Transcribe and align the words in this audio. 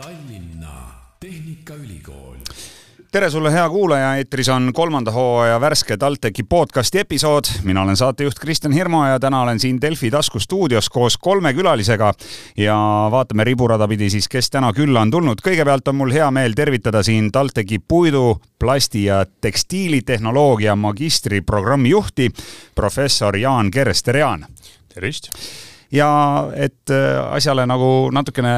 Tallinna 0.00 0.68
Tehnikaülikool. 1.20 2.36
tere 3.12 3.30
sulle, 3.30 3.52
hea 3.52 3.68
kuulaja, 3.68 4.14
eetris 4.16 4.48
on 4.48 4.70
kolmanda 4.72 5.10
hooaja 5.12 5.58
värske 5.60 5.96
TalTechi 5.96 6.42
podcasti 6.42 6.98
episood. 6.98 7.44
mina 7.62 7.82
olen 7.82 7.96
saatejuht 7.96 8.38
Kristjan 8.38 8.72
Hirmu 8.72 9.04
ja 9.04 9.18
täna 9.20 9.42
olen 9.42 9.60
siin 9.60 9.80
Delfi 9.80 10.10
taskustuudios 10.10 10.88
koos 10.88 11.18
kolme 11.18 11.52
külalisega 11.54 12.12
ja 12.56 12.76
vaatame 13.10 13.44
riburada 13.44 13.88
pidi 13.88 14.10
siis, 14.10 14.28
kes 14.28 14.50
täna 14.50 14.72
külla 14.72 15.00
on 15.00 15.10
tulnud. 15.10 15.42
kõigepealt 15.44 15.88
on 15.88 15.96
mul 15.96 16.12
hea 16.12 16.30
meel 16.30 16.56
tervitada 16.56 17.02
siin 17.02 17.32
TalTechi 17.32 17.78
puidu, 17.88 18.40
plasti 18.58 19.04
ja 19.04 19.26
tekstiilitehnoloogia 19.40 20.76
magistriprogrammi 20.76 21.90
juhti, 21.90 22.30
professor 22.74 23.36
Jaan 23.36 23.70
Keres, 23.70 24.02
tere 24.02 24.24
Jaan! 24.24 24.46
tervist! 24.94 25.28
ja 25.92 26.10
et 26.54 26.90
äh, 26.90 27.34
asjale 27.34 27.66
nagu 27.66 28.10
natukene 28.12 28.56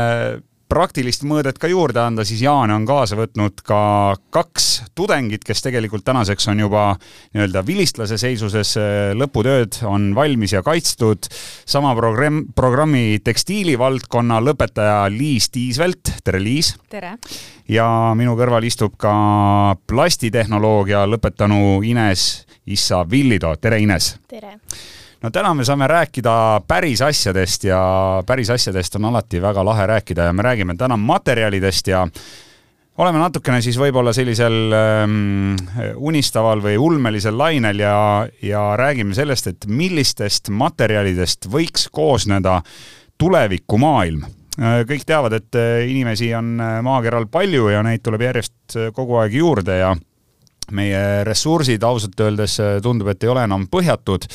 praktilist 0.73 1.25
mõõdet 1.29 1.59
ka 1.61 1.69
juurde 1.69 2.01
anda, 2.01 2.25
siis 2.25 2.41
Jaan 2.45 2.73
on 2.73 2.87
kaasa 2.89 3.17
võtnud 3.19 3.61
ka 3.67 3.81
kaks 4.33 4.69
tudengit, 4.97 5.45
kes 5.45 5.61
tegelikult 5.65 6.05
tänaseks 6.07 6.49
on 6.49 6.63
juba 6.65 6.85
nii-öelda 7.35 7.61
vilistlase 7.67 8.17
seisuses, 8.21 8.73
lõputööd 9.19 9.83
on 9.89 10.13
valmis 10.17 10.55
ja 10.57 10.63
kaitstud. 10.65 11.29
sama 11.67 11.93
programm, 11.97 12.47
programmi 12.57 13.21
tekstiilivaldkonna 13.25 14.41
lõpetaja 14.41 15.11
Liis 15.13 15.51
Tiisvelt, 15.53 16.15
tere 16.25 16.41
Liis! 16.41 16.75
tere! 16.89 17.19
ja 17.69 17.87
minu 18.17 18.37
kõrval 18.39 18.65
istub 18.65 18.97
ka 18.97 19.77
plastitehnoloogia 19.87 21.05
lõpetanu 21.07 21.83
Ines 21.85 22.47
Issa 22.67 23.05
Villido, 23.11 23.55
tere 23.61 23.83
Ines! 23.85 24.17
tere! 24.29 24.57
No 25.23 25.31
täna 25.31 25.55
me 25.55 25.65
saame 25.65 25.87
rääkida 25.87 26.35
päris 26.67 27.03
asjadest 27.03 27.65
ja 27.65 27.81
päris 28.27 28.51
asjadest 28.51 28.97
on 28.99 29.11
alati 29.13 29.43
väga 29.43 29.65
lahe 29.65 29.87
rääkida 29.87 30.29
ja 30.29 30.33
me 30.33 30.43
räägime 30.43 30.77
täna 30.77 30.97
materjalidest 30.97 31.87
ja 31.87 32.07
oleme 32.99 33.19
natukene 33.19 33.63
siis 33.63 33.79
võib-olla 33.79 34.13
sellisel 34.13 34.75
ähm, 34.77 35.55
unistaval 35.97 36.63
või 36.65 36.77
ulmelisel 36.79 37.39
lainel 37.39 37.81
ja, 37.85 37.97
ja 38.43 38.65
räägime 38.77 39.15
sellest, 39.15 39.47
et 39.47 39.67
millistest 39.67 40.51
materjalidest 40.51 41.49
võiks 41.51 41.89
koosneda 41.93 42.61
tulevikumaailm. 43.19 44.25
kõik 44.89 45.05
teavad, 45.07 45.33
et 45.33 45.57
inimesi 45.89 46.35
on 46.35 46.59
maakeral 46.83 47.27
palju 47.31 47.69
ja 47.73 47.83
neid 47.83 48.03
tuleb 48.05 48.27
järjest 48.27 48.77
kogu 48.93 49.17
aeg 49.23 49.35
juurde 49.39 49.79
ja 49.79 49.95
meie 50.73 51.25
ressursid 51.25 51.83
ausalt 51.83 52.21
öeldes 52.21 52.59
tundub, 52.83 53.09
et 53.09 53.23
ei 53.23 53.31
ole 53.31 53.45
enam 53.47 53.65
põhjatud 53.71 54.27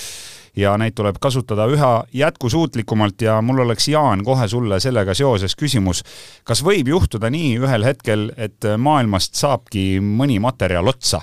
ja 0.58 0.74
neid 0.78 0.96
tuleb 0.98 1.20
kasutada 1.22 1.68
üha 1.70 1.92
jätkusuutlikumalt 2.14 3.22
ja 3.22 3.42
mul 3.42 3.60
oleks, 3.60 3.88
Jaan, 3.88 4.24
kohe 4.26 4.48
sulle 4.48 4.80
sellega 4.80 5.14
seoses 5.14 5.56
küsimus. 5.56 6.04
kas 6.44 6.64
võib 6.66 6.88
juhtuda 6.88 7.30
nii 7.30 7.58
ühel 7.60 7.86
hetkel, 7.86 8.32
et 8.38 8.66
maailmast 8.78 9.36
saabki 9.36 10.00
mõni 10.02 10.40
materjal 10.40 10.88
otsa? 10.88 11.22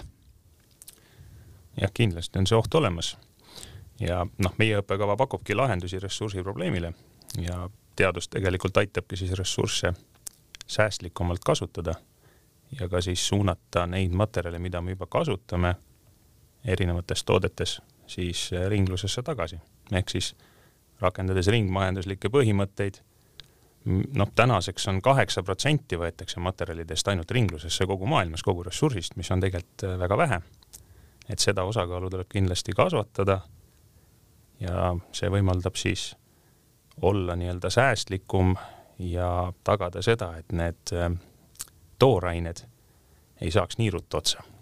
jah, 1.81 1.91
kindlasti 1.95 2.39
on 2.39 2.47
see 2.47 2.59
oht 2.59 2.75
olemas. 2.75 3.17
ja 4.01 4.27
noh, 4.39 4.55
meie 4.59 4.79
õppekava 4.79 5.17
pakubki 5.17 5.55
lahendusi 5.55 5.99
ressursi 5.99 6.43
probleemile 6.43 6.93
ja 7.39 7.69
teadus 7.97 8.29
tegelikult 8.29 8.77
aitabki 8.77 9.17
siis 9.17 9.33
ressursse 9.33 9.93
säästlikumalt 10.67 11.45
kasutada 11.45 11.95
ja 12.81 12.89
ka 12.89 13.01
siis 13.01 13.29
suunata 13.29 13.87
neid 13.87 14.13
materjale, 14.13 14.59
mida 14.59 14.81
me 14.81 14.95
juba 14.95 15.07
kasutame 15.07 15.75
erinevates 16.65 17.25
toodetes 17.25 17.81
siis 18.07 18.51
äh, 18.53 18.69
ringlusesse 18.69 19.23
tagasi. 19.23 19.61
ehk 19.93 20.09
siis 20.09 20.35
rakendades 21.01 21.49
ringmajanduslikke 21.53 22.31
põhimõtteid, 22.33 23.01
noh, 24.15 24.31
tänaseks 24.35 24.89
on 24.89 25.03
kaheksa 25.03 25.43
protsenti 25.43 25.99
võetakse 26.01 26.41
materjalidest 26.41 27.09
ainult 27.09 27.31
ringlusesse 27.31 27.87
kogu 27.87 28.07
maailmas, 28.07 28.43
kogu 28.43 28.63
ressursist, 28.63 29.17
mis 29.17 29.31
on 29.31 29.41
tegelikult 29.41 29.85
äh, 29.85 29.99
väga 29.99 30.17
vähe. 30.19 30.41
et 31.29 31.39
seda 31.39 31.65
osakaalu 31.65 32.11
tuleb 32.11 32.29
kindlasti 32.29 32.73
kasvatada 32.77 33.41
ja 34.61 34.95
see 35.13 35.31
võimaldab 35.31 35.77
siis 35.77 36.17
olla 37.03 37.37
nii-öelda 37.37 37.71
säästlikum 37.71 38.57
ja 38.99 39.53
tagada 39.65 40.03
seda, 40.03 40.37
et 40.39 40.53
need 40.53 40.93
äh, 40.93 41.11
toorained 41.99 42.67
ei 43.41 43.51
saaks 43.51 43.79
nii 43.79 43.91
ruttu 43.91 44.17
otsa 44.17 44.54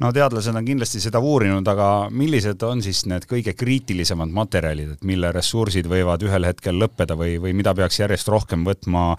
no 0.00 0.10
teadlased 0.16 0.56
on 0.56 0.66
kindlasti 0.66 1.00
seda 1.02 1.20
uurinud, 1.22 1.66
aga 1.68 1.86
millised 2.14 2.62
on 2.66 2.82
siis 2.84 3.04
need 3.10 3.26
kõige 3.30 3.54
kriitilisemad 3.58 4.32
materjalid, 4.34 4.96
et 4.96 5.06
mille 5.06 5.32
ressursid 5.36 5.88
võivad 5.90 6.24
ühel 6.26 6.48
hetkel 6.48 6.78
lõppeda 6.80 7.16
või, 7.18 7.36
või 7.42 7.54
mida 7.56 7.74
peaks 7.76 8.00
järjest 8.00 8.30
rohkem 8.32 8.64
võtma 8.66 9.12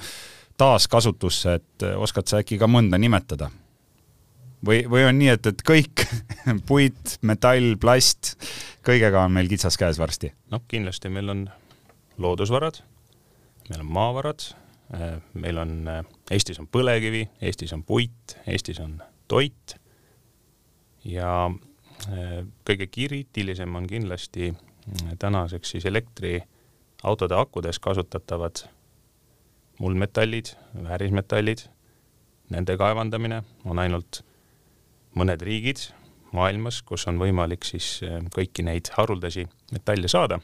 taaskasutusse, 0.62 1.58
et 1.62 1.88
oskad 1.98 2.30
sa 2.30 2.42
äkki 2.42 2.60
ka 2.62 2.70
mõnda 2.70 3.00
nimetada? 3.02 3.52
või, 4.66 4.84
või 4.90 5.06
on 5.08 5.18
nii, 5.18 5.32
et, 5.36 5.52
et 5.54 5.66
kõik 5.66 6.06
puit, 6.70 7.18
metall, 7.26 7.76
plast, 7.82 8.36
kõigega 8.86 9.26
on 9.26 9.36
meil 9.38 9.50
kitsas 9.52 9.78
käes 9.80 10.02
varsti? 10.02 10.34
noh, 10.54 10.64
kindlasti 10.70 11.14
meil 11.14 11.34
on 11.34 11.46
loodusvarad, 12.22 12.82
meil 13.70 13.82
on 13.82 13.94
maavarad, 13.94 14.50
meil 15.34 15.62
on, 15.62 15.78
Eestis 16.32 16.60
on 16.62 16.68
põlevkivi, 16.70 17.24
Eestis 17.42 17.74
on 17.74 17.86
puit, 17.88 18.36
Eestis 18.46 18.82
on 18.84 19.00
toit 19.32 19.78
ja 21.06 21.52
äh, 22.08 22.42
kõige 22.68 22.88
kriitilisem 22.88 23.76
on 23.76 23.88
kindlasti 23.88 24.52
äh, 24.52 25.14
tänaseks 25.20 25.76
siis 25.76 25.86
elektriautode 25.86 27.36
akudes 27.36 27.80
kasutatavad 27.80 28.66
muldmetallid, 29.80 30.54
väärismetallid, 30.84 31.66
nende 32.50 32.78
kaevandamine 32.78 33.42
on 33.66 33.80
ainult 33.80 34.22
mõned 35.18 35.42
riigid 35.42 35.88
maailmas, 36.32 36.82
kus 36.82 37.08
on 37.10 37.20
võimalik 37.20 37.66
siis 37.68 38.00
äh, 38.06 38.22
kõiki 38.36 38.66
neid 38.68 38.94
haruldasi 38.98 39.48
metalle 39.72 40.08
saada. 40.12 40.40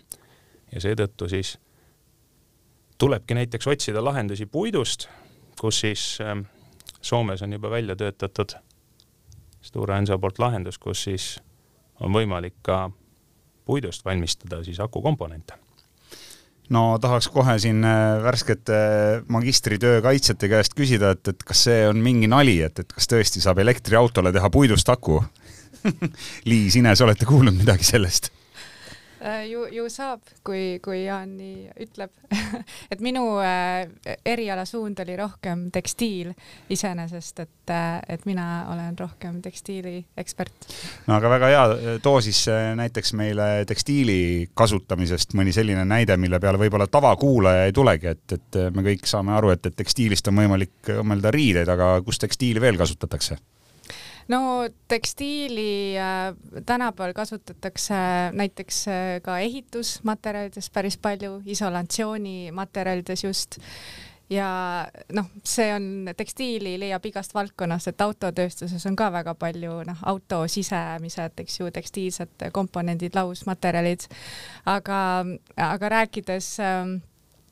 Ja 0.73 0.81
seetõttu 0.83 1.29
siis 1.31 1.55
tulebki 2.97 3.37
näiteks 3.37 3.67
otsida 3.67 4.01
lahendusi 4.03 4.45
puidust, 4.51 5.07
kus 5.59 5.79
siis 5.85 6.17
Soomes 7.01 7.41
on 7.45 7.53
juba 7.53 7.69
välja 7.71 7.95
töötatud 7.95 8.57
Stora 9.61 9.97
Enso 9.97 10.19
poolt 10.19 10.39
lahendus, 10.39 10.77
kus 10.77 11.03
siis 11.07 11.37
on 11.99 12.13
võimalik 12.13 12.55
ka 12.61 12.89
puidust 13.65 14.05
valmistada 14.05 14.63
siis 14.63 14.79
akukomponente 14.79 15.57
no 16.73 16.97
tahaks 17.01 17.29
kohe 17.31 17.57
siin 17.63 17.83
äh, 17.87 18.17
värskete 18.23 18.79
magistritöö 19.31 20.01
kaitsjate 20.03 20.49
käest 20.51 20.75
küsida, 20.77 21.13
et, 21.15 21.27
et 21.31 21.43
kas 21.47 21.63
see 21.69 21.85
on 21.87 22.01
mingi 22.03 22.27
nali, 22.31 22.59
et, 22.65 22.79
et 22.83 22.91
kas 22.93 23.07
tõesti 23.11 23.43
saab 23.43 23.61
elektriautole 23.63 24.33
teha 24.35 24.49
puidust 24.53 24.89
aku 24.91 25.21
Liis, 26.49 26.75
Ines, 26.75 27.01
olete 27.05 27.27
kuulnud 27.29 27.55
midagi 27.55 27.87
sellest? 27.87 28.31
Äh, 29.21 29.47
ju, 29.49 29.65
ju 29.71 29.87
saab, 29.89 30.21
kui, 30.45 30.77
kui 30.83 30.99
Jaan 31.07 31.31
nii 31.39 31.71
ütleb 31.87 32.11
et 32.93 33.01
minu 33.01 33.23
äh, 33.41 33.87
erialasuund 34.25 34.99
oli 35.01 35.15
rohkem 35.17 35.63
tekstiil 35.73 36.35
iseenesest, 36.69 37.41
et 37.41 37.73
äh,, 37.73 37.97
et 38.13 38.27
mina 38.29 38.67
olen 38.73 38.99
rohkem 38.99 39.41
tekstiili 39.41 39.95
ekspert. 40.17 40.69
no 41.07 41.17
aga 41.17 41.33
väga 41.33 41.51
hea, 41.53 41.65
too 42.05 42.21
siis 42.21 42.43
äh, 42.53 42.75
näiteks 42.77 43.15
meile 43.17 43.49
tekstiili 43.65 44.49
kasutamisest 44.53 45.33
mõni 45.33 45.55
selline 45.55 45.85
näide, 45.85 46.17
mille 46.17 46.39
peale 46.39 46.61
võib-olla 46.61 46.85
tavakuulaja 46.85 47.65
ei 47.65 47.73
tulegi, 47.73 48.13
et, 48.13 48.37
et 48.37 48.61
me 48.75 48.85
kõik 48.85 49.09
saame 49.09 49.33
aru, 49.33 49.55
et, 49.55 49.65
et 49.65 49.81
tekstiilist 49.81 50.29
on 50.29 50.43
võimalik 50.43 50.93
õmmelda 50.99 51.33
riideid, 51.33 51.73
aga 51.73 51.95
kus 52.05 52.21
tekstiili 52.21 52.61
veel 52.61 52.77
kasutatakse? 52.77 53.41
No 54.27 54.69
tekstiili 54.87 55.97
äh, 55.97 56.35
tänapäeval 56.65 57.13
kasutatakse 57.13 57.93
näiteks 58.31 58.87
äh, 58.87 59.21
ka 59.21 59.39
ehitusmaterjalides 59.39 60.69
päris 60.69 60.97
palju, 60.97 61.41
isolatsioonimaterjalides 61.45 63.23
just. 63.23 63.59
Ja 64.29 64.47
noh, 65.15 65.29
see 65.47 65.69
on, 65.71 66.09
tekstiili 66.19 66.73
leiab 66.79 67.05
igast 67.07 67.31
valdkonnast, 67.31 67.87
et 67.87 68.01
autotööstuses 68.03 68.83
on 68.89 68.95
ka 68.99 69.07
väga 69.15 69.37
palju 69.39 69.77
noh, 69.87 70.01
auto 70.03 70.41
sisemised, 70.51 71.39
eks 71.39 71.61
ju, 71.61 71.69
tekstiilsed 71.71 72.49
komponendid, 72.51 73.15
lausmaterjalid, 73.15 74.03
aga, 74.67 74.99
aga 75.69 75.93
rääkides 75.95 76.49
äh, 76.59 76.97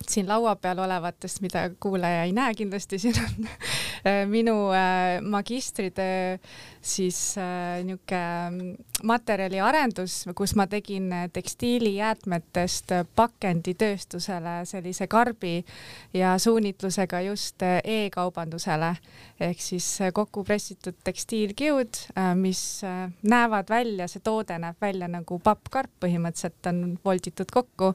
siin 0.09 0.27
laua 0.29 0.55
peal 0.55 0.79
olevatest, 0.79 1.41
mida 1.41 1.69
kuulaja 1.79 2.23
ei 2.23 2.33
näe 2.35 2.53
kindlasti, 2.57 2.99
siin 2.99 3.17
on 3.21 3.47
äh, 3.47 4.21
minu 4.29 4.69
äh, 4.71 5.21
magistritöö 5.21 6.37
siis 6.81 7.37
äh, 7.37 7.83
niisugune 7.83 8.77
materjaliarendus, 9.03 10.25
kus 10.35 10.55
ma 10.55 10.67
tegin 10.67 11.09
tekstiilijäätmetest 11.33 12.93
pakenditööstusele 13.15 14.61
sellise 14.65 15.07
karbi 15.07 15.65
ja 16.13 16.37
suunitlusega 16.39 17.21
just 17.25 17.61
e-kaubandusele. 17.83 18.95
Ehk 19.39 19.61
siis 19.61 19.87
kokku 20.13 20.43
pressitud 20.43 20.95
tekstiilkiud, 21.03 21.99
mis 22.39 22.81
näevad 23.21 23.69
välja, 23.69 24.07
see 24.07 24.23
toode 24.23 24.57
näeb 24.61 24.79
välja 24.81 25.09
nagu 25.11 25.39
pappkarp, 25.43 25.91
põhimõtteliselt 26.05 26.71
on 26.71 26.81
volditud 27.05 27.51
kokku 27.51 27.93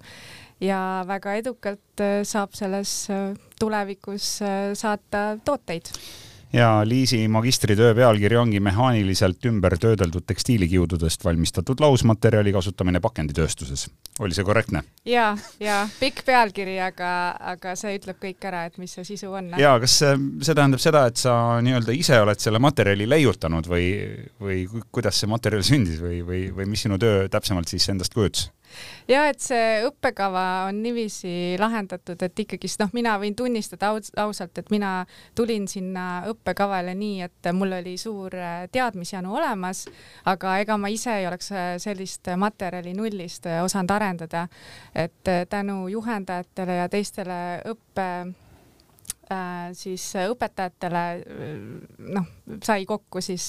ja 0.60 1.04
väga 1.08 1.36
edukalt 1.40 2.04
äh, 2.04 2.20
saab 2.24 2.56
selles 2.58 2.94
äh, 3.10 3.30
tulevikus 3.60 4.40
saata 4.74 5.24
tooteid 5.44 5.92
ja 6.52 6.82
Liisi 6.84 7.28
magistritöö 7.28 7.94
pealkiri 7.94 8.36
ongi 8.36 8.60
mehaaniliselt 8.60 9.44
ümber 9.46 9.76
töödeldud 9.78 10.24
tekstiilikiududest 10.26 11.24
valmistatud 11.24 11.80
lausmaterjali 11.80 12.52
kasutamine 12.52 13.00
pakenditööstuses. 13.00 13.90
oli 14.18 14.34
see 14.34 14.44
korrektne? 14.44 14.82
ja, 15.04 15.36
ja 15.60 15.88
pikk 16.00 16.24
pealkiri, 16.26 16.80
aga, 16.80 17.36
aga 17.52 17.74
see 17.78 17.94
ütleb 17.98 18.18
kõik 18.22 18.46
ära, 18.50 18.64
et 18.66 18.78
mis 18.78 18.94
see 18.98 19.04
sisu 19.04 19.32
on. 19.32 19.52
ja 19.58 19.76
kas 19.80 19.98
see, 20.02 20.16
see 20.42 20.54
tähendab 20.54 20.82
seda, 20.82 21.06
et 21.06 21.16
sa 21.16 21.34
nii-öelda 21.62 21.94
ise 21.94 22.20
oled 22.20 22.42
selle 22.42 22.58
materjali 22.58 23.08
leiutanud 23.08 23.70
või, 23.70 23.90
või 24.40 24.64
kuidas 24.90 25.22
see 25.22 25.30
materjal 25.30 25.62
sündis 25.66 26.02
või, 26.02 26.22
või, 26.26 26.48
või 26.54 26.66
mis 26.72 26.86
sinu 26.86 26.98
töö 26.98 27.28
täpsemalt 27.30 27.70
siis 27.70 27.88
endast 27.94 28.14
kujutas? 28.14 28.50
Ja 29.08 29.24
et 29.30 29.40
see 29.42 29.80
õppekava 29.86 30.44
on 30.68 30.80
niiviisi 30.82 31.56
lahendatud, 31.60 32.20
et 32.22 32.42
ikkagist 32.44 32.80
noh, 32.82 32.90
mina 32.96 33.16
võin 33.20 33.36
tunnistada 33.36 33.92
aus, 33.94 34.12
ausalt, 34.16 34.58
et 34.58 34.70
mina 34.70 35.04
tulin 35.38 35.68
sinna 35.70 36.24
õppekavale 36.30 36.94
nii, 36.98 37.22
et 37.26 37.50
mul 37.56 37.76
oli 37.80 37.96
suur 38.00 38.34
äh, 38.36 38.66
teadmisjanu 38.72 39.34
olemas, 39.36 39.86
aga 40.30 40.58
ega 40.64 40.76
ma 40.80 40.90
ise 40.92 41.20
ei 41.20 41.28
oleks 41.30 41.52
äh, 41.52 41.72
sellist 41.82 42.30
materjali 42.36 42.94
nullist 42.96 43.46
äh, 43.46 43.62
osanud 43.64 43.90
arendada. 43.96 44.46
et 44.94 45.28
tänu 45.48 45.88
juhendajatele 45.88 46.74
ja 46.76 46.88
teistele 46.88 47.62
õppe 47.70 48.06
siis 49.78 50.04
õpetajatele 50.18 51.02
noh, 52.16 52.28
sai 52.66 52.82
kokku 52.88 53.22
siis 53.22 53.44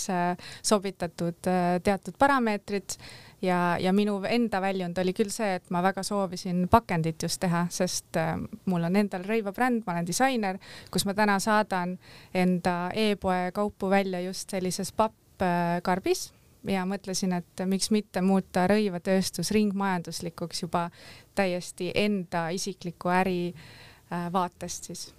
sobitatud 0.62 1.50
teatud 1.84 2.20
parameetrid 2.22 2.98
ja, 3.42 3.78
ja 3.80 3.94
minu 3.94 4.20
enda 4.30 4.62
väljund 4.62 4.98
oli 5.02 5.14
küll 5.18 5.32
see, 5.34 5.56
et 5.58 5.70
ma 5.74 5.82
väga 5.84 6.04
soovisin 6.06 6.68
pakendit 6.72 7.24
just 7.24 7.42
teha, 7.42 7.66
sest 7.74 8.18
äh, 8.20 8.36
mul 8.70 8.86
on 8.88 9.00
endal 9.00 9.26
rõivabränd, 9.28 9.86
ma 9.86 9.96
olen 9.96 10.08
disainer, 10.08 10.60
kus 10.92 11.06
ma 11.10 11.16
täna 11.18 11.40
saadan 11.44 11.98
enda 12.34 12.76
e-poe 12.94 13.52
kaupu 13.56 13.90
välja 13.92 14.22
just 14.26 14.54
sellises 14.54 14.94
pappkarbis 14.96 16.30
ja 16.70 16.86
mõtlesin, 16.86 17.34
et 17.40 17.66
miks 17.66 17.90
mitte 17.92 18.22
muuta 18.22 18.68
rõivatööstus 18.70 19.52
ringmajanduslikuks 19.56 20.66
juba 20.68 20.90
täiesti 21.36 21.92
enda 21.96 22.50
isikliku 22.54 23.14
äri 23.14 23.40
äh, 23.52 24.30
vaatest 24.34 24.92
siis 24.92 25.10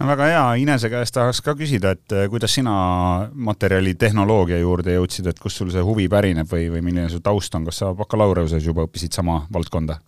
no 0.00 0.08
väga 0.08 0.28
hea, 0.30 0.44
Inese 0.62 0.90
käest 0.92 1.14
tahaks 1.16 1.42
ka 1.44 1.56
küsida, 1.58 1.94
et 1.96 2.14
eh, 2.16 2.28
kuidas 2.32 2.54
sina 2.54 2.74
materjalitehnoloogia 3.32 4.60
juurde 4.62 4.96
jõudsid, 4.96 5.28
et 5.30 5.42
kust 5.42 5.60
sul 5.60 5.72
see 5.74 5.84
huvi 5.84 6.08
pärineb 6.12 6.48
või, 6.50 6.68
või 6.72 6.84
milline 6.84 7.10
su 7.12 7.20
taust 7.24 7.54
on, 7.58 7.66
kas 7.68 7.82
sa 7.82 7.92
bakalaureusas 7.96 8.64
juba 8.64 8.86
õppisid 8.88 9.14
sama 9.18 9.42
valdkonda? 9.52 10.00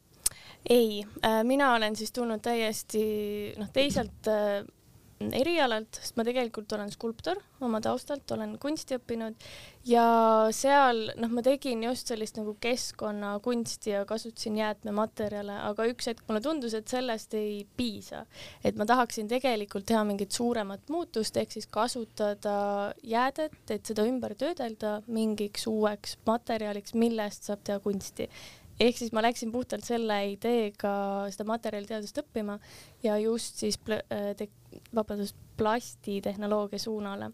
ei, 0.68 1.04
äh, 1.24 1.42
mina 1.44 1.74
olen 1.74 1.96
siis 1.96 2.12
tulnud 2.12 2.40
täiesti 2.40 3.04
noh, 3.58 3.68
teiselt 3.72 4.28
äh, 4.32 4.64
erialalt, 5.20 6.00
sest 6.00 6.16
ma 6.18 6.24
tegelikult 6.26 6.72
olen 6.74 6.90
skulptor 6.92 7.38
oma 7.64 7.80
taustalt, 7.82 8.26
olen 8.34 8.56
kunsti 8.60 8.96
õppinud 8.98 9.46
ja 9.88 10.06
seal 10.54 11.06
noh, 11.20 11.30
ma 11.32 11.44
tegin 11.44 11.84
just 11.86 12.10
sellist 12.10 12.38
nagu 12.40 12.56
keskkonnakunsti 12.60 13.94
ja 13.94 14.02
kasutasin 14.08 14.58
jäätmematerjale, 14.60 15.56
aga 15.70 15.86
üks 15.90 16.10
hetk 16.10 16.24
mulle 16.28 16.42
tundus, 16.44 16.74
et 16.76 16.90
sellest 16.90 17.36
ei 17.38 17.62
piisa. 17.76 18.24
et 18.64 18.76
ma 18.76 18.86
tahaksin 18.88 19.30
tegelikult 19.30 19.86
teha 19.86 20.02
mingit 20.04 20.34
suuremat 20.34 20.90
muutust, 20.90 21.36
ehk 21.36 21.54
siis 21.54 21.70
kasutada 21.70 22.56
jäädet, 23.02 23.56
et 23.70 23.86
seda 23.86 24.04
ümber 24.08 24.34
töödelda 24.34 24.98
mingiks 25.06 25.68
uueks 25.70 26.18
materjaliks, 26.26 26.94
millest 26.98 27.48
saab 27.48 27.64
teha 27.64 27.80
kunsti 27.84 28.28
ehk 28.80 28.98
siis 28.98 29.12
ma 29.14 29.22
läksin 29.24 29.52
puhtalt 29.54 29.86
selle 29.86 30.18
ideega 30.32 30.94
seda 31.32 31.46
materjaliteadust 31.48 32.20
õppima 32.24 32.58
ja 33.04 33.18
just 33.22 33.62
siis 33.62 33.78
äh, 33.94 34.34
vabandust, 34.94 35.36
plastitehnoloogia 35.56 36.82
suunale. 36.82 37.30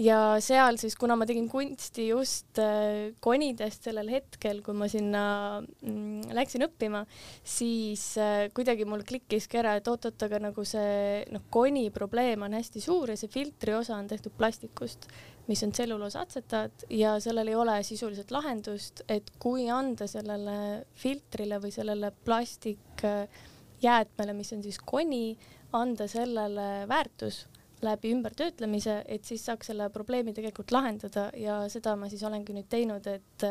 Ja 0.00 0.40
seal 0.42 0.78
siis, 0.80 0.96
kuna 0.98 1.14
ma 1.18 1.26
tegin 1.28 1.48
kunsti 1.50 2.08
just 2.08 2.58
äh, 2.62 3.12
konidest 3.22 3.82
sellel 3.86 4.08
hetkel, 4.10 4.62
kui 4.64 4.74
ma 4.78 4.88
sinna 4.90 5.22
mm, 5.62 6.22
läksin 6.34 6.64
õppima, 6.66 7.04
siis 7.46 8.18
äh, 8.20 8.50
kuidagi 8.54 8.84
mul 8.88 9.02
klikkiski 9.06 9.58
ära, 9.62 9.72
et 9.78 9.88
oot-oot, 9.90 10.22
aga 10.26 10.36
nagu 10.48 10.62
see 10.66 11.24
noh, 11.34 11.42
koni 11.54 11.90
probleem 11.94 12.42
on 12.46 12.52
hästi 12.58 12.80
suur 12.82 13.06
ja 13.12 13.16
see 13.20 13.30
filtri 13.32 13.72
osa 13.76 13.94
on 13.98 14.06
tehtud 14.10 14.32
plastikust 14.38 15.02
mis 15.44 15.60
on 15.62 15.72
tselluloosaatsetaat 15.76 16.84
ja 16.96 17.20
sellel 17.20 17.48
ei 17.52 17.58
ole 17.58 17.82
sisuliselt 17.84 18.30
lahendust, 18.32 19.02
et 19.12 19.28
kui 19.38 19.68
anda 19.70 20.06
sellele 20.08 20.84
filtrile 20.96 21.60
või 21.60 21.72
sellele 21.74 22.10
plastikjäätmele, 22.24 24.32
mis 24.32 24.52
on 24.56 24.62
siis 24.64 24.78
koni, 24.80 25.36
anda 25.76 26.08
sellele 26.08 26.88
väärtus 26.88 27.44
läbi 27.84 28.12
ümbertöötlemise, 28.14 29.02
et 29.08 29.24
siis 29.24 29.44
saaks 29.46 29.70
selle 29.72 29.88
probleemi 29.92 30.34
tegelikult 30.36 30.72
lahendada 30.74 31.28
ja 31.38 31.62
seda 31.72 31.96
ma 32.00 32.08
siis 32.12 32.22
olengi 32.26 32.56
nüüd 32.56 32.68
teinud, 32.72 33.06
et 33.06 33.48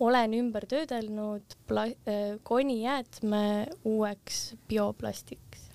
olen 0.00 0.34
ümber 0.38 0.66
töödelnud 0.70 1.58
pla-, 1.68 1.92
konijäätme 2.42 3.42
uueks 3.84 4.54
bioplastiks. 4.68 5.68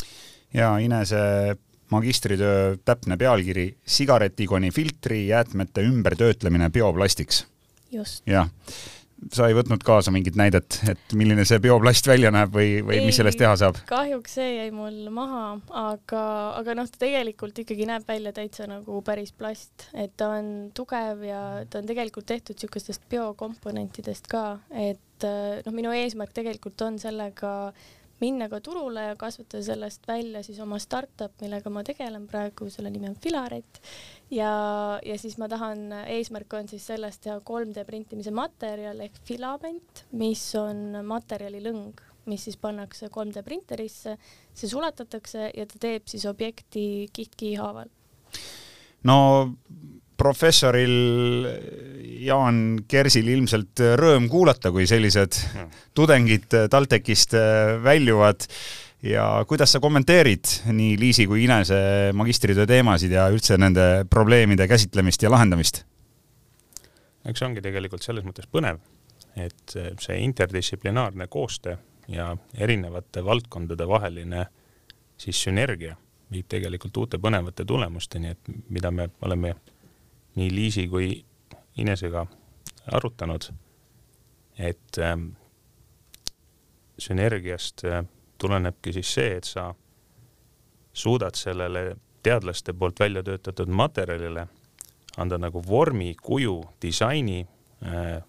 ja 0.53 0.77
Inese 0.77 1.55
magistritöö 1.93 2.77
täpne 2.85 3.17
pealkiri 3.17 3.77
Sigaretikoni 3.85 4.71
filtri 4.71 5.27
jäätmete 5.27 5.81
ümbertöötlemine 5.81 6.69
bioplastiks. 6.69 7.45
jah, 8.25 8.49
sa 9.33 9.47
ei 9.49 9.55
võtnud 9.57 9.83
kaasa 9.85 10.11
mingit 10.13 10.37
näidet, 10.39 10.79
et 10.89 11.15
milline 11.17 11.45
see 11.47 11.61
bioplast 11.63 12.07
välja 12.09 12.31
näeb 12.33 12.53
või, 12.55 12.75
või 12.85 12.99
ei, 12.99 13.05
mis 13.07 13.19
sellest 13.19 13.39
teha 13.41 13.53
saab? 13.59 13.79
kahjuks 13.89 14.37
see 14.39 14.49
jäi 14.57 14.69
mul 14.75 14.99
maha, 15.13 15.45
aga, 15.83 16.25
aga 16.59 16.77
noh, 16.79 16.89
ta 16.89 17.03
tegelikult 17.05 17.63
ikkagi 17.63 17.87
näeb 17.89 18.07
välja 18.09 18.33
täitsa 18.35 18.67
nagu 18.69 19.01
päris 19.05 19.33
plast, 19.37 19.87
et 19.93 20.15
ta 20.19 20.33
on 20.39 20.53
tugev 20.75 21.23
ja 21.27 21.41
ta 21.69 21.81
on 21.81 21.89
tegelikult 21.89 22.29
tehtud 22.29 22.57
niisugustest 22.57 23.07
biokomponentidest 23.11 24.29
ka, 24.31 24.45
et 24.71 25.27
noh, 25.27 25.75
minu 25.75 25.93
eesmärk 25.95 26.33
tegelikult 26.35 26.81
on 26.85 26.99
sellega 27.01 27.53
minna 28.23 28.47
ka 28.51 28.59
turule 28.63 29.09
ja 29.09 29.17
kasvatada 29.19 29.63
sellest 29.65 30.07
välja 30.07 30.43
siis 30.45 30.59
oma 30.63 30.79
startup, 30.81 31.35
millega 31.43 31.71
ma 31.73 31.83
tegelen 31.85 32.27
praegu, 32.29 32.69
selle 32.71 32.91
nimi 32.93 33.09
on 33.11 33.17
Filaret. 33.19 33.81
ja, 34.31 34.53
ja 35.03 35.17
siis 35.19 35.37
ma 35.41 35.49
tahan, 35.51 35.85
eesmärk 36.15 36.55
on 36.59 36.71
siis 36.71 36.87
sellest 36.87 37.23
teha 37.27 37.39
3D 37.43 37.85
printimise 37.87 38.33
materjal 38.35 39.03
ehk 39.05 39.19
filament, 39.27 40.05
mis 40.19 40.43
on 40.59 41.03
materjalilõng, 41.07 42.01
mis 42.31 42.47
siis 42.47 42.59
pannakse 42.59 43.09
3D 43.11 43.43
printerisse, 43.43 44.17
see 44.53 44.71
sulatatakse 44.71 45.49
ja 45.51 45.67
ta 45.67 45.81
teeb 45.81 46.07
siis 46.07 46.25
objekti 46.29 46.85
kiht-kihi 47.13 47.59
haaval. 47.59 47.91
no 49.03 49.17
professoril 50.17 51.47
Jaan 52.23 52.57
Kersil 52.87 53.27
ilmselt 53.33 53.81
rõõm 53.99 54.29
kuulata, 54.31 54.71
kui 54.71 54.87
sellised 54.87 55.39
ja. 55.57 55.67
tudengid 55.95 56.47
TalTechist 56.71 57.35
väljuvad 57.83 58.47
ja 59.03 59.25
kuidas 59.47 59.75
sa 59.75 59.81
kommenteerid 59.83 60.47
nii 60.71 60.95
Liisi 60.99 61.27
kui 61.27 61.43
Inese 61.43 62.11
magistritöö 62.15 62.67
teemasid 62.69 63.11
ja 63.11 63.27
üldse 63.33 63.57
nende 63.59 64.05
probleemide 64.09 64.67
käsitlemist 64.71 65.23
ja 65.23 65.31
lahendamist? 65.33 65.83
eks 67.23 67.39
see 67.39 67.47
ongi 67.47 67.63
tegelikult 67.63 68.03
selles 68.03 68.25
mõttes 68.27 68.47
põnev, 68.51 68.81
et 69.39 69.75
see 70.03 70.17
interdistsiplinaarne 70.25 71.27
koostöö 71.31 71.77
ja 72.11 72.33
erinevate 72.59 73.23
valdkondade 73.25 73.87
vaheline 73.87 74.47
siis 75.17 75.39
sünergia 75.45 75.95
viib 76.33 76.49
tegelikult 76.49 76.97
uute 76.97 77.19
põnevate 77.21 77.65
tulemusteni, 77.65 78.33
et 78.33 78.53
mida 78.69 78.91
me 78.91 79.09
oleme 79.21 79.53
nii 80.35 80.49
Liisi 80.55 80.87
kui 80.87 81.25
Inesega 81.77 82.25
arutanud, 82.91 83.47
et 84.57 84.97
ähm, 84.99 85.29
sünergiast 86.97 87.85
äh, 87.85 88.03
tulenebki 88.37 88.93
siis 88.93 89.13
see, 89.13 89.37
et 89.37 89.47
sa 89.49 89.73
suudad 90.93 91.35
sellele 91.35 91.95
teadlaste 92.23 92.73
poolt 92.73 92.99
välja 92.99 93.23
töötatud 93.23 93.67
materjalile 93.67 94.47
anda 95.17 95.37
nagu 95.37 95.61
vormi, 95.67 96.13
kuju, 96.21 96.59
disaini 96.81 97.41
äh,, 97.85 98.21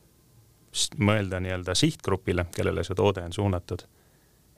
mõelda 0.99 1.39
nii-öelda 1.41 1.75
sihtgrupile, 1.79 2.47
kellele 2.57 2.85
see 2.85 2.97
toode 2.99 3.23
on 3.23 3.33
suunatud. 3.33 3.87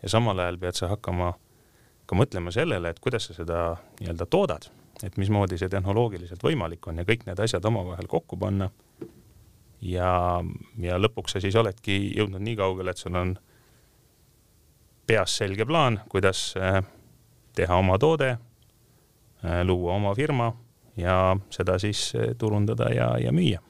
ja 0.02 0.08
samal 0.08 0.38
ajal 0.38 0.58
pead 0.58 0.78
sa 0.78 0.88
hakkama 0.88 1.34
ka 2.06 2.16
mõtlema 2.16 2.52
sellele, 2.52 2.90
et 2.90 3.00
kuidas 3.00 3.28
sa 3.28 3.34
seda 3.34 3.60
nii-öelda 4.00 4.26
toodad 4.26 4.70
et 5.04 5.16
mismoodi 5.20 5.58
see 5.60 5.68
tehnoloogiliselt 5.68 6.42
võimalik 6.42 6.86
on 6.88 7.02
ja 7.02 7.04
kõik 7.08 7.26
need 7.26 7.40
asjad 7.42 7.64
omavahel 7.68 8.08
kokku 8.08 8.38
panna. 8.40 8.70
ja, 9.80 10.42
ja 10.80 10.98
lõpuks 10.98 11.36
sa 11.36 11.40
siis 11.40 11.56
oledki 11.56 11.98
jõudnud 12.16 12.42
nii 12.42 12.56
kaugele, 12.56 12.90
et 12.90 12.98
sul 12.98 13.14
on 13.14 13.36
peas 15.06 15.36
selge 15.36 15.66
plaan, 15.66 16.00
kuidas 16.08 16.54
äh, 16.56 16.80
teha 17.54 17.76
oma 17.76 17.98
toode, 17.98 18.36
äh, 19.44 19.62
luua 19.64 19.94
oma 19.94 20.14
firma 20.14 20.52
ja 20.96 21.36
seda 21.50 21.78
siis 21.78 22.12
äh, 22.16 22.34
turundada 22.38 22.90
ja, 22.94 23.14
ja 23.20 23.32
müüa 23.32 23.60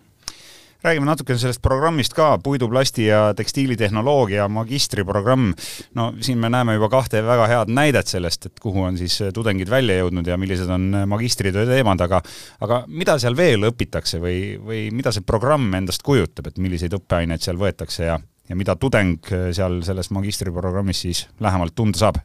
räägime 0.87 1.07
natukene 1.09 1.39
sellest 1.41 1.63
programmist 1.63 2.15
ka, 2.15 2.37
puidu, 2.43 2.69
plasti 2.71 3.09
ja 3.09 3.33
tekstiilitehnoloogia 3.37 4.47
magistriprogramm. 4.49 5.53
no 5.95 6.13
siin 6.21 6.39
me 6.39 6.51
näeme 6.53 6.77
juba 6.77 6.89
kahte 6.93 7.23
väga 7.27 7.47
head 7.51 7.73
näidet 7.75 8.07
sellest, 8.07 8.47
et 8.47 8.61
kuhu 8.63 8.85
on 8.87 8.99
siis 8.99 9.19
tudengid 9.35 9.71
välja 9.71 9.99
jõudnud 9.99 10.27
ja 10.27 10.39
millised 10.39 10.71
on 10.71 11.03
magistritöö 11.11 11.67
teemad, 11.67 12.01
aga 12.07 12.23
aga 12.61 12.85
mida 12.87 13.19
seal 13.19 13.37
veel 13.37 13.67
õpitakse 13.71 14.21
või, 14.23 14.39
või 14.63 14.87
mida 14.95 15.13
see 15.13 15.27
programm 15.27 15.75
endast 15.75 16.07
kujutab, 16.07 16.47
et 16.47 16.63
milliseid 16.63 16.95
õppeaineid 16.95 17.43
seal 17.43 17.59
võetakse 17.61 18.07
ja, 18.07 18.21
ja 18.49 18.57
mida 18.57 18.77
tudeng 18.77 19.35
seal 19.57 19.83
selles 19.87 20.11
magistriprogrammis 20.15 21.05
siis 21.09 21.27
lähemalt 21.41 21.75
tunda 21.75 22.07
saab? 22.07 22.23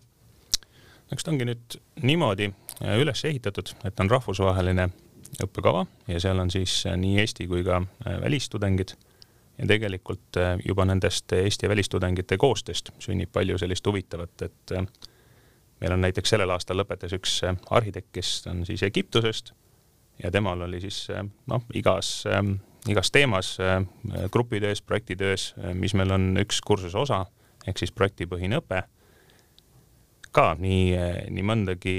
eks 1.12 1.26
ta 1.26 1.34
ongi 1.34 1.48
nüüd 1.50 1.80
niimoodi 2.08 2.52
äh, 2.52 3.00
üles 3.02 3.26
ehitatud, 3.28 3.74
et 3.88 4.00
on 4.00 4.12
rahvusvaheline 4.12 4.92
õppekava 5.40 5.86
ja 6.08 6.20
seal 6.20 6.40
on 6.42 6.52
siis 6.52 6.82
äh, 6.90 6.98
nii 7.00 7.20
Eesti 7.24 7.48
kui 7.52 7.64
ka 7.68 7.82
äh, 7.82 8.20
välistudengid. 8.22 8.96
Ja 9.62 9.68
tegelikult 9.68 10.38
juba 10.66 10.86
nendest 10.90 11.34
Eesti 11.36 11.68
välistudengite 11.70 12.38
koostööst 12.40 12.88
sünnib 13.04 13.30
palju 13.36 13.60
sellist 13.62 13.86
huvitavat, 13.86 14.42
et 14.42 14.72
meil 15.84 15.94
on 15.94 16.02
näiteks 16.02 16.34
sellel 16.34 16.50
aastal 16.50 16.80
lõpetas 16.80 17.14
üks 17.14 17.36
arhitekt, 17.70 18.08
kes 18.16 18.32
on 18.50 18.64
siis 18.66 18.82
Egiptusest 18.88 19.52
ja 20.24 20.32
temal 20.34 20.64
oli 20.66 20.80
siis 20.82 21.04
noh, 21.52 21.68
igas, 21.78 22.24
igas 22.90 23.12
teemas, 23.12 23.52
grupitöös, 24.34 24.82
projektitöös, 24.82 25.52
mis 25.78 25.94
meil 25.94 26.16
on 26.16 26.32
üks 26.42 26.64
kursuse 26.66 26.98
osa, 26.98 27.22
ehk 27.68 27.78
siis 27.78 27.94
projektipõhine 27.94 28.64
õpe 28.64 28.82
ka 30.32 30.52
nii, 30.58 30.96
nii 31.30 31.46
mõndagi 31.46 31.96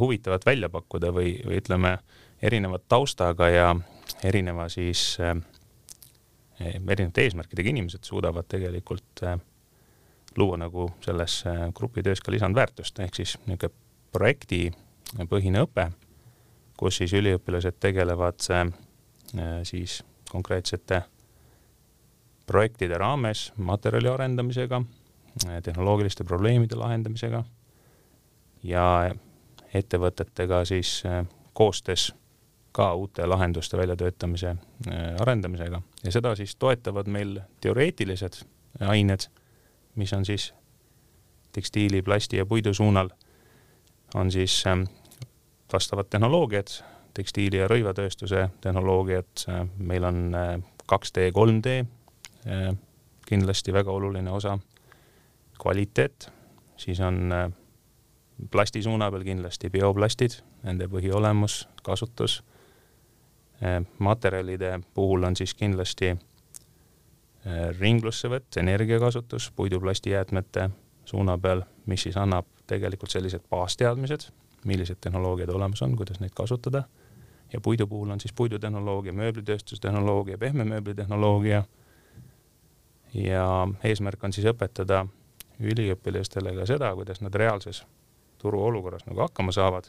huvitavat 0.00 0.46
välja 0.46 0.70
pakkuda 0.72 1.10
või, 1.12 1.36
või 1.44 1.58
ütleme, 1.60 1.98
erinevat 2.42 2.88
taustaga 2.88 3.48
ja 3.48 3.74
erineva 4.24 4.68
siis 4.68 5.16
äh,, 5.20 5.36
erinevate 6.60 7.22
eesmärkidega 7.22 7.70
inimesed 7.70 8.04
suudavad 8.04 8.46
tegelikult 8.48 9.22
äh, 9.22 9.38
luua 10.36 10.56
nagu 10.56 10.90
selles 11.00 11.44
äh, 11.46 11.72
grupitöös 11.74 12.20
ka 12.20 12.32
lisandväärtust, 12.32 12.98
ehk 12.98 13.14
siis 13.14 13.36
niisugune 13.46 13.72
projektipõhine 14.14 15.64
õpe, 15.66 15.88
kus 16.78 17.00
siis 17.00 17.14
üliõpilased 17.18 17.80
tegelevad 17.82 18.46
äh, 18.54 18.68
siis 19.66 20.02
konkreetsete 20.30 21.02
projektide 22.46 22.98
raames 22.98 23.52
materjali 23.56 24.08
arendamisega, 24.08 24.82
tehnoloogiliste 25.62 26.24
probleemide 26.24 26.76
lahendamisega 26.76 27.40
ja 28.62 28.84
ettevõtetega 29.74 30.60
siis 30.68 31.02
koostöös 31.52 32.12
ka 32.74 32.94
uute 32.94 33.26
lahenduste 33.26 33.78
väljatöötamise 33.78 34.48
äh, 34.48 35.14
arendamisega 35.20 35.82
ja 36.04 36.12
seda 36.12 36.34
siis 36.34 36.56
toetavad 36.56 37.06
meil 37.06 37.38
teoreetilised 37.62 38.40
ained, 38.80 39.28
mis 39.94 40.12
on 40.12 40.24
siis 40.26 40.52
tekstiili, 41.52 42.02
plasti 42.02 42.36
ja 42.36 42.46
puidu 42.46 42.74
suunal, 42.74 43.10
on 44.14 44.30
siis 44.30 44.64
ähm, 44.66 44.82
vastavad 45.72 46.10
tehnoloogiad, 46.10 46.66
tekstiili- 47.14 47.62
ja 47.62 47.68
rõivatööstuse 47.70 48.48
tehnoloogiad, 48.60 49.46
äh, 49.48 49.68
meil 49.78 50.04
on 50.04 50.34
2D, 50.92 51.30
3D 51.38 51.78
kindlasti 53.26 53.72
väga 53.72 53.90
oluline 53.90 54.30
osa, 54.30 54.58
kvaliteet, 55.62 56.26
siis 56.76 57.00
on 57.00 57.30
plasti 58.50 58.82
suuna 58.82 59.10
peal 59.10 59.24
kindlasti 59.24 59.70
bioplastid, 59.70 60.40
nende 60.62 60.88
põhiolemus, 60.90 61.64
kasutus. 61.86 62.42
Eh, 63.64 63.86
materjalide 63.98 64.80
puhul 64.94 65.22
on 65.22 65.36
siis 65.36 65.54
kindlasti 65.54 66.06
eh, 66.06 66.18
ringlussevõtt, 67.78 68.56
energiakasutus 68.60 69.52
puidu-plastijäätmete 69.56 70.70
suuna 71.04 71.38
peal, 71.38 71.62
mis 71.86 72.02
siis 72.02 72.16
annab 72.16 72.46
tegelikult 72.66 73.10
sellised 73.10 73.40
baasteadmised, 73.50 74.28
millised 74.64 75.00
tehnoloogiad 75.00 75.48
olemas 75.48 75.82
on, 75.82 75.96
kuidas 75.96 76.20
neid 76.20 76.34
kasutada. 76.34 76.82
ja 77.52 77.60
puidu 77.60 77.86
puhul 77.86 78.10
on 78.10 78.20
siis 78.20 78.32
puidutehnoloogia, 78.32 79.12
mööblitööstustehnoloogia, 79.12 80.38
pehme 80.38 80.64
mööblitehnoloogia. 80.64 81.64
ja 83.14 83.68
eesmärk 83.84 84.24
on 84.24 84.32
siis 84.32 84.46
õpetada 84.46 85.06
üliõpilastele 85.60 86.54
ka 86.54 86.66
seda, 86.66 86.94
kuidas 86.94 87.20
nad 87.20 87.34
reaalses 87.34 87.84
turuolukorras 88.38 89.06
nagu 89.06 89.20
hakkama 89.20 89.52
saavad. 89.52 89.88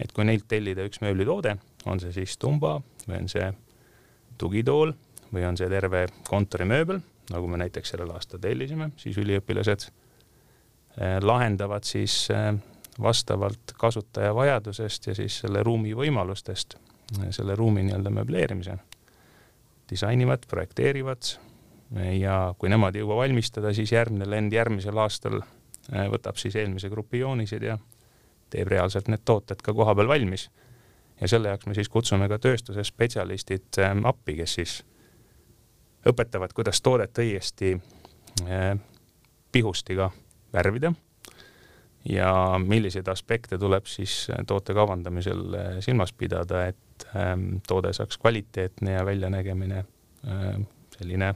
Et 0.00 0.12
kui 0.16 0.24
neilt 0.24 0.48
tellida 0.48 0.84
üks 0.88 1.02
mööblitoode, 1.04 1.56
on 1.88 2.00
see 2.00 2.12
siis 2.14 2.36
tumba 2.40 2.78
või 3.06 3.20
on 3.20 3.30
see 3.30 3.50
tugitool 4.40 4.94
või 5.30 5.44
on 5.46 5.58
see 5.60 5.68
terve 5.70 6.06
kontorimööbel, 6.28 7.00
nagu 7.30 7.50
me 7.50 7.60
näiteks 7.60 7.94
sellel 7.94 8.12
aastal 8.14 8.42
tellisime, 8.42 8.90
siis 9.00 9.18
üliõpilased 9.20 9.86
eh, 9.86 11.18
lahendavad 11.22 11.86
siis 11.86 12.14
eh, 12.34 12.54
vastavalt 13.00 13.74
kasutaja 13.78 14.32
vajadusest 14.36 15.10
ja 15.10 15.16
siis 15.18 15.40
selle 15.44 15.62
ruumi 15.66 15.92
võimalustest 15.96 16.76
eh, 16.76 17.28
selle 17.36 17.56
ruumi 17.58 17.84
nii-öelda 17.86 18.14
mööbleerimise. 18.20 18.78
disainivad, 19.90 20.44
projekteerivad 20.46 21.32
ja 22.14 22.54
kui 22.58 22.68
nemad 22.70 22.94
ei 22.94 23.02
jõua 23.02 23.16
valmistada, 23.24 23.72
siis 23.74 23.90
järgmine 23.90 24.28
lend 24.30 24.52
järgmisel 24.54 24.98
aastal 25.02 25.40
võtab 25.90 26.36
siis 26.38 26.54
eelmise 26.54 26.88
grupi 26.88 27.18
joonised 27.18 27.62
ja 27.66 27.74
teeb 28.50 28.68
reaalselt 28.68 29.08
need 29.08 29.22
tooted 29.24 29.62
ka 29.62 29.74
kohapeal 29.74 30.08
valmis. 30.08 30.50
ja 31.20 31.28
selle 31.28 31.48
jaoks 31.48 31.66
me 31.66 31.74
siis 31.74 31.88
kutsume 31.88 32.28
ka 32.28 32.38
tööstuse 32.38 32.84
spetsialistid 32.84 33.78
ähm, 33.78 34.06
appi, 34.08 34.36
kes 34.38 34.54
siis 34.54 34.76
õpetavad, 36.08 36.54
kuidas 36.56 36.80
toodet 36.82 37.18
õiesti 37.18 37.74
äh, 38.48 38.72
pihustiga 39.52 40.10
värvida 40.52 40.92
ja 42.08 42.32
milliseid 42.64 43.08
aspekte 43.08 43.58
tuleb 43.58 43.86
siis 43.86 44.26
äh, 44.30 44.44
toote 44.46 44.74
kavandamisel 44.74 45.44
silmas 45.84 46.12
pidada, 46.12 46.66
et 46.72 47.06
ähm, 47.16 47.60
toode 47.68 47.92
saaks 47.92 48.18
kvaliteetne 48.18 48.96
ja 48.96 49.04
väljanägemine 49.06 49.84
selline 50.96 51.34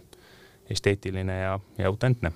esteetiline 0.71 1.39
ja, 1.39 1.59
ja 1.79 1.89
autentne 1.89 2.33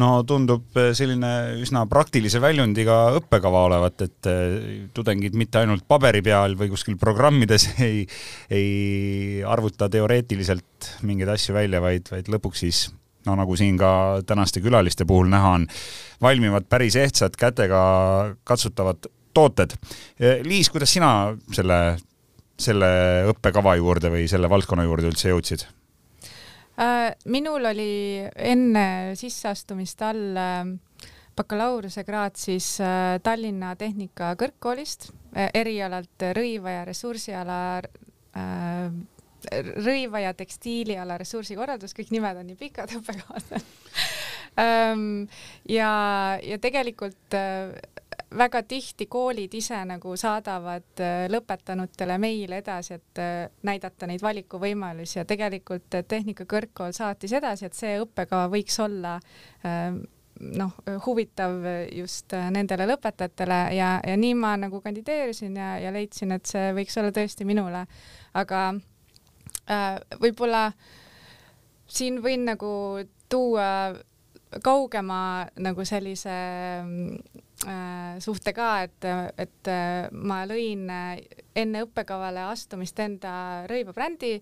no 0.00 0.10
tundub 0.28 0.78
eh, 0.80 0.92
selline 0.96 1.32
üsna 1.62 1.84
praktilise 1.90 2.40
väljundiga 2.42 2.98
õppekava 3.18 3.66
olevat, 3.68 4.06
et 4.06 4.30
eh, 4.30 4.56
tudengid 4.94 5.36
mitte 5.38 5.60
ainult 5.62 5.84
paberi 5.88 6.22
peal 6.24 6.56
või 6.58 6.72
kuskil 6.72 6.96
programmides 7.00 7.68
ei, 7.86 8.06
ei 8.52 9.42
arvuta 9.44 9.90
teoreetiliselt 9.92 10.92
mingeid 11.08 11.34
asju 11.34 11.56
välja, 11.56 11.82
vaid, 11.84 12.08
vaid 12.12 12.30
lõpuks 12.32 12.64
siis 12.64 12.86
no 13.26 13.36
nagu 13.38 13.56
siin 13.58 13.76
ka 13.78 14.22
tänaste 14.26 14.62
külaliste 14.64 15.06
puhul 15.08 15.28
näha 15.30 15.56
on, 15.58 15.66
valmivad 16.22 16.66
päris 16.70 16.96
ehtsad 16.98 17.36
kätega 17.38 17.82
katsutavad 18.48 19.10
tooted. 19.34 19.76
Eh, 20.20 20.40
Liis, 20.46 20.70
kuidas 20.72 20.92
sina 20.92 21.32
selle, 21.54 21.78
selle 22.60 22.90
õppekava 23.32 23.76
juurde 23.80 24.12
või 24.12 24.26
selle 24.30 24.50
valdkonna 24.52 24.88
juurde 24.88 25.12
üldse 25.12 25.32
jõudsid? 25.32 25.68
Äh, 26.80 27.12
minul 27.28 27.66
oli 27.68 28.24
enne 28.34 29.12
sisseastumist 29.20 30.00
all 30.06 30.38
äh, 30.40 30.62
bakalaureusekraad 31.36 32.38
siis 32.40 32.78
äh, 32.80 33.18
Tallinna 33.22 33.74
Tehnikakõrgkoolist, 33.76 35.10
erialalt 35.32 36.24
rõiva 36.36 36.74
ja 36.74 36.82
ressursiala 36.84 37.58
rõiva 39.84 40.20
ja 40.20 40.32
tekstiiliala 40.36 41.16
ressursikorraldus, 41.20 41.94
kõik 41.96 42.12
nimed 42.12 42.40
on 42.40 42.50
nii 42.50 42.58
pikad 42.60 42.92
õppekavad 42.98 43.54
ähm, 44.60 45.24
ja, 45.68 45.92
ja 46.44 46.60
tegelikult 46.60 47.36
väga 48.36 48.62
tihti 48.68 49.06
koolid 49.10 49.54
ise 49.54 49.78
nagu 49.88 50.14
saadavad 50.16 51.02
äh, 51.02 51.26
lõpetanutele 51.32 52.18
meile 52.22 52.60
edasi, 52.62 52.96
et 52.98 53.20
äh, 53.20 53.50
näidata 53.66 54.08
neid 54.10 54.22
valikuvõimalusi 54.22 55.18
ja 55.20 55.24
tegelikult 55.28 55.98
äh, 55.98 56.04
Tehnikakõrgkool 56.08 56.94
saatis 56.96 57.34
edasi, 57.38 57.66
et 57.68 57.78
see 57.78 57.98
õppekava 58.02 58.48
võiks 58.52 58.78
olla 58.82 59.18
ähm, 59.66 60.02
noh, 60.58 60.72
huvitav 61.06 61.64
just 61.92 62.32
nendele 62.32 62.86
lõpetajatele 62.90 63.60
ja, 63.76 63.92
ja 64.06 64.16
nii 64.18 64.34
ma 64.38 64.54
nagu 64.60 64.80
kandideerisin 64.84 65.56
ja, 65.58 65.74
ja 65.82 65.92
leidsin, 65.94 66.32
et 66.36 66.48
see 66.48 66.72
võiks 66.76 66.96
olla 67.00 67.12
tõesti 67.14 67.46
minule. 67.48 67.84
aga 68.34 68.62
äh, 69.70 70.00
võib-olla 70.20 70.70
siin 71.86 72.22
võin 72.24 72.46
nagu 72.48 72.72
tuua 73.28 73.68
kaugema 74.60 75.46
nagu 75.64 75.84
sellise 75.88 76.32
äh, 76.32 77.42
suhte 78.22 78.52
ka, 78.56 78.70
et, 78.86 79.06
et 79.38 79.70
äh, 79.70 80.08
ma 80.12 80.42
lõin 80.48 80.88
enne 81.56 81.84
õppekavale 81.86 82.46
astumist 82.48 82.98
enda 83.02 83.32
rõivabrändi 83.70 84.38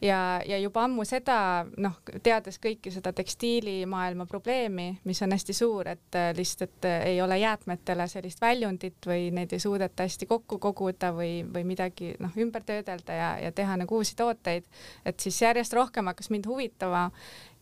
ja, 0.00 0.42
ja 0.46 0.58
juba 0.58 0.84
ammu 0.84 1.04
seda, 1.08 1.38
noh, 1.80 1.96
teades 2.24 2.58
kõiki 2.62 2.90
seda 2.92 3.12
tekstiilimaailma 3.16 4.26
probleemi, 4.28 4.88
mis 5.08 5.22
on 5.24 5.32
hästi 5.34 5.56
suur, 5.56 5.88
et 5.88 6.18
äh, 6.18 6.30
lihtsalt, 6.36 6.76
et 6.76 6.88
äh, 6.90 7.06
ei 7.12 7.22
ole 7.22 7.38
jäätmetele 7.40 8.08
sellist 8.10 8.40
väljundit 8.42 9.08
või 9.08 9.30
neid 9.34 9.52
ei 9.52 9.62
suudeta 9.62 10.06
hästi 10.06 10.28
kokku 10.28 10.58
koguda 10.62 11.12
või, 11.16 11.40
või 11.52 11.64
midagi 11.68 12.14
noh, 12.20 12.34
ümber 12.42 12.64
töödelda 12.66 13.16
ja, 13.16 13.32
ja 13.46 13.52
teha 13.56 13.78
nagu 13.80 14.00
uusi 14.00 14.16
tooteid, 14.16 14.66
et 15.04 15.20
siis 15.20 15.40
järjest 15.42 15.76
rohkem 15.76 16.12
hakkas 16.12 16.30
mind 16.30 16.48
huvitama. 16.50 17.10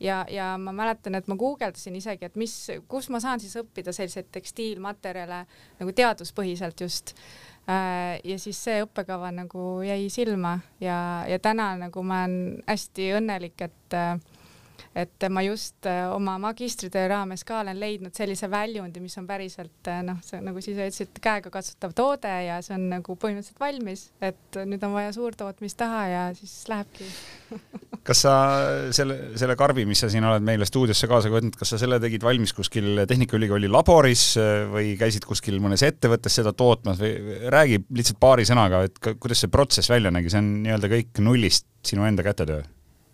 Ja, 0.02 0.24
ja 0.28 0.56
ma 0.58 0.72
mäletan, 0.74 1.14
et 1.14 1.28
ma 1.30 1.36
guugeldasin 1.38 1.94
isegi, 1.96 2.26
et 2.26 2.34
mis, 2.36 2.52
kus 2.90 3.06
ma 3.14 3.20
saan 3.22 3.40
siis 3.40 3.54
õppida 3.56 3.92
selliseid 3.94 4.26
tekstiilmaterjale 4.34 5.44
nagu 5.78 5.94
teaduspõhiselt 5.94 6.82
just 6.82 7.14
ja 7.66 8.38
siis 8.38 8.59
see 8.61 8.83
õppekava 8.85 9.30
nagu 9.33 9.80
jäi 9.87 10.11
silma 10.12 10.59
ja, 10.85 11.25
ja 11.28 11.38
täna 11.40 11.71
nagu 11.80 12.02
ma 12.04 12.25
olen 12.26 12.62
hästi 12.68 13.06
õnnelik, 13.16 13.56
et 13.64 13.97
äh, 13.97 14.18
et 14.95 15.26
ma 15.31 15.43
just 15.43 15.87
äh, 15.90 16.04
oma 16.14 16.37
magistritöö 16.43 17.09
raames 17.11 17.45
ka 17.47 17.61
olen 17.62 17.78
leidnud 17.81 18.14
sellise 18.14 18.49
väljundi, 18.50 19.02
mis 19.02 19.16
on 19.19 19.26
päriselt 19.26 19.90
äh, 19.90 20.02
noh, 20.07 20.21
see 20.25 20.40
nagu 20.45 20.62
siis 20.64 20.78
ütlesid, 20.78 21.19
käegakatsutav 21.23 21.95
toode 21.99 22.31
ja 22.47 22.61
see 22.64 22.76
on 22.76 22.87
nagu 22.93 23.16
põhimõtteliselt 23.19 23.62
valmis, 23.62 24.07
et 24.25 24.61
nüüd 24.69 24.85
on 24.87 24.95
vaja 24.95 25.14
suurtootmist 25.16 25.78
taha 25.81 26.04
ja 26.11 26.23
siis 26.38 26.54
lähebki. 26.71 27.09
Kas 28.04 28.21
sa 28.26 28.35
selle, 28.93 29.16
selle 29.40 29.57
karbi, 29.57 29.87
mis 29.88 30.02
sa 30.04 30.11
siin 30.12 30.26
oled 30.28 30.45
meile 30.45 30.66
stuudiosse 30.69 31.09
kaasa 31.09 31.31
võtnud, 31.33 31.54
kas 31.57 31.71
sa 31.73 31.78
selle 31.81 31.97
tegid 32.02 32.21
valmis 32.26 32.52
kuskil 32.52 33.00
Tehnikaülikooli 33.09 33.71
laboris 33.73 34.26
äh, 34.40 34.66
või 34.69 34.93
käisid 35.00 35.25
kuskil 35.28 35.57
mõnes 35.64 35.83
ettevõttes 35.87 36.37
seda 36.37 36.52
tootmas 36.52 37.00
või 37.00 37.49
räägi 37.54 37.81
lihtsalt 37.97 38.21
paari 38.21 38.45
sõnaga, 38.45 38.85
et 38.85 39.00
kuidas 39.00 39.40
see 39.40 39.52
protsess 39.52 39.88
välja 39.88 40.12
nägi, 40.12 40.28
see 40.33 40.45
on 40.45 40.52
nii-öelda 40.66 40.93
kõik 40.93 41.25
nullist 41.25 41.71
sinu 41.85 42.04
enda 42.04 42.26
kätetöö 42.26 42.61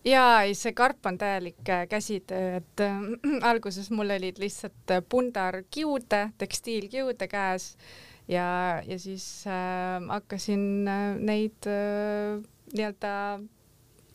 jaa, 0.05 0.43
ei 0.43 0.55
see 0.57 0.73
karp 0.77 1.07
on 1.07 1.19
täielik 1.19 1.69
äh, 1.69 1.87
käsitöö, 1.89 2.57
et 2.61 2.81
äh, 2.81 3.01
alguses 3.51 3.91
mul 3.91 4.17
olid 4.17 4.39
lihtsalt 4.41 4.95
äh, 4.95 5.03
pundar 5.09 5.63
kiude, 5.71 6.31
tekstiilkiude 6.39 7.29
käes 7.29 7.75
ja, 8.29 8.83
ja 8.87 8.99
siis 8.99 9.45
äh, 9.47 10.01
hakkasin 10.09 10.89
äh, 10.89 11.17
neid 11.19 11.69
äh, 11.69 12.41
nii-öelda 12.73 13.15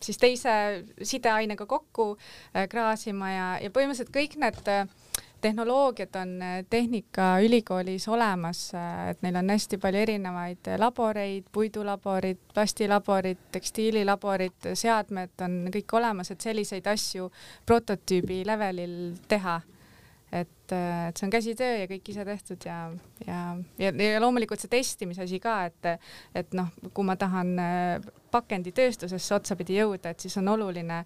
siis 0.02 0.18
teise 0.18 0.84
sideainega 1.02 1.66
kokku 1.66 2.14
äh, 2.16 2.68
kraasima 2.68 3.30
ja, 3.30 3.48
ja 3.62 3.70
põhimõtteliselt 3.70 4.14
kõik 4.14 4.38
need 4.42 4.72
äh, 4.72 4.86
tehnoloogiad 5.40 6.14
on 6.14 6.42
äh, 6.42 6.64
Tehnikaülikoolis 6.70 8.08
olemas, 8.08 8.74
äh, 8.74 9.10
et 9.10 9.22
neil 9.22 9.36
on 9.36 9.50
hästi 9.50 9.78
palju 9.78 10.00
erinevaid 10.00 10.70
laboreid, 10.78 11.48
puidulaborid, 11.52 12.40
plastilaborid, 12.54 13.46
tekstiililaborid, 13.52 14.72
seadmed 14.74 15.46
on 15.46 15.56
kõik 15.74 15.96
olemas, 15.98 16.30
et 16.30 16.40
selliseid 16.40 16.86
asju 16.90 17.30
prototüübi 17.66 18.42
levelil 18.46 19.16
teha. 19.28 19.60
Et, 20.32 20.48
et 20.74 21.16
see 21.16 21.26
on 21.28 21.30
käsitöö 21.30 21.76
ja 21.78 21.86
kõik 21.88 22.08
ise 22.10 22.24
tehtud 22.26 22.64
ja, 22.66 22.80
ja, 23.26 23.42
ja, 23.78 23.92
ja 23.94 24.20
loomulikult 24.20 24.60
see 24.60 24.72
testimise 24.72 25.22
asi 25.22 25.38
ka, 25.40 25.60
et, 25.70 25.92
et 26.34 26.56
noh, 26.58 26.72
kui 26.92 27.06
ma 27.06 27.14
tahan 27.16 27.54
pakenditööstusesse 28.36 29.34
otsapidi 29.36 29.80
jõuda, 29.80 30.12
et 30.12 30.22
siis 30.22 30.36
on 30.40 30.52
oluline 30.54 31.02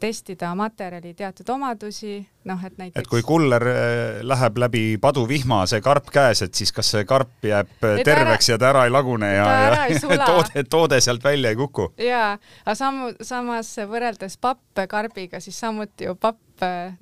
testida 0.00 0.52
materjali 0.58 1.14
teatud 1.16 1.50
omadusi, 1.56 2.18
noh, 2.48 2.64
et 2.66 2.78
näiteks. 2.78 3.00
et 3.00 3.10
kui 3.10 3.24
kuller 3.26 3.66
äh, 3.70 4.20
läheb 4.22 4.60
läbi 4.64 4.84
paduvihma, 5.00 5.64
see 5.70 5.82
karp 5.84 6.10
käes, 6.14 6.44
et 6.46 6.54
siis 6.54 6.72
kas 6.74 6.92
see 6.94 7.04
karp 7.08 7.48
jääb 7.48 7.72
et 7.90 8.04
terveks 8.06 8.50
ära, 8.50 8.54
ja 8.54 8.60
ta 8.60 8.70
ära 8.72 8.86
ei 8.88 8.94
lagune 8.94 9.32
ja, 9.34 9.48
ja 9.90 10.24
toode, 10.26 10.64
toode 10.70 11.00
sealt 11.04 11.24
välja 11.24 11.52
ei 11.52 11.60
kuku? 11.60 11.90
jaa, 12.00 12.34
aga 12.64 12.78
samu, 12.78 13.12
samas 13.24 13.74
võrreldes 13.90 14.38
pappkarbiga, 14.42 15.40
siis 15.44 15.58
samuti 15.60 16.08
ju 16.08 16.16
papp 16.20 16.40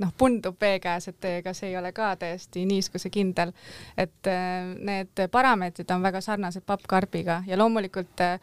noh, 0.01 0.12
pundub 0.19 0.57
vee 0.61 0.79
käes, 0.83 1.09
et 1.11 1.25
ega 1.29 1.53
see 1.57 1.73
ei 1.73 1.77
ole 1.77 1.93
ka 1.93 2.15
täiesti 2.17 2.65
niiskusekindel. 2.69 3.53
et 3.97 4.31
äh, 4.31 4.75
need 4.79 5.27
parameetrid 5.31 5.91
on 5.91 6.03
väga 6.03 6.21
sarnased 6.21 6.65
pappkarbiga 6.67 7.43
ja 7.47 7.59
loomulikult 7.59 8.21
äh, 8.21 8.39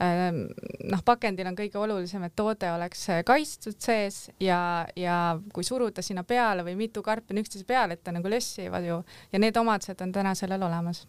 noh, 0.00 1.02
pakendil 1.04 1.46
on 1.50 1.56
kõige 1.58 1.78
olulisem, 1.78 2.24
et 2.26 2.36
toode 2.36 2.70
oleks 2.72 3.04
kaitstud 3.26 3.78
sees 3.82 4.24
ja, 4.40 4.86
ja 4.96 5.18
kui 5.52 5.64
suruda 5.66 6.02
sinna 6.02 6.24
peale 6.24 6.64
või 6.66 6.76
mitu 6.78 7.02
karpi 7.02 7.34
on 7.34 7.42
üksteise 7.42 7.66
peale, 7.68 7.98
et 7.98 8.04
ta 8.04 8.14
nagu 8.14 8.30
lössivad 8.30 8.86
ju. 8.86 9.02
Ja 9.32 9.42
need 9.42 9.56
omadused 9.56 10.00
on 10.02 10.14
täna 10.14 10.34
sellel 10.38 10.62
olemas 10.62 11.04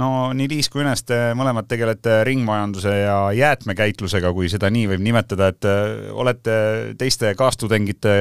no 0.00 0.08
nii 0.34 0.48
Liis 0.50 0.68
kui 0.72 0.82
Ünes, 0.82 1.04
te 1.06 1.18
mõlemad 1.38 1.68
tegelete 1.70 2.22
ringmajanduse 2.26 2.94
ja 2.96 3.18
jäätmekäitlusega, 3.36 4.32
kui 4.34 4.50
seda 4.52 4.70
nii 4.74 4.88
võib 4.94 5.04
nimetada, 5.04 5.50
et 5.54 5.68
äh, 5.68 6.10
olete 6.12 6.56
teiste 6.98 7.34
kaastudengite 7.38 8.14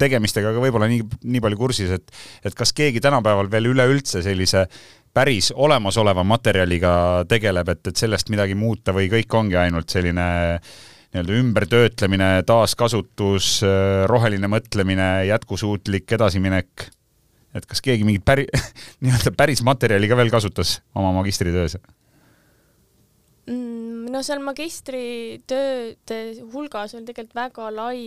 tegemistega 0.00 0.54
ka 0.54 0.64
võib-olla 0.64 0.88
nii, 0.90 1.04
nii 1.22 1.44
palju 1.44 1.60
kursis, 1.60 1.94
et 1.94 2.10
et 2.44 2.56
kas 2.58 2.74
keegi 2.76 3.02
tänapäeval 3.04 3.50
veel 3.52 3.70
üleüldse 3.74 4.24
sellise 4.24 4.66
päris 5.14 5.52
olemasoleva 5.54 6.24
materjaliga 6.26 6.96
tegeleb, 7.30 7.70
et, 7.70 7.86
et 7.92 8.02
sellest 8.02 8.32
midagi 8.34 8.58
muuta 8.58 8.94
või 8.96 9.06
kõik 9.12 9.38
ongi 9.38 9.58
ainult 9.60 9.94
selline 9.94 10.26
nii-öelda 11.14 11.36
ümbertöötlemine, 11.38 12.28
taaskasutus, 12.42 13.60
roheline 14.10 14.50
mõtlemine, 14.50 15.08
jätkusuutlik 15.28 16.10
edasiminek 16.16 16.88
et 17.54 17.66
kas 17.70 17.82
keegi 17.84 18.06
mingit 18.06 18.24
päri-, 18.26 18.48
nii-öelda 19.04 19.34
päris 19.36 19.62
materjali 19.66 20.10
ka 20.10 20.18
veel 20.18 20.32
kasutas 20.32 20.78
oma 20.94 21.12
magistritöös? 21.18 21.78
Mm, 23.44 24.06
no 24.08 24.22
seal 24.24 24.40
magistritööde 24.40 26.18
hulgas 26.54 26.94
oli 26.96 27.04
tegelikult 27.10 27.36
väga 27.36 27.66
lai 27.74 27.98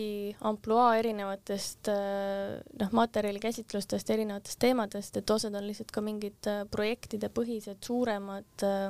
ampluaa 0.49 0.95
erinevatest 0.97 1.91
äh, 1.93 2.57
noh, 2.81 2.95
materjalikäsitlustest, 2.97 4.09
erinevatest 4.15 4.59
teemadest, 4.63 5.19
et 5.21 5.35
osad 5.35 5.53
on 5.59 5.67
lihtsalt 5.69 5.93
ka 5.93 6.01
mingid 6.01 6.49
äh, 6.49 6.63
projektide 6.73 7.29
põhised 7.29 7.77
suuremad 7.85 8.65
äh, 8.65 8.89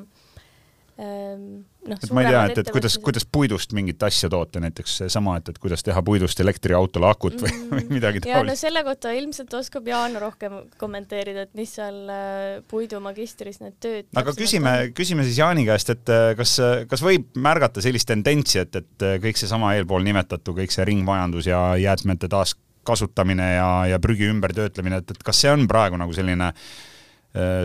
noh, 0.97 1.97
et 1.97 2.13
ma 2.15 2.23
ei 2.23 2.29
tea, 2.31 2.41
et, 2.49 2.59
et 2.63 2.69
kuidas, 2.73 2.95
kuidas 3.03 3.25
puidust 3.29 3.73
mingit 3.77 4.01
asja 4.07 4.29
toota, 4.33 4.61
näiteks 4.63 4.95
seesama, 5.03 5.35
et, 5.37 5.51
et 5.53 5.59
kuidas 5.61 5.85
teha 5.85 6.01
puidust 6.05 6.39
elektriautole 6.41 7.09
akut 7.09 7.37
või, 7.43 7.51
mm, 7.53 7.69
või 7.75 7.85
midagi 7.99 8.23
taolist. 8.23 8.33
ja 8.33 8.43
no 8.47 8.55
selle 8.57 8.83
kohta 8.87 9.13
ilmselt 9.17 9.53
oskab 9.59 9.87
Jaan 9.91 10.17
rohkem 10.21 10.57
kommenteerida, 10.81 11.45
et 11.45 11.53
mis 11.57 11.75
seal 11.77 12.01
äh, 12.09 12.41
puidumagistris 12.71 13.61
need 13.61 13.77
tööd 13.83 14.09
aga 14.17 14.33
küsime, 14.37 14.75
küsime 14.97 15.27
siis 15.27 15.37
Jaani 15.41 15.67
käest, 15.69 15.93
et 15.93 16.13
äh, 16.13 16.31
kas, 16.39 16.57
kas 16.89 17.05
võib 17.05 17.29
märgata 17.37 17.83
sellist 17.85 18.09
tendentsi, 18.09 18.63
et, 18.65 18.81
et 18.81 19.07
äh, 19.07 19.17
kõik 19.23 19.37
seesama 19.37 19.75
eelpool 19.77 20.05
nimetatu, 20.07 20.57
kõik 20.57 20.73
see 20.73 20.87
ringmajandus 20.89 21.51
ja 21.51 21.61
jäätmete 21.81 22.31
taaskasutamine 22.33 23.53
ja, 23.53 23.71
ja 23.93 24.01
prügi 24.01 24.31
ümbertöötlemine, 24.33 25.03
et, 25.03 25.13
et 25.13 25.25
kas 25.29 25.45
see 25.45 25.53
on 25.53 25.69
praegu 25.69 26.01
nagu 26.01 26.15
selline 26.17 26.49
äh, 26.49 26.61
Äh, 26.67 26.96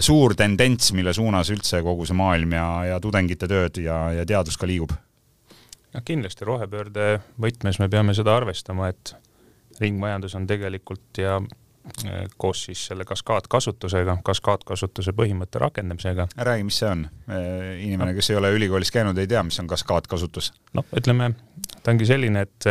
suur 0.05 0.35
tendents, 0.37 0.91
mille 0.93 1.15
suunas 1.17 1.49
üldse 1.55 1.83
kogu 1.87 2.05
see 2.09 2.17
maailm 2.19 2.53
ja, 2.57 2.67
ja 2.91 3.01
tudengite 3.01 3.49
tööd 3.49 3.79
ja, 3.81 4.05
ja 4.17 4.27
teadus 4.29 4.59
ka 4.61 4.69
liigub? 4.69 4.93
noh, 5.93 6.05
kindlasti 6.05 6.47
rohepöörde 6.49 7.09
võtmes 7.41 7.81
me 7.83 7.89
peame 7.93 8.15
seda 8.17 8.37
arvestama, 8.37 8.91
et 8.93 9.15
ringmajandus 9.81 10.35
on 10.39 10.47
tegelikult 10.49 11.21
ja 11.21 11.39
äh, 11.39 12.25
koos 12.41 12.65
siis 12.69 12.85
selle 12.91 13.07
kaskaadkasutusega, 13.09 14.19
kaskaadkasutuse 14.25 15.15
põhimõtte 15.17 15.63
rakendamisega. 15.63 16.29
räägi, 16.37 16.67
mis 16.69 16.81
see 16.83 16.91
on? 16.91 17.07
Äh, 17.29 17.71
inimene, 17.85 18.15
kes 18.17 18.33
ei 18.33 18.41
ole 18.41 18.53
ülikoolis 18.57 18.93
käinud, 18.95 19.19
ei 19.19 19.31
tea, 19.31 19.43
mis 19.47 19.61
on 19.63 19.71
kaskaadkasutus. 19.71 20.53
noh, 20.79 20.87
ütleme, 20.99 21.33
ta 21.83 21.95
ongi 21.95 22.09
selline, 22.09 22.47
et, 22.49 22.71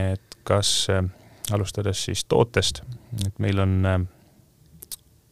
et 0.00 0.40
kas 0.48 0.88
alustades 1.52 2.04
siis 2.08 2.24
tootest, 2.28 2.82
et 3.26 3.38
meil 3.42 3.60
on 3.62 4.08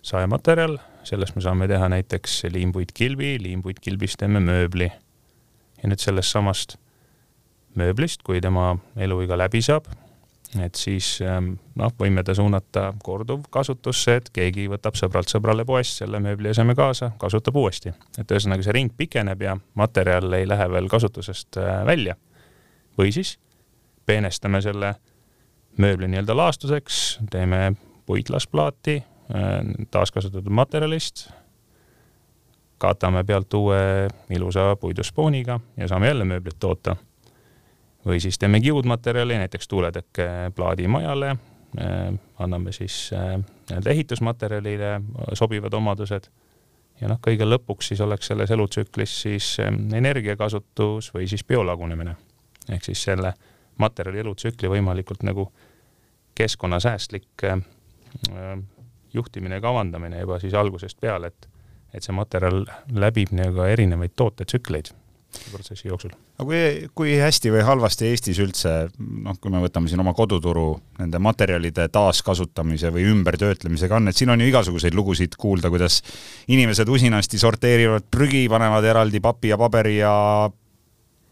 saematerjal, 0.06 0.78
sellest 1.04 1.36
me 1.36 1.42
saame 1.44 1.68
teha 1.68 1.88
näiteks 1.88 2.42
liimpuitkilbi, 2.52 3.38
liimpuitkilbist 3.42 4.20
teeme 4.20 4.40
mööbli. 4.40 4.90
ja 5.82 5.88
nüüd 5.88 6.02
sellest 6.02 6.32
samast 6.34 6.76
mööblist, 7.78 8.22
kui 8.22 8.40
tema 8.40 8.74
eluiga 8.96 9.38
läbi 9.38 9.62
saab, 9.62 9.86
et 10.58 10.74
siis 10.74 11.20
ähm, 11.22 11.52
noh, 11.78 11.92
võime 11.98 12.24
ta 12.26 12.34
suunata 12.34 12.90
korduvkasutusse, 13.02 14.16
et 14.20 14.30
keegi 14.34 14.66
võtab 14.70 14.98
sõbralt 14.98 15.30
sõbrale 15.30 15.64
poest 15.64 16.02
selle 16.02 16.20
mööblieseme 16.20 16.74
kaasa, 16.74 17.12
kasutab 17.18 17.56
uuesti. 17.56 17.94
et 18.18 18.30
ühesõnaga 18.30 18.66
see 18.66 18.74
ring 18.74 18.92
pikeneb 18.96 19.42
ja 19.42 19.56
materjal 19.74 20.32
ei 20.36 20.48
lähe 20.48 20.66
veel 20.70 20.88
kasutusest 20.88 21.60
äh, 21.62 21.84
välja. 21.86 22.16
või 22.98 23.12
siis 23.14 23.38
peenestame 24.06 24.60
selle 24.60 24.94
mööbli 25.78 26.08
nii-öelda 26.10 26.36
laastuseks, 26.36 27.20
teeme 27.30 27.72
puitlasplaati, 28.06 29.02
taaskasutatud 29.90 30.50
materjalist, 30.50 31.28
katame 32.78 33.24
pealt 33.24 33.54
uue 33.54 34.08
ilusa 34.30 34.76
puiduspooniga 34.80 35.60
ja 35.76 35.88
saame 35.88 36.06
jälle 36.06 36.24
mööblit 36.24 36.58
toota. 36.58 36.96
või 38.06 38.20
siis 38.20 38.38
teeme 38.38 38.60
kiudmaterjali, 38.60 39.36
näiteks 39.36 39.68
tuuletekke 39.68 40.26
plaadimajale, 40.54 41.30
äh, 41.30 42.14
anname 42.38 42.72
siis 42.72 43.10
äh, 43.12 43.36
nii-öelda 43.36 43.90
ehitusmaterjalile 43.90 45.00
sobivad 45.34 45.72
omadused 45.72 46.30
ja 47.00 47.08
noh, 47.08 47.20
kõige 47.20 47.44
lõpuks 47.44 47.92
siis 47.92 48.00
oleks 48.00 48.26
selles 48.26 48.50
elutsüklis 48.50 49.20
siis 49.22 49.56
energiakasutus 49.94 51.14
või 51.14 51.28
siis 51.28 51.44
biolagunemine. 51.44 52.16
ehk 52.68 52.84
siis 52.84 53.02
selle 53.02 53.34
materjali 53.78 54.18
elutsükli 54.18 54.68
võimalikult 54.68 55.22
nagu 55.22 55.52
keskkonnasäästlik 56.34 57.44
äh, 57.44 57.60
juhtimine 59.14 59.58
ja 59.58 59.64
kavandamine 59.64 60.20
juba 60.20 60.38
siis 60.42 60.54
algusest 60.54 61.00
peale, 61.00 61.32
et 61.32 61.48
et 61.94 62.04
see 62.06 62.14
materjal 62.14 62.62
läbib 62.94 63.32
nii-öelda 63.34 63.64
erinevaid 63.72 64.12
tootetsükleid 64.14 64.92
protsessi 65.50 65.88
jooksul. 65.88 66.10
aga 66.38 66.46
kui, 66.46 66.88
kui 66.94 67.14
hästi 67.20 67.52
või 67.54 67.62
halvasti 67.66 68.08
Eestis 68.10 68.38
üldse, 68.42 68.72
noh, 68.98 69.36
kui 69.40 69.52
me 69.52 69.60
võtame 69.62 69.90
siin 69.90 70.02
oma 70.02 70.14
koduturu 70.16 70.72
nende 70.98 71.20
materjalide 71.22 71.86
taaskasutamise 71.92 72.90
või 72.94 73.06
ümbertöötlemisega 73.12 73.98
on, 74.00 74.10
et 74.10 74.18
siin 74.18 74.32
on 74.34 74.40
ju 74.42 74.50
igasuguseid 74.50 74.96
lugusid 74.96 75.36
kuulda, 75.40 75.70
kuidas 75.70 76.00
inimesed 76.50 76.88
usinasti 76.88 77.38
sorteerivad 77.38 78.08
prügi, 78.10 78.46
panevad 78.50 78.86
eraldi 78.90 79.22
papi 79.22 79.52
ja 79.52 79.58
paberi 79.60 79.96
ja 80.00 80.14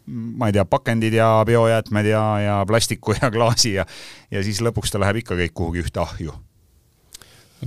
ma 0.09 0.49
ei 0.49 0.55
tea, 0.55 0.65
pakendid 0.65 1.13
ja 1.13 1.31
biojäätmed 1.45 2.07
ja, 2.09 2.23
ja 2.45 2.59
plastiku 2.67 3.17
ja 3.19 3.31
klaasi 3.35 3.75
ja 3.77 3.85
ja 4.31 4.43
siis 4.45 4.61
lõpuks 4.63 4.93
ta 4.93 5.01
läheb 5.01 5.23
ikka 5.23 5.37
kõik 5.43 5.57
kuhugi 5.57 5.83
ühte 5.85 6.01
ahju. 6.01 6.33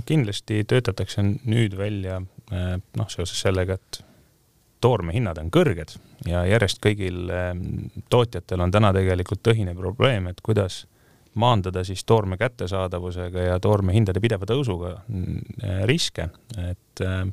Kindlasti 0.05 0.63
töötatakse 0.67 1.23
nüüd 1.23 1.77
välja 1.77 2.21
eh, 2.51 2.79
noh, 2.97 3.09
seoses 3.11 3.39
sellega, 3.45 3.77
et 3.77 4.01
toormehinnad 4.83 5.39
on 5.39 5.51
kõrged 5.53 5.95
ja 6.27 6.43
järjest 6.47 6.81
kõigil 6.83 7.29
ehm, 7.31 7.61
tootjatel 8.11 8.63
on 8.65 8.73
täna 8.73 8.91
tegelikult 8.95 9.43
tõhine 9.45 9.75
probleem, 9.77 10.27
et 10.27 10.41
kuidas 10.43 10.83
maandada 11.39 11.85
siis 11.87 12.03
toorme 12.05 12.37
kättesaadavusega 12.37 13.47
ja 13.47 13.59
toorme 13.63 13.95
hindade 13.95 14.21
pideva 14.23 14.47
tõusuga 14.49 14.97
mm, 15.07 15.85
riske, 15.89 16.27
et 16.65 17.05
ehm, 17.05 17.31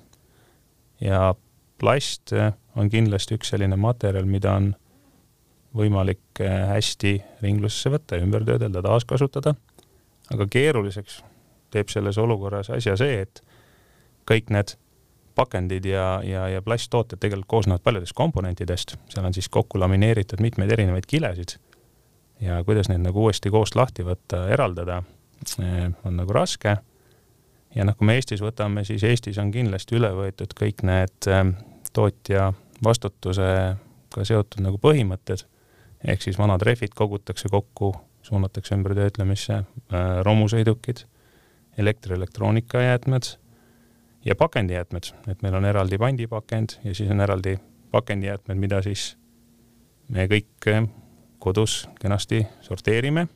ja 1.02 1.32
plast 1.80 2.34
on 2.76 2.92
kindlasti 2.92 3.38
üks 3.38 3.50
selline 3.54 3.76
materjal, 3.80 4.28
mida 4.28 4.54
on 4.60 4.70
võimalik 5.76 6.42
hästi 6.42 7.14
ringlusesse 7.40 7.92
võtta, 7.94 8.18
ümber 8.20 8.44
töödelda, 8.44 8.82
taaskasutada, 8.84 9.54
aga 10.34 10.46
keeruliseks 10.50 11.20
teeb 11.70 11.88
selles 11.92 12.18
olukorras 12.18 12.70
asja 12.70 12.96
see, 12.98 13.20
et 13.24 13.42
kõik 14.28 14.50
need 14.54 14.76
pakendid 15.34 15.84
ja, 15.84 16.20
ja, 16.24 16.48
ja 16.48 16.62
plasttooted 16.62 17.20
tegelikult 17.20 17.48
koosnevad 17.48 17.82
paljudest 17.84 18.14
komponentidest, 18.18 18.96
seal 19.08 19.26
on 19.26 19.34
siis 19.34 19.48
kokku 19.48 19.80
lamineeritud 19.80 20.42
mitmeid 20.42 20.72
erinevaid 20.76 21.06
kilesid. 21.08 21.56
Ja 22.40 22.62
kuidas 22.64 22.88
neid 22.88 23.02
nagu 23.04 23.26
uuesti 23.26 23.52
koost 23.52 23.76
lahti 23.76 24.04
võtta, 24.04 24.46
eraldada, 24.52 25.02
eh, 25.60 25.90
on 26.04 26.16
nagu 26.16 26.32
raske. 26.32 26.76
ja 27.74 27.84
noh, 27.86 27.94
kui 27.96 28.06
me 28.06 28.16
Eestis 28.18 28.40
võtame, 28.42 28.82
siis 28.84 29.04
Eestis 29.06 29.38
on 29.38 29.52
kindlasti 29.54 29.94
üle 29.94 30.10
võetud 30.16 30.54
kõik 30.58 30.82
need 30.82 31.28
eh, 31.30 31.44
tootja 31.92 32.52
vastutusega 32.84 34.24
seotud 34.24 34.64
nagu 34.64 34.80
põhimõtted, 34.82 35.44
ehk 36.04 36.22
siis 36.22 36.38
vanad 36.38 36.62
rehvid 36.66 36.96
kogutakse 36.96 37.48
kokku, 37.48 37.92
suunatakse 38.26 38.74
ümbertöötlemisse, 38.74 39.62
eh, 39.62 40.10
romusõidukid, 40.26 41.04
elektrielektroonikajäätmed 41.80 43.30
ja 44.24 44.36
pakendijäätmed, 44.36 45.12
et 45.28 45.42
meil 45.42 45.54
on 45.54 45.64
eraldi 45.64 45.98
pandipakend 45.98 46.76
ja 46.84 46.94
siis 46.94 47.10
on 47.10 47.20
eraldi 47.20 47.56
pakendijäätmed, 47.90 48.58
mida 48.60 48.82
siis 48.82 49.16
me 50.08 50.26
kõik 50.30 50.68
eh, 50.68 50.82
kodus 51.38 51.88
kenasti 52.00 52.46
sorteerime 52.60 53.28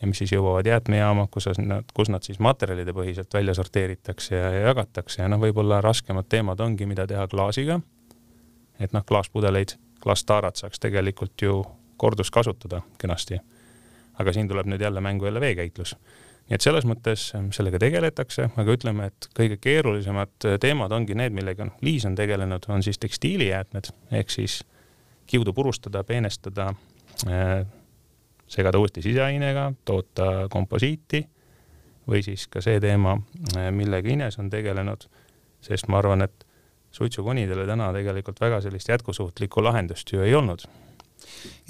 ja 0.00 0.08
mis 0.08 0.18
siis 0.20 0.34
jõuavad 0.34 0.66
jäätmejaama, 0.68 1.26
kus 1.30 1.48
nad, 1.58 1.88
kus 1.94 2.10
nad 2.12 2.22
siis 2.26 2.38
materjalide 2.42 2.92
põhiselt 2.92 3.32
välja 3.34 3.54
sorteeritakse 3.54 4.36
ja, 4.36 4.50
ja 4.52 4.66
jagatakse 4.68 5.22
ja 5.22 5.28
noh, 5.32 5.40
võib-olla 5.40 5.80
raskemad 5.84 6.28
teemad 6.28 6.60
ongi, 6.60 6.86
mida 6.86 7.06
teha 7.06 7.26
klaasiga. 7.28 7.80
et 8.80 8.92
noh, 8.92 9.04
klaaspudeleid, 9.06 9.76
klaastaarat 10.02 10.56
saaks 10.56 10.80
tegelikult 10.80 11.42
ju 11.42 11.64
korduskasutada 11.96 12.82
kenasti. 12.98 13.40
aga 14.18 14.32
siin 14.32 14.48
tuleb 14.48 14.66
nüüd 14.66 14.80
jälle 14.80 15.00
mängu 15.00 15.24
jälle 15.24 15.40
veekäitlus 15.40 15.96
nii 16.44 16.58
et 16.58 16.64
selles 16.64 16.84
mõttes 16.88 17.30
ähm, 17.36 17.48
sellega 17.56 17.80
tegeletakse, 17.80 18.50
aga 18.60 18.76
ütleme, 18.76 19.08
et 19.08 19.28
kõige 19.36 19.56
keerulisemad 19.62 20.48
äh, 20.48 20.58
teemad 20.60 20.92
ongi 20.92 21.16
need, 21.16 21.32
millega 21.36 21.68
noh, 21.70 21.78
Liis 21.84 22.04
on 22.08 22.16
tegelenud, 22.18 22.68
on 22.68 22.84
siis 22.84 23.00
tekstiilijäätmed. 23.00 23.88
Ehk 24.20 24.32
siis 24.32 24.60
kiudu 25.30 25.54
purustada, 25.56 26.04
peenestada 26.04 26.72
äh,, 27.28 27.64
segada 28.46 28.78
uuesti 28.78 29.02
siseainega, 29.02 29.70
toota 29.88 30.48
komposiiti 30.52 31.24
või 32.08 32.20
siis 32.24 32.44
ka 32.52 32.60
see 32.64 32.80
teema, 32.80 33.16
äh, 33.56 33.70
millega 33.72 34.12
Ines 34.12 34.36
on 34.38 34.52
tegelenud, 34.52 35.08
sest 35.64 35.88
ma 35.88 36.02
arvan, 36.02 36.28
et 36.28 36.44
suitsukonidele 36.94 37.64
täna 37.66 37.88
tegelikult 37.96 38.40
väga 38.44 38.60
sellist 38.62 38.92
jätkusuutlikku 38.92 39.64
lahendust 39.64 40.12
ju 40.12 40.20
ei 40.22 40.36
olnud 40.36 40.68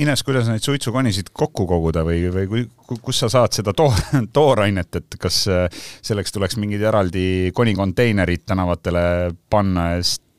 Ines, 0.02 0.22
kuidas 0.26 0.48
neid 0.50 0.64
suitsukonisid 0.64 1.28
kokku 1.32 1.68
koguda 1.70 2.02
või, 2.06 2.24
või 2.34 2.64
kus 3.02 3.20
sa 3.22 3.28
saad 3.30 3.54
seda 3.54 3.74
toor, 3.76 3.94
toorainet, 4.36 5.00
et 5.00 5.18
kas 5.20 5.44
äh, 5.50 5.66
selleks 6.02 6.34
tuleks 6.34 6.58
mingid 6.58 6.82
eraldi 6.82 7.52
konikonteinerid 7.54 8.42
tänavatele 8.46 9.04
panna, 9.50 9.92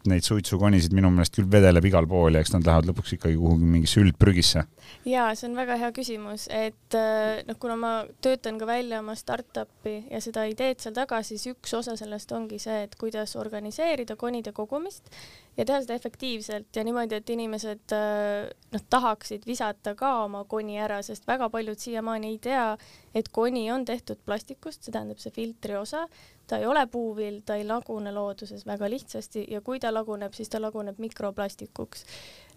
sest 0.05 0.11
neid 0.11 0.25
suitsukonisid 0.25 0.93
minu 0.93 1.09
meelest 1.13 1.35
küll 1.35 1.47
vedeleb 1.49 1.85
igal 1.89 2.05
pool 2.07 2.35
ja 2.35 2.41
eks 2.43 2.53
nad 2.53 2.65
lähevad 2.65 2.89
lõpuks 2.89 3.15
ikkagi 3.17 3.37
kuhugi 3.39 3.69
mingisse 3.69 4.01
üldprügisse. 4.03 4.65
jaa, 5.09 5.33
see 5.35 5.47
on 5.49 5.55
väga 5.57 5.77
hea 5.81 5.91
küsimus, 5.95 6.47
et 6.53 6.97
äh, 6.97 7.41
noh, 7.47 7.57
kuna 7.59 7.77
ma 7.79 7.93
töötan 8.21 8.59
ka 8.61 8.67
välja 8.69 9.01
oma 9.01 9.15
startup'i 9.17 10.05
ja 10.11 10.21
seda 10.21 10.45
ideed 10.49 10.81
seal 10.83 10.93
taga, 10.93 11.23
siis 11.25 11.45
üks 11.49 11.73
osa 11.73 11.95
sellest 11.97 12.31
ongi 12.31 12.59
see, 12.61 12.83
et 12.85 12.95
kuidas 12.99 13.35
organiseerida 13.35 14.15
konide 14.15 14.53
kogumist 14.53 15.09
ja 15.57 15.65
teha 15.65 15.81
seda 15.81 15.97
efektiivselt 15.97 16.75
ja 16.75 16.83
niimoodi, 16.85 17.17
et 17.17 17.33
inimesed 17.33 17.95
äh, 17.95 18.45
noh, 18.75 18.85
tahaksid 18.89 19.47
visata 19.49 19.95
ka 19.97 20.19
oma 20.25 20.45
koni 20.49 20.77
ära, 20.81 21.01
sest 21.05 21.25
väga 21.27 21.49
paljud 21.49 21.81
siiamaani 21.81 22.35
ei 22.35 22.39
tea, 22.43 22.69
et 23.15 23.31
koni 23.33 23.69
on 23.73 23.87
tehtud 23.87 24.21
plastikust, 24.25 24.83
see 24.83 24.93
tähendab 24.93 25.21
see 25.23 25.33
filtri 25.33 25.77
osa, 25.79 26.05
ta 26.47 26.57
ei 26.57 26.65
ole 26.65 26.85
puuvill, 26.87 27.41
ta 27.45 27.55
ei 27.55 27.65
lagune 27.67 28.11
looduses 28.13 28.65
väga 28.65 28.89
lihtsasti 28.89 29.45
ja 29.51 29.61
kui 29.61 29.79
ta 29.79 29.93
laguneb, 29.93 30.33
siis 30.33 30.49
ta 30.49 30.61
laguneb 30.61 30.99
mikroplastikuks. 31.01 32.05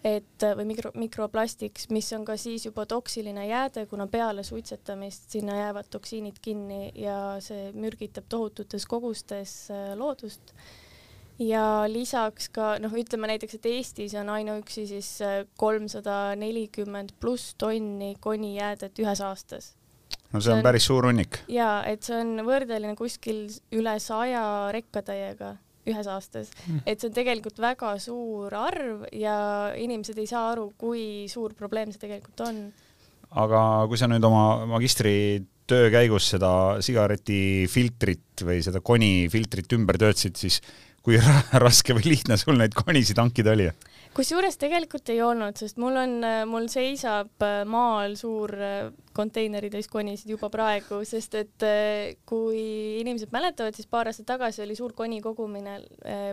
et 0.03 0.43
või 0.55 0.65
mikro, 0.69 0.91
mikroplastiks, 0.95 1.89
mis 1.91 2.13
on 2.15 2.23
ka 2.25 2.37
siis 2.39 2.65
juba 2.65 2.85
toksiline 2.85 3.47
jääde, 3.47 3.85
kuna 3.85 4.07
peale 4.07 4.43
suitsetamist 4.43 5.31
sinna 5.31 5.57
jäävad 5.57 5.89
toksiinid 5.91 6.37
kinni 6.41 6.91
ja 6.95 7.35
see 7.43 7.73
mürgitab 7.73 8.29
tohututes 8.29 8.85
kogustes 8.85 9.55
äh, 9.71 9.97
loodust 9.99 10.53
ja 11.39 11.63
lisaks 11.87 12.49
ka 12.53 12.75
noh, 12.83 12.93
ütleme 12.95 13.29
näiteks, 13.31 13.57
et 13.59 13.67
Eestis 13.71 14.15
on 14.19 14.29
ainuüksi 14.33 14.85
siis 14.87 15.11
äh, 15.23 15.41
kolmsada 15.57 16.35
nelikümmend 16.39 17.15
pluss 17.19 17.55
tonni 17.57 18.15
konijäädet 18.19 18.99
ühes 18.99 19.21
aastas. 19.23 19.73
No 20.33 20.41
see 20.41 20.53
on, 20.53 20.59
on 20.59 20.65
päris 20.65 20.87
suur 20.89 21.07
hunnik. 21.09 21.41
jaa, 21.51 21.81
et 21.89 22.05
see 22.05 22.19
on 22.19 22.43
võrdeline 22.47 22.95
kuskil 22.99 23.47
üle 23.75 23.95
saja 24.03 24.43
rekkatäiega 24.75 25.55
ühes 25.89 26.09
aastas 26.11 26.51
mm., 26.53 26.83
et 26.85 26.99
see 26.99 27.09
on 27.09 27.15
tegelikult 27.15 27.61
väga 27.63 27.93
suur 28.01 28.53
arv 28.57 29.07
ja 29.15 29.37
inimesed 29.79 30.19
ei 30.21 30.29
saa 30.29 30.51
aru, 30.53 30.69
kui 30.77 31.27
suur 31.31 31.55
probleem 31.57 31.93
see 31.93 32.03
tegelikult 32.03 32.45
on. 32.47 32.59
aga 33.43 33.63
kui 33.89 33.99
sa 34.01 34.09
nüüd 34.11 34.25
oma 34.25 34.67
magistritöö 34.69 35.89
käigus 35.93 36.29
seda 36.35 36.51
sigaretifiltrit 36.85 38.45
või 38.45 38.61
seda 38.65 38.83
konifiltrit 38.85 39.77
ümber 39.77 39.99
töötasid, 40.01 40.37
siis 40.39 40.61
kui 41.05 41.19
raske 41.63 41.95
või 41.97 42.13
lihtne 42.13 42.37
sul 42.39 42.59
neid 42.59 42.75
konisid 42.77 43.19
hankida 43.21 43.55
oli? 43.55 43.69
kusjuures 44.15 44.57
tegelikult 44.59 45.09
ei 45.13 45.21
olnud, 45.23 45.57
sest 45.59 45.77
mul 45.79 45.97
on, 46.01 46.15
mul 46.49 46.67
seisab 46.71 47.43
äh, 47.45 47.61
maal 47.69 48.17
suur 48.19 48.51
äh, 48.57 48.89
konteineritäis 49.15 49.87
konisid 49.91 50.31
juba 50.33 50.49
praegu, 50.51 51.01
sest 51.07 51.37
et 51.39 51.65
äh, 51.65 52.17
kui 52.27 52.61
inimesed 52.99 53.31
mäletavad, 53.35 53.77
siis 53.77 53.89
paar 53.89 54.09
aastat 54.09 54.27
tagasi 54.33 54.63
oli 54.65 54.77
suur 54.77 54.95
koni 54.97 55.21
kogumine 55.23 55.79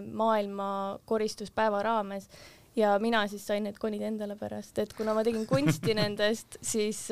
maailma 0.07 0.68
koristuspäeva 1.05 1.83
raames. 1.87 2.31
Ja 2.76 2.98
mina 3.00 3.22
siis 3.24 3.46
sain 3.48 3.64
need 3.64 3.79
konid 3.81 4.02
endale 4.05 4.35
pärast, 4.37 4.76
et 4.83 4.90
kuna 4.92 5.14
ma 5.16 5.22
tegin 5.24 5.46
kunsti 5.48 5.94
nendest, 6.00 6.59
siis 6.61 7.07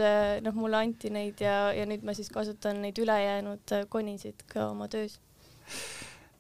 noh, 0.45 0.57
mulle 0.59 0.83
anti 0.83 1.09
neid 1.13 1.41
ja, 1.41 1.71
ja 1.73 1.87
nüüd 1.89 2.05
ma 2.05 2.13
siis 2.17 2.29
kasutan 2.33 2.83
neid 2.85 3.01
ülejäänud 3.01 3.73
konisid 3.93 4.45
ka 4.51 4.69
oma 4.75 4.91
töös 4.93 5.17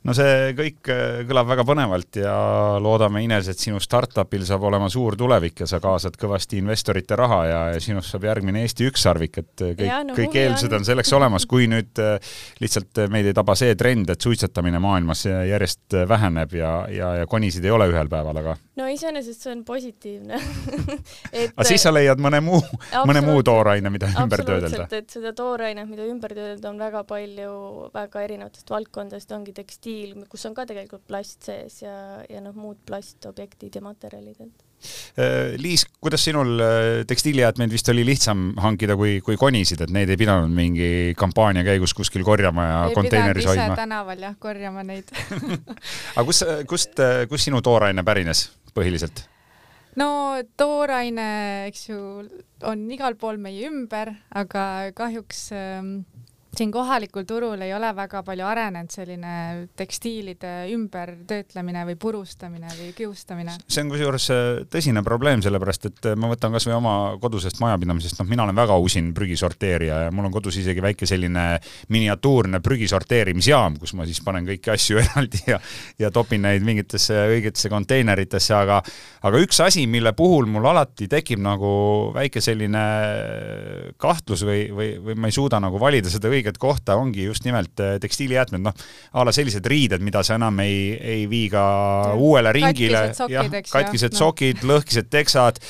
no 0.05 0.15
see 0.17 0.53
kõik 0.57 0.91
äh, 0.93 1.23
kõlab 1.29 1.49
väga 1.49 1.65
põnevalt 1.67 2.19
ja 2.21 2.35
loodame, 2.83 3.23
Ines, 3.25 3.49
et 3.51 3.61
sinu 3.61 3.81
startupil 3.83 4.45
saab 4.47 4.67
olema 4.69 4.91
suur 4.93 5.17
tulevik 5.19 5.65
ja 5.65 5.69
sa 5.71 5.81
kaasad 5.83 6.19
kõvasti 6.21 6.61
investorite 6.61 7.17
raha 7.19 7.41
ja, 7.49 7.61
ja 7.75 7.83
sinust 7.83 8.13
saab 8.13 8.27
järgmine 8.29 8.65
Eesti 8.65 8.89
ükssarvik, 8.91 9.41
et 9.43 9.65
kõik, 9.65 9.93
no, 10.11 10.17
kõik 10.17 10.39
eeldused 10.43 10.77
on 10.77 10.87
selleks 10.87 11.13
olemas, 11.17 11.49
kui 11.51 11.69
nüüd 11.71 12.03
äh, 12.03 12.35
lihtsalt 12.63 13.05
meid 13.13 13.31
ei 13.31 13.37
taba 13.37 13.57
see 13.59 13.75
trend, 13.81 14.13
et 14.13 14.29
suitsetamine 14.29 14.83
maailmas 14.83 15.25
järjest 15.27 15.97
väheneb 16.09 16.57
ja, 16.59 16.75
ja, 16.93 17.15
ja 17.23 17.31
konisid 17.31 17.65
ei 17.65 17.75
ole 17.75 17.89
ühel 17.93 18.11
päeval, 18.13 18.43
aga 18.45 18.59
no 18.79 18.89
iseenesest 18.91 19.45
see 19.45 19.53
on 19.55 19.63
positiivne 19.67 20.39
et 21.33 21.53
aga 21.53 21.67
siis 21.69 21.85
sa 21.87 21.93
leiad 21.95 22.21
mõne 22.23 22.41
muu, 22.45 22.61
mõne 23.07 23.23
muu 23.25 23.45
tooraine, 23.47 23.93
mida 23.95 24.11
ümber 24.25 24.43
töödelda? 24.47 24.89
et 24.91 25.15
seda 25.15 25.35
toorainet, 25.37 25.89
mida 25.91 26.07
ümber 26.11 26.35
töödelda, 26.35 26.73
on 26.73 26.83
väga 26.83 27.05
palju 27.09 27.55
väga 27.95 28.27
erinevatest 28.27 28.75
valdkondadest, 28.75 29.35
ongi 29.37 29.55
tekstiil, 29.57 30.17
kus 30.31 30.47
on 30.49 30.57
ka 30.57 30.67
tegelikult 30.71 31.07
plast 31.07 31.47
sees 31.47 31.83
ja, 31.85 31.97
ja 32.31 32.43
noh, 32.45 32.57
muud 32.59 32.81
plastobjektid 32.89 33.79
ja 33.79 33.85
materjalid, 33.85 34.43
et 34.43 34.89
äh, 35.23 35.55
Liis, 35.61 35.87
kuidas 36.03 36.27
sinul 36.27 36.59
äh, 36.59 37.05
tekstiilijäätmeid 37.07 37.71
vist 37.73 37.89
oli 37.95 38.03
lihtsam 38.07 38.51
hankida 38.59 38.99
kui, 38.99 39.21
kui 39.25 39.39
konisid, 39.39 39.87
et 39.87 39.95
neid 39.95 40.11
ei 40.11 40.19
pidanud 40.19 40.51
mingi 40.51 40.91
kampaania 41.19 41.63
käigus 41.67 41.95
kuskil 41.95 42.27
korjama 42.27 42.67
ja 42.67 42.83
ei 42.91 42.99
konteineris 42.99 43.49
hoidma? 43.53 43.79
tänaval 43.79 44.29
jah, 44.31 44.37
korjama 44.43 44.83
neid 44.83 45.15
aga 46.17 46.27
kus, 46.27 46.43
kust, 46.71 47.03
kust 47.31 47.53
sinu 47.53 47.63
tooraine 47.63 48.03
pärines? 48.03 48.49
Põhiliselt? 48.75 49.27
no 50.01 50.09
tooraine, 50.59 51.29
eks 51.69 51.89
ju, 51.89 51.99
on 52.67 52.85
igal 52.91 53.15
pool 53.19 53.39
meie 53.39 53.69
ümber, 53.71 54.11
aga 54.35 54.91
kahjuks 54.99 55.47
ähm, 55.55 55.93
siin 56.57 56.73
kohalikul 56.73 57.27
turul 57.29 57.61
ei 57.65 57.73
ole 57.75 57.91
väga 57.97 58.23
palju 58.27 58.47
arenenud 58.47 58.93
selline 58.93 59.35
tekstiilide 59.77 60.53
ümbertöötlemine 60.75 61.85
või 61.89 61.97
purustamine 62.01 62.71
või 62.79 62.93
kiustamine. 62.97 63.57
see 63.69 63.85
on 63.85 63.93
kusjuures 63.93 64.29
äh, 64.35 64.43
tõsine 64.71 65.03
probleem, 65.07 65.43
sellepärast 65.45 65.89
et 65.91 66.11
äh, 66.11 66.17
ma 66.19 66.31
võtan 66.33 66.55
kasvõi 66.55 66.77
oma 66.77 66.95
kodusest 67.23 67.61
majapidamisest, 67.63 68.21
noh, 68.21 68.29
mina 68.31 68.47
olen 68.47 68.57
väga 68.57 68.77
usin 68.83 69.13
prügisorteerija 69.17 70.01
ja 70.07 70.15
mul 70.15 70.29
on 70.29 70.35
kodus 70.35 70.59
isegi 70.63 70.83
väike 70.85 71.09
selline 71.09 71.47
miniatuurne 71.95 72.61
prügisorteerimisjaam, 72.65 73.79
kus 73.83 73.95
ma 73.99 74.07
siis 74.09 74.23
panen 74.25 74.47
kõiki 74.49 74.75
asju 74.75 75.01
eraldi 75.05 75.43
ja 75.49 75.61
ja 75.99 76.11
topin 76.15 76.45
neid 76.45 76.65
mingitesse 76.67 77.17
õigetesse 77.35 77.71
konteineritesse, 77.73 78.55
aga 78.57 78.81
aga 79.25 79.41
üks 79.43 79.61
asi, 79.65 79.87
mille 79.91 80.13
puhul 80.17 80.49
mul 80.51 80.67
alati 80.71 81.09
tekib 81.11 81.43
nagu 81.43 81.75
väike 82.15 82.43
selline 82.45 82.85
kahtlus 84.01 84.45
või, 84.47 84.67
või, 84.75 84.91
või 85.03 85.19
ma 85.19 85.31
ei 85.31 85.37
suuda 85.37 85.61
nagu 85.63 85.81
valida 85.81 86.13
seda 86.13 86.31
õiget 86.33 86.44
õiget 86.45 86.59
kohta 86.61 86.97
ongi 87.01 87.25
just 87.25 87.45
nimelt 87.45 87.81
äh, 87.81 87.97
tekstiilijäätmed, 88.01 88.63
noh, 88.65 88.75
a 89.13 89.25
la 89.25 89.33
sellised 89.33 89.65
riided, 89.67 90.03
mida 90.05 90.23
sa 90.23 90.37
enam 90.37 90.59
ei, 90.61 90.95
ei 91.01 91.25
vii 91.31 91.49
ka 91.53 91.65
uuele 92.17 92.53
ringile, 92.53 93.07
jah, 93.33 93.49
katkised 93.71 94.17
sokid 94.17 94.63
no., 94.63 94.75
lõhkised 94.75 95.09
teksad, 95.11 95.61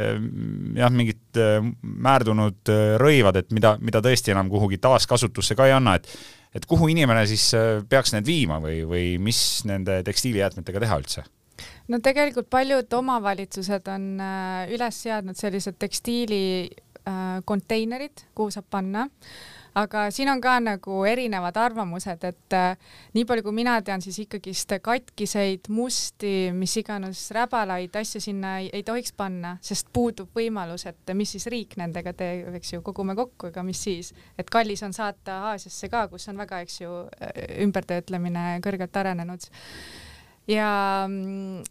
ähm, 0.00 0.76
jah, 0.78 0.92
mingid 0.92 1.40
äh, 1.40 1.60
määrdunud 1.82 2.72
äh, 2.72 2.94
rõivad, 3.00 3.42
et 3.42 3.52
mida, 3.52 3.76
mida 3.80 4.02
tõesti 4.04 4.32
enam 4.32 4.50
kuhugi 4.52 4.80
taaskasutusse 4.82 5.58
ka 5.58 5.68
ei 5.68 5.76
anna, 5.76 5.98
et 6.00 6.08
et 6.52 6.66
kuhu 6.68 6.84
inimene 6.92 7.22
siis 7.24 7.46
peaks 7.88 8.10
need 8.12 8.26
viima 8.28 8.58
või, 8.60 8.82
või 8.84 9.04
mis 9.16 9.62
nende 9.64 10.02
tekstiilijäätmetega 10.04 10.82
teha 10.84 10.98
üldse? 11.00 11.24
no 11.88 11.96
tegelikult 12.04 12.50
paljud 12.52 12.92
omavalitsused 12.92 13.88
on 13.88 14.20
üles 14.68 14.98
seadnud 15.06 15.38
sellised 15.38 15.78
tekstiili 15.80 16.68
konteinerid, 17.48 18.26
kuhu 18.36 18.52
saab 18.52 18.68
panna 18.70 19.06
aga 19.78 20.06
siin 20.12 20.30
on 20.32 20.40
ka 20.42 20.58
nagu 20.60 21.02
erinevad 21.08 21.56
arvamused, 21.60 22.24
et 22.28 22.56
äh, 22.56 22.76
nii 23.16 23.24
palju, 23.28 23.46
kui 23.46 23.56
mina 23.56 23.78
tean, 23.84 24.02
siis 24.04 24.18
ikkagist 24.24 24.76
katkiseid, 24.82 25.70
musti, 25.72 26.50
mis 26.56 26.76
iganes 26.80 27.24
räbalaid 27.34 27.96
asju 28.02 28.20
sinna 28.22 28.58
ei, 28.60 28.70
ei 28.72 28.84
tohiks 28.86 29.14
panna, 29.16 29.56
sest 29.64 29.88
puudub 29.92 30.32
võimalus, 30.36 30.86
et 30.90 31.14
mis 31.16 31.34
siis 31.36 31.48
riik 31.52 31.76
nendega 31.80 32.14
teeb, 32.16 32.52
eks 32.60 32.76
ju, 32.76 32.84
kogume 32.84 33.16
kokku, 33.18 33.52
ega 33.52 33.64
mis 33.66 33.80
siis, 33.82 34.12
et 34.38 34.50
kallis 34.52 34.84
on 34.86 34.94
saata 34.96 35.40
Aasiasse 35.52 35.88
ka, 35.92 36.06
kus 36.12 36.28
on 36.32 36.40
väga, 36.40 36.62
eks 36.64 36.80
ju, 36.84 37.02
ümbertöötlemine 37.64 38.60
kõrgelt 38.64 38.96
arenenud 38.96 39.48
ja, 40.48 41.08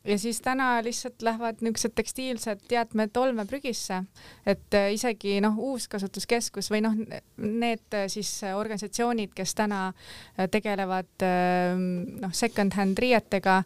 ja 0.04 0.18
siis 0.20 0.42
täna 0.42 0.84
lihtsalt 0.84 1.22
lähevad 1.22 1.56
niisugused 1.62 1.92
tekstiilsed 1.96 2.60
jäätmed 2.72 3.18
olmeprügisse, 3.18 4.04
et 4.46 4.74
äh, 4.74 4.94
isegi 4.94 5.40
noh, 5.44 5.58
uuskasutuskeskus 5.58 6.72
või 6.72 6.82
noh, 6.86 6.96
need 7.38 7.98
äh, 7.98 8.08
siis 8.12 8.32
organisatsioonid, 8.56 9.34
kes 9.36 9.56
täna 9.56 9.88
äh, 9.92 10.48
tegelevad 10.52 11.26
noh, 12.22 12.32
second-hand 12.34 13.00
riietega, 13.00 13.58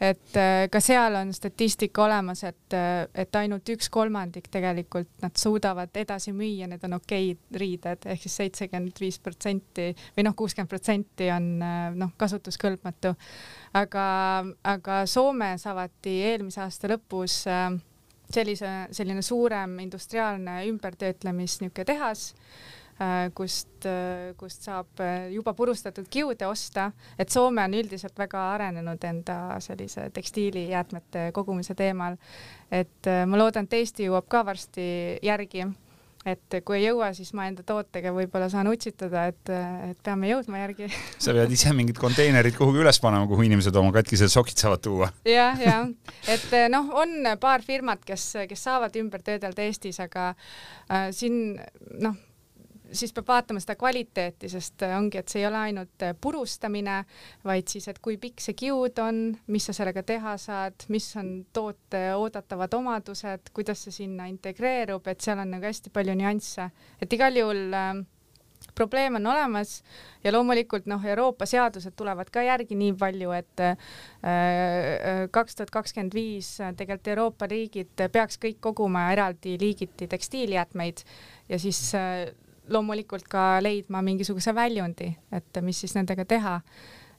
et 0.00 0.38
ka 0.70 0.80
seal 0.80 1.16
on 1.18 1.32
statistika 1.34 2.04
olemas, 2.04 2.42
et, 2.46 2.76
et 3.14 3.36
ainult 3.38 3.68
üks 3.74 3.90
kolmandik 3.92 4.48
tegelikult 4.52 5.10
nad 5.22 5.36
suudavad 5.38 5.94
edasi 5.98 6.32
müüa, 6.36 6.68
need 6.70 6.84
on 6.86 6.98
okeid 6.98 7.58
riided 7.58 8.06
ehk 8.06 8.22
siis 8.24 8.38
seitsekümmend 8.42 9.00
viis 9.00 9.18
protsenti 9.22 9.90
või 10.16 10.26
noh, 10.26 10.36
kuuskümmend 10.38 10.70
protsenti 10.70 11.30
on 11.34 11.50
noh, 11.98 12.14
kasutuskõlbmatu 12.20 13.14
aga, 13.78 14.04
aga 14.64 15.02
Soomes 15.08 15.66
avati 15.70 16.18
eelmise 16.28 16.62
aasta 16.64 16.90
lõpus 16.92 17.42
äh, 17.50 17.70
sellise, 18.32 18.70
selline 18.92 19.24
suurem 19.24 19.78
industriaalne 19.84 20.62
ümbertöötlemis 20.70 21.58
niisugune 21.62 21.86
tehas 21.88 22.24
äh,, 23.00 23.28
kust, 23.34 23.86
äh, 23.88 24.32
kust 24.40 24.68
saab 24.68 25.02
juba 25.32 25.54
purustatud 25.58 26.08
kiude 26.12 26.46
osta, 26.48 26.90
et 27.18 27.32
Soome 27.32 27.64
on 27.64 27.78
üldiselt 27.80 28.18
väga 28.18 28.48
arenenud 28.54 29.04
enda 29.08 29.38
sellise 29.64 30.10
tekstiilijäätmete 30.14 31.30
kogumise 31.32 31.74
teemal. 31.74 32.16
et 32.70 33.08
ma 33.26 33.38
loodan, 33.38 33.64
et 33.64 33.80
Eesti 33.80 34.08
jõuab 34.08 34.28
ka 34.28 34.44
varsti 34.46 34.84
järgi 35.22 35.66
et 36.28 36.58
kui 36.64 36.78
ei 36.78 36.86
jõua, 36.86 37.10
siis 37.16 37.32
ma 37.36 37.46
enda 37.50 37.64
tootega 37.66 38.12
võib-olla 38.14 38.48
saan 38.52 38.70
utsitada, 38.70 39.26
et, 39.32 39.52
et 39.90 39.98
peame 40.04 40.30
jõudma 40.30 40.62
järgi. 40.62 40.90
sa 41.22 41.34
pead 41.36 41.54
ise 41.54 41.74
mingid 41.76 41.98
konteinerid 42.00 42.56
kuhugi 42.58 42.82
üles 42.84 43.00
panema, 43.02 43.28
kuhu 43.30 43.46
inimesed 43.48 43.76
oma 43.78 43.94
katkised 43.96 44.32
sokid 44.32 44.62
saavad 44.62 44.84
tuua 44.84 45.12
ja,. 45.28 45.52
jah, 45.58 45.62
jah, 45.66 45.88
et 46.32 46.58
noh, 46.72 46.92
on 47.02 47.32
paar 47.42 47.64
firmat, 47.66 48.04
kes, 48.06 48.32
kes 48.50 48.68
saavad 48.70 48.96
ümber 49.00 49.24
töödelda 49.26 49.66
Eestis, 49.66 50.00
aga 50.02 50.32
äh, 50.32 51.10
siin 51.14 51.56
noh 52.02 52.18
siis 52.92 53.12
peab 53.16 53.28
vaatama 53.28 53.60
seda 53.62 53.76
kvaliteeti, 53.80 54.50
sest 54.52 54.84
ongi, 54.86 55.20
et 55.22 55.32
see 55.32 55.42
ei 55.42 55.48
ole 55.48 55.60
ainult 55.68 56.06
purustamine, 56.20 57.02
vaid 57.44 57.68
siis, 57.72 57.88
et 57.90 58.00
kui 58.04 58.18
pikk 58.22 58.42
see 58.44 58.56
kiud 58.58 58.98
on, 59.02 59.22
mis 59.52 59.68
sa 59.68 59.74
sellega 59.76 60.04
teha 60.06 60.36
saad, 60.40 60.86
mis 60.92 61.08
on 61.20 61.34
toote 61.52 62.04
oodatavad 62.18 62.74
omadused, 62.78 63.52
kuidas 63.56 63.86
see 63.86 64.02
sinna 64.02 64.28
integreerub, 64.30 65.06
et 65.08 65.20
seal 65.24 65.42
on 65.42 65.54
nagu 65.56 65.68
hästi 65.68 65.92
palju 65.94 66.16
nüansse, 66.18 66.68
et 67.02 67.16
igal 67.16 67.36
juhul 67.38 67.76
äh, 67.76 68.02
probleem 68.74 69.18
on 69.18 69.26
olemas 69.26 69.82
ja 70.24 70.32
loomulikult 70.32 70.86
noh, 70.90 71.02
Euroopa 71.04 71.46
seadused 71.48 71.94
tulevad 71.98 72.30
ka 72.32 72.44
järgi 72.46 72.76
nii 72.78 72.94
palju, 72.98 73.32
et 73.36 73.64
äh, 73.64 73.88
äh, 74.22 75.24
kaks 75.34 75.58
tuhat 75.58 75.72
kakskümmend 75.74 76.14
viis 76.16 76.54
tegelikult 76.76 77.12
Euroopa 77.14 77.48
riigid 77.50 78.06
peaks 78.12 78.40
kõik 78.42 78.60
koguma 78.60 79.08
eraldi 79.12 79.56
liigiti 79.60 80.08
tekstiilijäätmeid 80.08 81.04
ja 81.48 81.58
siis 81.58 81.92
loomulikult 82.68 83.28
ka 83.28 83.62
leidma 83.62 84.02
mingisuguse 84.02 84.54
väljundi, 84.54 85.10
et 85.32 85.62
mis 85.62 85.80
siis 85.80 85.94
nendega 85.94 86.24
teha. 86.24 86.60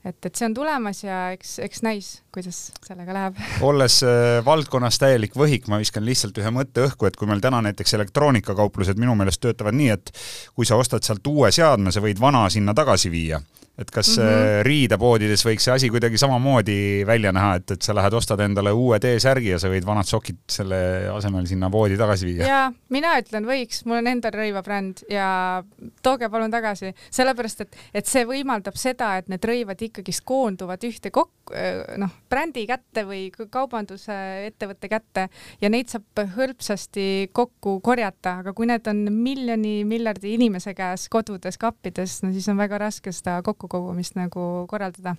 Et, 0.05 0.25
et 0.25 0.35
see 0.35 0.47
on 0.47 0.53
tulemas 0.53 1.03
ja 1.03 1.29
eks, 1.35 1.57
eks 1.63 1.83
näis, 1.83 2.13
kuidas 2.33 2.59
sellega 2.85 3.15
läheb. 3.15 3.41
olles 3.69 3.99
äh, 4.07 4.39
valdkonnas 4.45 4.99
täielik 5.01 5.37
võhik, 5.37 5.69
ma 5.71 5.79
viskan 5.81 6.05
lihtsalt 6.05 6.37
ühe 6.41 6.53
mõtte 6.53 6.87
õhku, 6.87 7.07
et 7.07 7.17
kui 7.19 7.29
meil 7.29 7.43
täna 7.43 7.61
näiteks 7.65 7.97
elektroonikakauplused 7.99 9.01
minu 9.01 9.15
meelest 9.19 9.43
töötavad 9.43 9.77
nii, 9.77 9.91
et 9.93 10.13
kui 10.55 10.67
sa 10.69 10.79
ostad 10.79 11.05
sealt 11.05 11.27
uue 11.29 11.51
seadme, 11.53 11.93
sa 11.93 12.03
võid 12.03 12.21
vana 12.21 12.47
sinna 12.53 12.75
tagasi 12.77 13.13
viia 13.13 13.41
et 13.77 13.91
kas 13.91 14.17
mm 14.17 14.23
-hmm. 14.23 14.63
riidepoodides 14.63 15.45
võiks 15.45 15.65
see 15.65 15.73
asi 15.73 15.89
kuidagi 15.89 16.17
samamoodi 16.17 17.03
välja 17.07 17.31
näha, 17.31 17.55
et, 17.55 17.71
et 17.71 17.81
sa 17.81 17.95
lähed, 17.95 18.13
ostad 18.13 18.39
endale 18.39 18.71
uue 18.71 18.99
T-särgi 18.99 19.49
ja 19.49 19.59
sa 19.59 19.69
võid 19.69 19.85
vanad 19.85 20.05
sokid 20.05 20.37
selle 20.49 21.09
asemel 21.13 21.47
sinna 21.49 21.69
poodi 21.69 21.97
tagasi 21.97 22.25
viia? 22.25 22.47
jaa, 22.47 22.67
mina 22.89 23.15
ütlen 23.19 23.49
võiks, 23.49 23.81
mul 23.85 23.97
on 23.97 24.07
endal 24.07 24.31
rõivabränd 24.31 25.01
ja 25.09 25.63
tooge 26.03 26.29
palun 26.29 26.51
tagasi, 26.51 26.93
sellepärast 27.09 27.61
et, 27.61 27.77
et 27.93 28.05
see 28.05 28.25
võimaldab 28.29 28.77
seda, 28.77 29.17
et 29.17 29.27
need 29.27 29.45
rõivad 29.45 29.81
ikkagist 29.81 30.21
koonduvad 30.25 30.83
ühte 30.83 31.09
kokku, 31.11 31.53
noh, 31.97 32.13
brändi 32.33 32.65
kätte 32.69 33.05
või 33.07 33.29
kaubanduse 33.31 34.19
ettevõtte 34.49 34.91
kätte 34.91 35.27
ja 35.61 35.71
neid 35.71 35.93
saab 35.93 36.25
hõlpsasti 36.35 37.29
kokku 37.31 37.79
korjata, 37.85 38.39
aga 38.43 38.53
kui 38.57 38.67
need 38.69 38.87
on 38.91 39.05
miljoni, 39.13 39.79
miljardi 39.87 40.35
inimese 40.37 40.75
käes 40.77 41.07
kodudes, 41.13 41.57
kappides, 41.61 42.19
no 42.25 42.33
siis 42.35 42.49
on 42.51 42.59
väga 42.59 42.81
raske 42.83 43.13
seda 43.15 43.39
kokku 43.41 43.63
kokkukogumist 43.63 44.17
nagu 44.19 44.65
korraldada. 44.69 45.15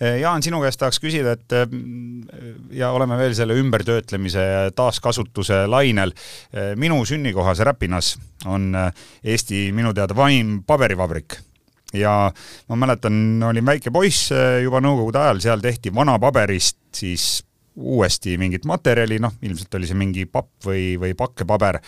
Eh, 0.00 0.20
Jaan, 0.20 0.42
sinu 0.42 0.60
käest 0.62 0.80
tahaks 0.80 0.98
küsida, 1.02 1.36
et 1.36 1.54
eh, 1.54 1.74
ja 2.80 2.90
oleme 2.94 3.18
veel 3.18 3.34
selle 3.36 3.56
ümbertöötlemise 3.60 4.42
ja 4.42 4.62
taaskasutuse 4.74 5.64
lainel. 5.70 6.14
Eh, 6.52 6.74
minu 6.76 7.04
sünnikohas 7.06 7.62
Räpinas 7.64 8.16
on 8.46 8.72
Eesti 9.22 9.68
minu 9.72 9.94
teada 9.94 10.16
vaim 10.16 10.62
paberivabrik 10.66 11.38
ja 11.94 12.14
ma 12.68 12.78
mäletan, 12.80 13.16
olin 13.50 13.66
väike 13.66 13.92
poiss 13.94 14.32
juba 14.62 14.82
nõukogude 14.84 15.22
ajal, 15.22 15.42
seal 15.44 15.64
tehti 15.64 15.92
vanapaberist 15.94 16.78
siis 16.94 17.44
uuesti 17.74 18.36
mingit 18.38 18.66
materjali, 18.70 19.18
noh, 19.22 19.34
ilmselt 19.42 19.74
oli 19.74 19.88
see 19.90 19.98
mingi 19.98 20.28
papp 20.30 20.68
või, 20.68 20.94
või 21.00 21.16
pakkepaber. 21.18 21.80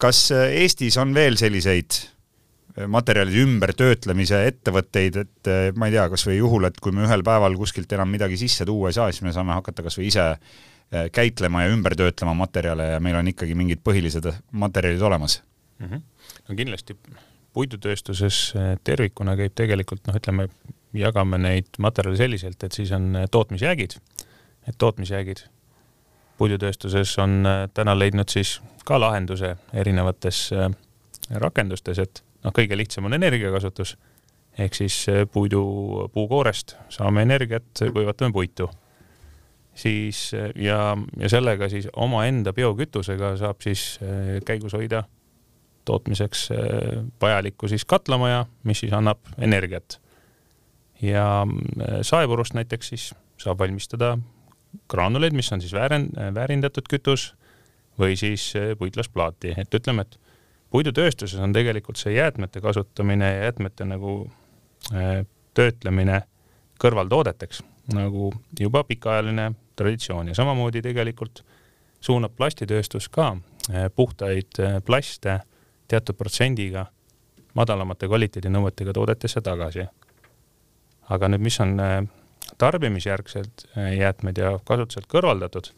kas 0.00 0.22
Eestis 0.32 0.96
on 1.00 1.12
veel 1.14 1.36
selliseid 1.36 1.98
materjalide 2.88 3.42
ümbertöötlemise 3.44 4.40
ettevõtteid, 4.48 5.16
et 5.20 5.50
ma 5.76 5.90
ei 5.90 5.96
tea, 5.96 6.06
kas 6.12 6.24
või 6.28 6.38
juhul, 6.38 6.68
et 6.68 6.80
kui 6.80 6.94
me 6.96 7.04
ühel 7.04 7.24
päeval 7.26 7.56
kuskilt 7.60 7.92
enam 7.92 8.08
midagi 8.08 8.38
sisse 8.40 8.64
tuua 8.64 8.88
ei 8.88 8.96
saa, 8.96 9.10
siis 9.12 9.26
me 9.26 9.34
saame 9.36 9.52
hakata 9.58 9.84
kas 9.84 9.98
või 9.98 10.08
ise 10.08 10.26
käitlema 11.14 11.64
ja 11.64 11.74
ümber 11.74 11.94
töötlema 11.98 12.34
materjale 12.34 12.94
ja 12.94 13.02
meil 13.02 13.18
on 13.20 13.28
ikkagi 13.30 13.54
mingid 13.58 13.82
põhilised 13.86 14.26
materjalid 14.50 15.02
olemas 15.06 15.40
mm. 15.78 15.86
-hmm. 15.86 16.00
no 16.48 16.56
kindlasti 16.56 16.96
puidutööstuses 17.52 18.42
eh, 18.56 18.74
tervikuna 18.84 19.36
käib 19.38 19.54
tegelikult 19.58 20.06
noh, 20.08 20.18
ütleme, 20.18 20.48
jagame 20.96 21.38
neid 21.38 21.70
materjale 21.78 22.18
selliselt, 22.18 22.62
et 22.64 22.76
siis 22.76 22.92
on 22.96 23.12
tootmisjäägid, 23.30 23.96
et 24.68 24.78
tootmisjäägid 24.78 25.44
puidutööstuses 26.38 27.12
on 27.22 27.44
täna 27.74 27.94
leidnud 27.98 28.32
siis 28.32 28.58
ka 28.88 28.98
lahenduse 29.00 29.54
erinevates 29.76 30.48
rakendustes, 31.30 32.00
et 32.02 32.22
noh, 32.44 32.54
kõige 32.56 32.78
lihtsam 32.78 33.06
on 33.06 33.14
energiakasutus 33.14 33.94
ehk 34.58 34.74
siis 34.74 34.96
eh, 35.08 35.24
puidu, 35.32 35.62
puukoorest 36.12 36.76
saame 36.92 37.22
energiat, 37.22 37.70
kuivatame 37.92 38.32
puitu. 38.32 38.70
siis 39.74 40.34
eh, 40.34 40.50
ja, 40.56 40.96
ja 41.18 41.28
sellega 41.28 41.68
siis 41.68 41.88
omaenda 41.96 42.52
biokütusega 42.52 43.36
saab 43.36 43.60
siis 43.62 43.98
eh, 44.02 44.40
käigus 44.44 44.72
hoida 44.72 45.04
tootmiseks 45.90 46.46
vajalikku 47.22 47.68
siis 47.68 47.84
katlamaja, 47.84 48.44
mis 48.64 48.84
siis 48.84 48.94
annab 48.94 49.18
energiat. 49.38 49.98
ja 51.02 51.46
saepurust 52.06 52.54
näiteks 52.54 52.88
siis 52.88 53.10
saab 53.40 53.58
valmistada 53.58 54.14
graanuleid, 54.88 55.34
mis 55.34 55.52
on 55.52 55.60
siis 55.60 55.72
väärend-, 55.74 56.14
väärindatud 56.34 56.86
kütus 56.90 57.32
või 57.98 58.16
siis 58.16 58.52
puitlasplaati, 58.78 59.54
et 59.58 59.74
ütleme, 59.74 60.06
et 60.06 60.18
puidutööstuses 60.70 61.40
on 61.42 61.52
tegelikult 61.52 61.98
see 62.00 62.14
jäätmete 62.14 62.60
kasutamine 62.60 63.26
ja 63.34 63.42
jäätmete 63.48 63.86
nagu 63.90 64.14
äh, 64.94 65.24
töötlemine 65.54 66.22
kõrvaltoodeteks 66.80 67.62
nagu 67.94 68.30
juba 68.60 68.84
pikaajaline 68.86 69.50
traditsioon 69.76 70.30
ja 70.30 70.34
samamoodi 70.38 70.82
tegelikult 70.82 71.42
suunab 72.00 72.36
plastitööstus 72.38 73.08
ka 73.08 73.32
äh, 73.34 73.88
puhtaid 73.96 74.60
äh, 74.62 74.78
plaste 74.84 75.40
teatud 75.90 76.18
protsendiga 76.18 76.86
madalamate 77.58 78.08
kvaliteedinõuetega 78.08 78.94
toodetesse 78.94 79.42
tagasi. 79.42 79.86
aga 81.10 81.28
nüüd, 81.28 81.42
mis 81.42 81.60
on 81.60 81.80
äh, 81.80 81.96
tarbimisjärgselt 82.58 83.66
äh, 83.76 83.96
jäätmed 83.98 84.38
ja 84.38 84.58
kasutuselt 84.64 85.10
kõrvaldatud, 85.10 85.72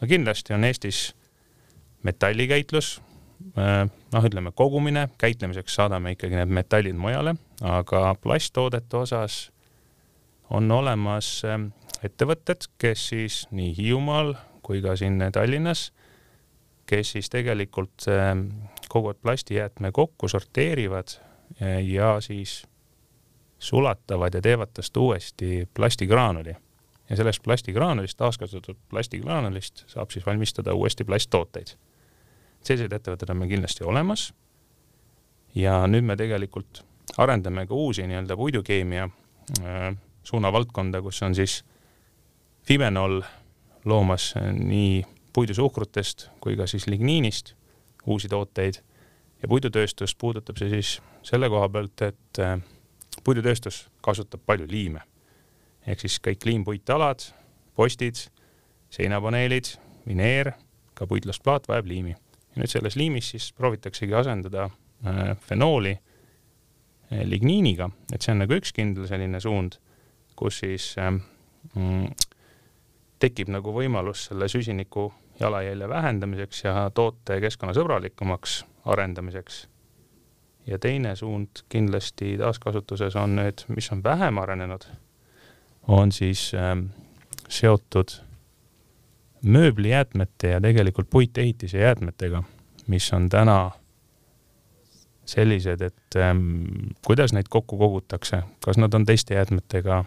no 0.00 0.08
kindlasti 0.08 0.54
on 0.56 0.64
Eestis 0.64 1.12
metallikäitlus, 2.02 2.98
Äh, 3.58 3.86
noh, 4.12 4.24
ütleme 4.26 4.50
kogumine, 4.54 5.08
käitlemiseks 5.18 5.76
saadame 5.78 6.16
ikkagi 6.16 6.34
need 6.40 6.50
metallid 6.50 6.98
mujale, 6.98 7.36
aga 7.62 8.12
plasttoodete 8.22 8.98
osas 8.98 9.36
on 10.50 10.70
olemas 10.74 11.28
ähm, 11.46 11.68
ettevõtted, 12.02 12.66
kes 12.82 13.04
siis 13.12 13.40
nii 13.54 13.76
Hiiumaal 13.76 14.34
kui 14.66 14.82
ka 14.82 14.96
siin 14.98 15.22
Tallinnas, 15.34 15.88
kes 16.90 17.14
siis 17.14 17.30
tegelikult 17.30 18.08
ähm, 18.10 18.48
koguvad 18.88 19.16
plastijäätme 19.22 19.92
kokku, 19.92 20.28
sorteerivad 20.28 21.08
äh, 21.62 21.84
ja 21.84 22.20
siis 22.20 22.62
sulatavad 23.58 24.34
ja 24.34 24.42
teevad 24.42 24.68
tast 24.74 24.96
uuesti 24.96 25.68
plastigraanuli. 25.74 26.56
ja 27.10 27.16
sellest 27.16 27.42
plastigraanulist, 27.42 28.18
taaskasutatud 28.18 28.76
plastigraanulist 28.88 29.84
saab 29.86 30.10
siis 30.10 30.26
valmistada 30.26 30.74
uuesti 30.74 31.04
plasttooteid 31.04 31.76
sellised 32.62 32.92
ettevõtted 32.92 33.30
on 33.32 33.40
meil 33.40 33.52
kindlasti 33.52 33.86
olemas. 33.86 34.32
ja 35.54 35.86
nüüd 35.88 36.04
me 36.04 36.16
tegelikult 36.16 36.82
arendame 37.18 37.66
ka 37.66 37.74
uusi 37.74 38.04
nii-öelda 38.06 38.36
puidukeemia 38.36 39.08
äh, 39.08 39.96
suunavaldkonda, 40.22 41.02
kus 41.02 41.22
on 41.22 41.34
siis 41.34 41.64
Fibenol 42.68 43.22
loomas 43.84 44.34
nii 44.52 45.04
puidusuhkrutest 45.32 46.28
kui 46.40 46.56
ka 46.56 46.66
siis 46.66 46.86
ligniinist 46.86 47.54
uusi 48.06 48.28
tooteid. 48.28 48.80
Ja 49.42 49.48
puidutööstus 49.48 50.14
puudutab 50.18 50.58
see 50.58 50.70
siis 50.72 50.98
selle 51.22 51.48
koha 51.50 51.68
pealt, 51.68 52.02
et 52.02 52.40
äh, 52.42 52.58
puidutööstus 53.24 53.86
kasutab 54.02 54.42
palju 54.46 54.66
liime. 54.70 55.00
ehk 55.88 56.00
siis 56.00 56.18
kõik 56.20 56.44
liimpuitalad, 56.44 57.22
postid, 57.74 58.18
seinapaneelid, 58.92 59.70
vineer, 60.06 60.52
ka 60.94 61.06
puitlasplaat 61.06 61.68
vajab 61.68 61.86
liimi. 61.88 62.16
Nüüd 62.58 62.68
selles 62.68 62.96
liimis 62.96 63.30
siis 63.32 63.52
proovitaksegi 63.56 64.14
asendada 64.14 64.66
äh, 64.68 65.36
fenooli 65.40 65.94
äh, 65.94 67.22
ligniiniga, 67.24 67.88
et 68.12 68.22
see 68.22 68.34
on 68.34 68.42
nagu 68.42 68.58
üks 68.58 68.74
kindel 68.76 69.08
selline 69.08 69.40
suund, 69.40 69.78
kus 70.36 70.60
siis 70.60 70.90
mm, 70.98 72.10
tekib 73.22 73.50
nagu 73.52 73.72
võimalus 73.74 74.28
selle 74.28 74.48
süsiniku 74.50 75.08
jalajälje 75.40 75.88
vähendamiseks 75.88 76.64
ja 76.64 76.90
toote 76.94 77.40
keskkonnasõbralikumaks 77.40 78.64
arendamiseks. 78.84 79.68
ja 80.66 80.78
teine 80.78 81.16
suund 81.16 81.62
kindlasti 81.68 82.36
taaskasutuses 82.38 83.16
on 83.16 83.36
nüüd, 83.36 83.64
mis 83.68 83.92
on 83.92 84.02
vähem 84.04 84.38
arenenud, 84.38 84.84
on 85.88 86.12
siis 86.12 86.52
ähm, 86.54 86.90
seotud 87.48 88.08
mööblijäätmete 89.42 90.48
ja 90.48 90.60
tegelikult 90.60 91.10
puitehitise 91.10 91.78
jäätmetega, 91.78 92.42
mis 92.86 93.12
on 93.12 93.28
täna 93.28 93.70
sellised, 95.24 95.80
et 95.80 96.16
ähm, 96.16 96.64
kuidas 97.06 97.32
neid 97.32 97.48
kokku 97.48 97.78
kogutakse, 97.78 98.42
kas 98.64 98.78
nad 98.78 98.94
on 98.94 99.04
teiste 99.06 99.34
jäätmetega 99.34 100.04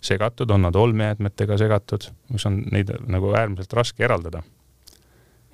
segatud, 0.00 0.50
on 0.50 0.62
nad 0.62 0.74
olmejäätmetega 0.74 1.58
segatud, 1.58 2.10
mis 2.32 2.46
on 2.46 2.62
neid 2.72 2.90
nagu 3.06 3.34
äärmiselt 3.34 3.72
raske 3.72 4.04
eraldada. 4.04 4.42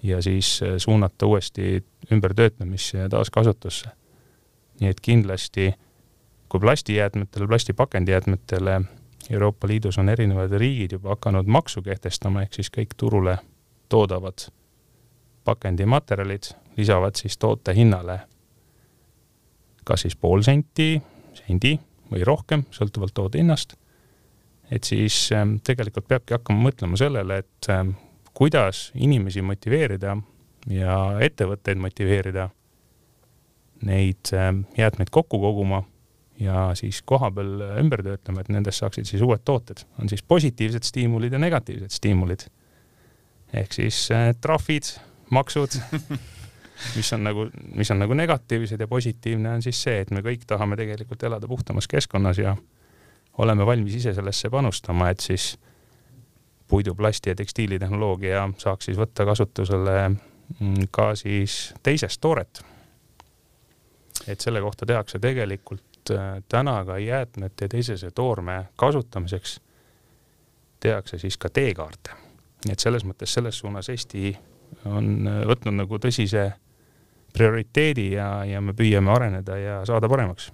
Ja 0.02 0.22
siis 0.22 0.60
äh, 0.62 0.74
suunata 0.78 1.26
uuesti 1.26 1.84
ümbertöötlemisse 2.12 2.98
ja 2.98 3.08
taaskasutusse. 3.08 3.88
nii 4.80 4.90
et 4.90 5.00
kindlasti, 5.00 5.74
kui 6.48 6.60
plastijäätmetele, 6.60 7.46
plastipakendijäätmetele 7.46 8.80
Euroopa 9.30 9.68
Liidus 9.68 9.98
on 9.98 10.08
erinevad 10.08 10.52
riigid 10.52 10.92
juba 10.92 11.08
hakanud 11.08 11.46
maksu 11.46 11.82
kehtestama, 11.82 12.42
ehk 12.42 12.54
siis 12.54 12.70
kõik 12.76 12.96
turule 12.96 13.38
toodavad 13.88 14.48
pakendimaterjalid 15.44 16.52
lisavad 16.76 17.14
siis 17.14 17.38
toote 17.38 17.74
hinnale 17.74 18.20
kas 19.90 20.06
siis 20.06 20.16
pool 20.16 20.44
senti, 20.46 21.00
sendi 21.34 21.74
või 22.10 22.22
rohkem, 22.26 22.64
sõltuvalt 22.74 23.14
toode 23.14 23.40
hinnast. 23.42 23.76
et 24.70 24.86
siis 24.86 25.32
ähm, 25.34 25.56
tegelikult 25.66 26.06
peabki 26.06 26.36
hakkama 26.36 26.68
mõtlema 26.68 26.96
sellele, 26.96 27.40
et 27.42 27.68
ähm, 27.74 27.96
kuidas 28.34 28.90
inimesi 28.94 29.42
motiveerida 29.42 30.16
ja 30.70 30.96
ettevõtteid 31.20 31.80
motiveerida 31.80 32.48
neid 33.86 34.32
ähm, 34.36 34.64
jäätmeid 34.76 35.08
kokku 35.10 35.40
koguma 35.40 35.82
ja 36.40 36.70
siis 36.74 37.02
kohapeal 37.02 37.60
ümber 37.80 38.02
töötlema, 38.04 38.40
et 38.40 38.48
nendest 38.52 38.80
saaksid 38.80 39.08
siis 39.08 39.22
uued 39.22 39.40
tooted. 39.44 39.84
on 40.00 40.08
siis 40.08 40.22
positiivsed 40.22 40.84
stiimulid 40.84 41.32
ja 41.32 41.38
negatiivsed 41.38 41.90
stiimulid. 41.90 42.46
ehk 43.52 43.72
siis 43.72 44.10
äh, 44.10 44.34
trahvid, 44.40 44.82
maksud 45.30 45.80
mis 46.96 47.12
on 47.12 47.24
nagu, 47.24 47.46
mis 47.74 47.90
on 47.90 47.98
nagu 47.98 48.14
negatiivsed 48.14 48.80
ja 48.80 48.88
positiivne 48.88 49.50
on 49.50 49.62
siis 49.62 49.82
see, 49.82 50.00
et 50.00 50.10
me 50.10 50.22
kõik 50.24 50.46
tahame 50.46 50.76
tegelikult 50.76 51.22
elada 51.22 51.48
puhtamas 51.48 51.88
keskkonnas 51.88 52.38
ja 52.38 52.56
oleme 53.38 53.66
valmis 53.66 53.94
ise 54.00 54.14
sellesse 54.14 54.50
panustama, 54.50 55.10
et 55.10 55.20
siis 55.20 55.54
puidu, 56.70 56.94
plasti 56.94 57.32
ja 57.32 57.34
tekstiilitehnoloogia 57.34 58.48
saaks 58.58 58.88
siis 58.88 58.98
võtta 58.98 59.26
kasutusele 59.26 59.96
mm, 60.08 60.90
ka 60.90 61.12
siis 61.18 61.74
teisest 61.82 62.20
tooret. 62.20 62.64
et 64.26 64.40
selle 64.40 64.60
kohta 64.60 64.86
tehakse 64.86 65.18
tegelikult 65.18 65.90
Äh, 66.10 66.42
täna 66.48 66.84
ka 66.84 66.98
jäätmete 66.98 67.68
teisese 67.68 68.10
toorme 68.10 68.64
kasutamiseks 68.76 69.60
tehakse 70.80 71.18
siis 71.18 71.36
ka 71.36 71.48
teekaarte. 71.48 72.10
nii 72.64 72.72
et 72.72 72.78
selles 72.78 73.04
mõttes 73.04 73.34
selles 73.34 73.58
suunas 73.58 73.88
Eesti 73.88 74.32
on 74.84 75.28
äh, 75.28 75.42
võtnud 75.48 75.76
nagu 75.76 75.98
tõsise 75.98 76.50
prioriteedi 77.32 78.12
ja, 78.12 78.44
ja 78.44 78.60
me 78.60 78.72
püüame 78.72 79.12
areneda 79.12 79.56
ja 79.56 79.76
saada 79.84 80.08
paremaks 80.08 80.50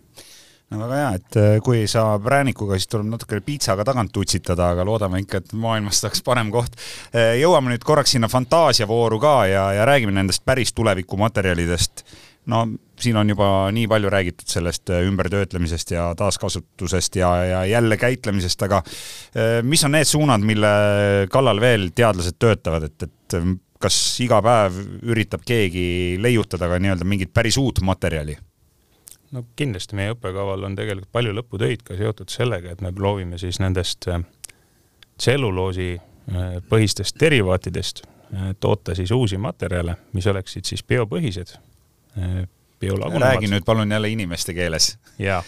no 0.71 0.83
väga 0.83 1.01
hea, 1.01 1.11
et 1.21 1.41
äh, 1.41 1.57
kui 1.65 1.85
saab 1.91 2.27
räänikuga, 2.33 2.79
siis 2.79 2.91
tuleb 2.93 3.11
natukene 3.13 3.45
piitsaga 3.47 3.85
tagant 3.87 4.13
tutsitada, 4.15 4.73
aga 4.75 4.87
loodame 4.87 5.23
ikka, 5.25 5.43
et 5.43 5.53
maailmast 5.67 6.07
saaks 6.07 6.25
parem 6.27 6.51
koht. 6.55 6.79
jõuame 7.15 7.75
nüüd 7.75 7.85
korraks 7.87 8.17
sinna 8.17 8.31
fantaasiavooru 8.33 9.21
ka 9.23 9.37
ja, 9.51 9.67
ja 9.79 9.85
räägime 9.89 10.17
nendest 10.17 10.45
päris 10.45 10.75
tulevikumaterjalidest 10.77 12.07
no 12.47 12.63
siin 13.01 13.17
on 13.17 13.31
juba 13.31 13.49
nii 13.75 13.87
palju 13.91 14.11
räägitud 14.11 14.49
sellest 14.51 14.91
äh, 14.91 15.05
ümbertöötlemisest 15.09 15.91
ja 15.91 16.09
taaskasutusest 16.17 17.17
ja, 17.17 17.31
ja 17.45 17.65
jälle 17.65 17.97
käitlemisest, 17.97 18.63
aga 18.63 18.83
äh, 18.83 19.61
mis 19.63 19.85
on 19.85 19.97
need 19.97 20.09
suunad, 20.09 20.45
mille 20.47 20.73
kallal 21.33 21.61
veel 21.61 21.91
teadlased 21.95 22.39
töötavad, 22.39 22.89
et, 22.91 23.09
et 23.09 23.39
äh, 23.39 23.49
kas 23.83 23.99
iga 24.25 24.41
päev 24.45 24.79
üritab 25.05 25.45
keegi 25.47 26.17
leiutada 26.23 26.71
ka 26.71 26.81
nii-öelda 26.81 27.09
mingit 27.09 27.35
päris 27.35 27.59
uut 27.61 27.83
materjali? 27.85 28.39
No 29.35 29.45
kindlasti 29.57 29.97
meie 29.99 30.15
õppekaval 30.15 30.67
on 30.69 30.77
tegelikult 30.79 31.11
palju 31.15 31.35
lõputöid 31.37 31.85
ka 31.87 31.97
seotud 31.99 32.33
sellega, 32.33 32.73
et 32.73 32.83
me 32.85 32.93
proovime 32.95 33.39
siis 33.41 33.59
nendest 33.63 34.09
äh, 34.11 34.23
tselluloosi 35.19 35.93
äh, 35.97 36.59
põhistest 36.71 37.19
derivaatidest 37.21 38.05
äh, 38.07 38.51
toota 38.61 38.95
siis 38.95 39.13
uusi 39.15 39.39
materjale, 39.41 39.97
mis 40.17 40.27
oleksid 40.27 40.69
siis 40.69 40.85
biopõhised, 40.85 41.57
biolagunevad. 42.81 43.35
räägi 43.35 43.51
nüüd 43.53 43.65
palun 43.67 43.91
jälle 43.93 44.09
inimeste 44.09 44.55
keeles. 44.55 44.97
jaa, 45.19 45.43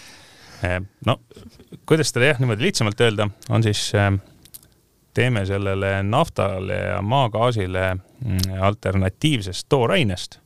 no 1.05 1.19
kuidas 1.85 2.11
seda 2.11 2.33
jah, 2.33 2.41
niimoodi 2.41 2.67
lihtsamalt 2.67 3.01
öelda, 3.01 3.29
on 3.49 3.63
siis 3.63 3.87
teeme 5.13 5.45
sellele 5.45 6.03
naftale 6.03 6.75
ja 6.75 7.01
maagaasile 7.01 7.95
mm, 7.95 8.61
alternatiivsest 8.61 9.65
toorainest, 9.69 10.37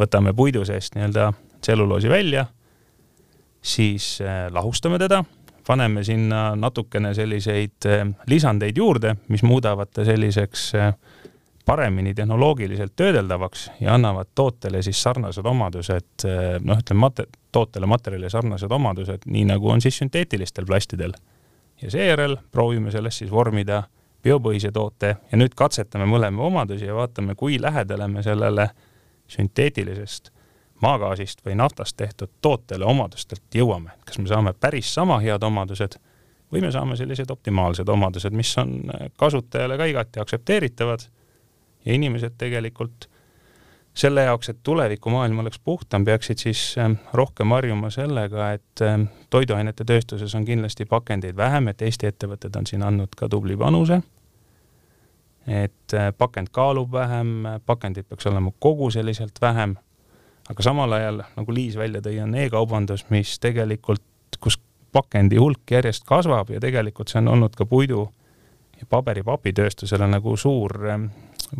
võtame 0.00 0.32
puidu 0.32 0.64
seest 0.64 0.96
nii-öelda 0.96 1.32
tselluloosi 1.60 2.08
välja 2.08 2.46
siis 3.62 4.20
äh, 4.20 4.52
lahustame 4.52 4.98
teda, 4.98 5.24
paneme 5.66 6.04
sinna 6.04 6.56
natukene 6.56 7.14
selliseid 7.14 7.86
äh, 7.86 8.06
lisandeid 8.26 8.76
juurde, 8.76 9.16
mis 9.28 9.42
muudavad 9.42 9.92
ta 9.92 10.04
selliseks 10.04 10.74
äh, 10.74 10.94
paremini 11.64 12.14
tehnoloogiliselt 12.14 12.92
töödeldavaks 12.96 13.70
ja 13.80 13.94
annavad 13.94 14.32
tootele 14.34 14.82
siis 14.82 15.02
sarnased 15.02 15.46
omadused, 15.46 16.24
noh, 16.64 16.78
ütleme 16.80 17.04
mate-, 17.04 17.28
tootele 17.52 17.86
materjalile 17.86 18.30
sarnased 18.30 18.72
omadused, 18.72 19.26
nii 19.26 19.44
nagu 19.52 19.70
on 19.70 19.80
siis 19.80 19.98
sünteetilistel 19.98 20.66
plastidel. 20.66 21.12
ja 21.82 21.90
seejärel 21.90 22.36
proovime 22.52 22.90
sellest 22.90 23.18
siis 23.22 23.30
vormida 23.30 23.82
biopõhise 24.22 24.72
toote 24.72 25.14
ja 25.32 25.38
nüüd 25.38 25.54
katsetame 25.54 26.08
mõlema 26.08 26.42
omadusi 26.42 26.88
ja 26.88 26.94
vaatame, 26.94 27.34
kui 27.34 27.60
lähedale 27.60 28.08
me 28.08 28.22
sellele 28.22 28.70
sünteetilisest 29.28 30.32
maagaasist 30.82 31.44
või 31.46 31.56
naftast 31.60 31.96
tehtud 31.96 32.30
tootele 32.42 32.84
omadustelt 32.84 33.42
jõuame, 33.54 33.96
kas 34.04 34.18
me 34.18 34.28
saame 34.28 34.52
päris 34.52 34.94
sama 34.94 35.20
head 35.20 35.42
omadused 35.42 35.98
või 36.52 36.64
me 36.64 36.72
saame 36.72 36.96
sellised 36.96 37.30
optimaalsed 37.30 37.88
omadused, 37.88 38.34
mis 38.34 38.50
on 38.58 38.90
kasutajale 39.16 39.78
ka 39.78 39.86
igati 39.90 40.20
aktsepteeritavad 40.20 41.06
ja 41.84 41.94
inimesed 41.94 42.36
tegelikult 42.38 43.08
selle 43.94 44.22
jaoks, 44.22 44.48
et 44.48 44.58
tulevikumaailm 44.62 45.38
oleks 45.38 45.58
puhtam, 45.58 46.04
peaksid 46.04 46.38
siis 46.38 46.62
ähm, 46.78 46.92
rohkem 47.12 47.50
harjuma 47.50 47.90
sellega, 47.90 48.52
et 48.52 48.82
ähm, 48.86 49.08
toiduainete 49.30 49.84
tööstuses 49.84 50.34
on 50.38 50.46
kindlasti 50.46 50.86
pakendeid 50.86 51.36
vähem, 51.36 51.68
et 51.68 51.82
Eesti 51.82 52.06
ettevõtted 52.06 52.56
on 52.56 52.66
siin 52.70 52.86
andnud 52.86 53.14
ka 53.18 53.28
tubli 53.28 53.56
panuse, 53.58 54.00
et 55.46 55.94
äh, 55.94 56.12
pakend 56.18 56.52
kaalub 56.54 56.92
vähem, 56.92 57.34
pakendit 57.66 58.08
peaks 58.08 58.30
olema 58.30 58.52
koguseliselt 58.58 59.42
vähem 59.42 59.76
aga 60.50 60.64
samal 60.66 60.92
ajal, 60.96 61.22
nagu 61.36 61.54
Liis 61.54 61.76
välja 61.78 62.02
tõi, 62.02 62.16
on 62.22 62.34
e-kaubandus, 62.34 63.06
mis 63.12 63.36
tegelikult, 63.42 64.02
kus 64.42 64.58
pakendi 64.92 65.38
hulk 65.38 65.70
järjest 65.70 66.06
kasvab 66.08 66.50
ja 66.50 66.60
tegelikult 66.62 67.12
see 67.12 67.20
on 67.22 67.30
olnud 67.36 67.54
ka 67.58 67.66
puidu 67.70 68.08
ja 68.80 68.88
paberi-papitööstusele 68.90 70.08
nagu 70.10 70.34
suur 70.40 70.74
ähm, 70.90 71.10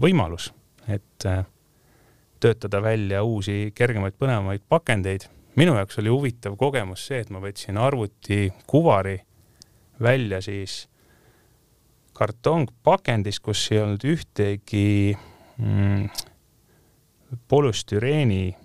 võimalus, 0.00 0.50
et 0.88 1.26
äh, 1.28 1.44
töötada 2.40 2.80
välja 2.82 3.22
uusi 3.22 3.70
kergemaid, 3.74 4.16
põnevamaid 4.18 4.64
pakendeid. 4.68 5.28
minu 5.56 5.74
jaoks 5.76 5.98
oli 5.98 6.08
huvitav 6.08 6.56
kogemus 6.56 7.06
see, 7.06 7.20
et 7.20 7.30
ma 7.30 7.40
võtsin 7.42 7.78
arvutikuvari 7.78 9.18
välja 10.00 10.40
siis 10.42 10.88
kartongpakendis, 12.16 13.40
kus 13.40 13.68
ei 13.72 13.80
olnud 13.82 14.04
ühtegi 14.04 15.16
mm, 15.58 16.08
polüstüreeni 17.48 18.56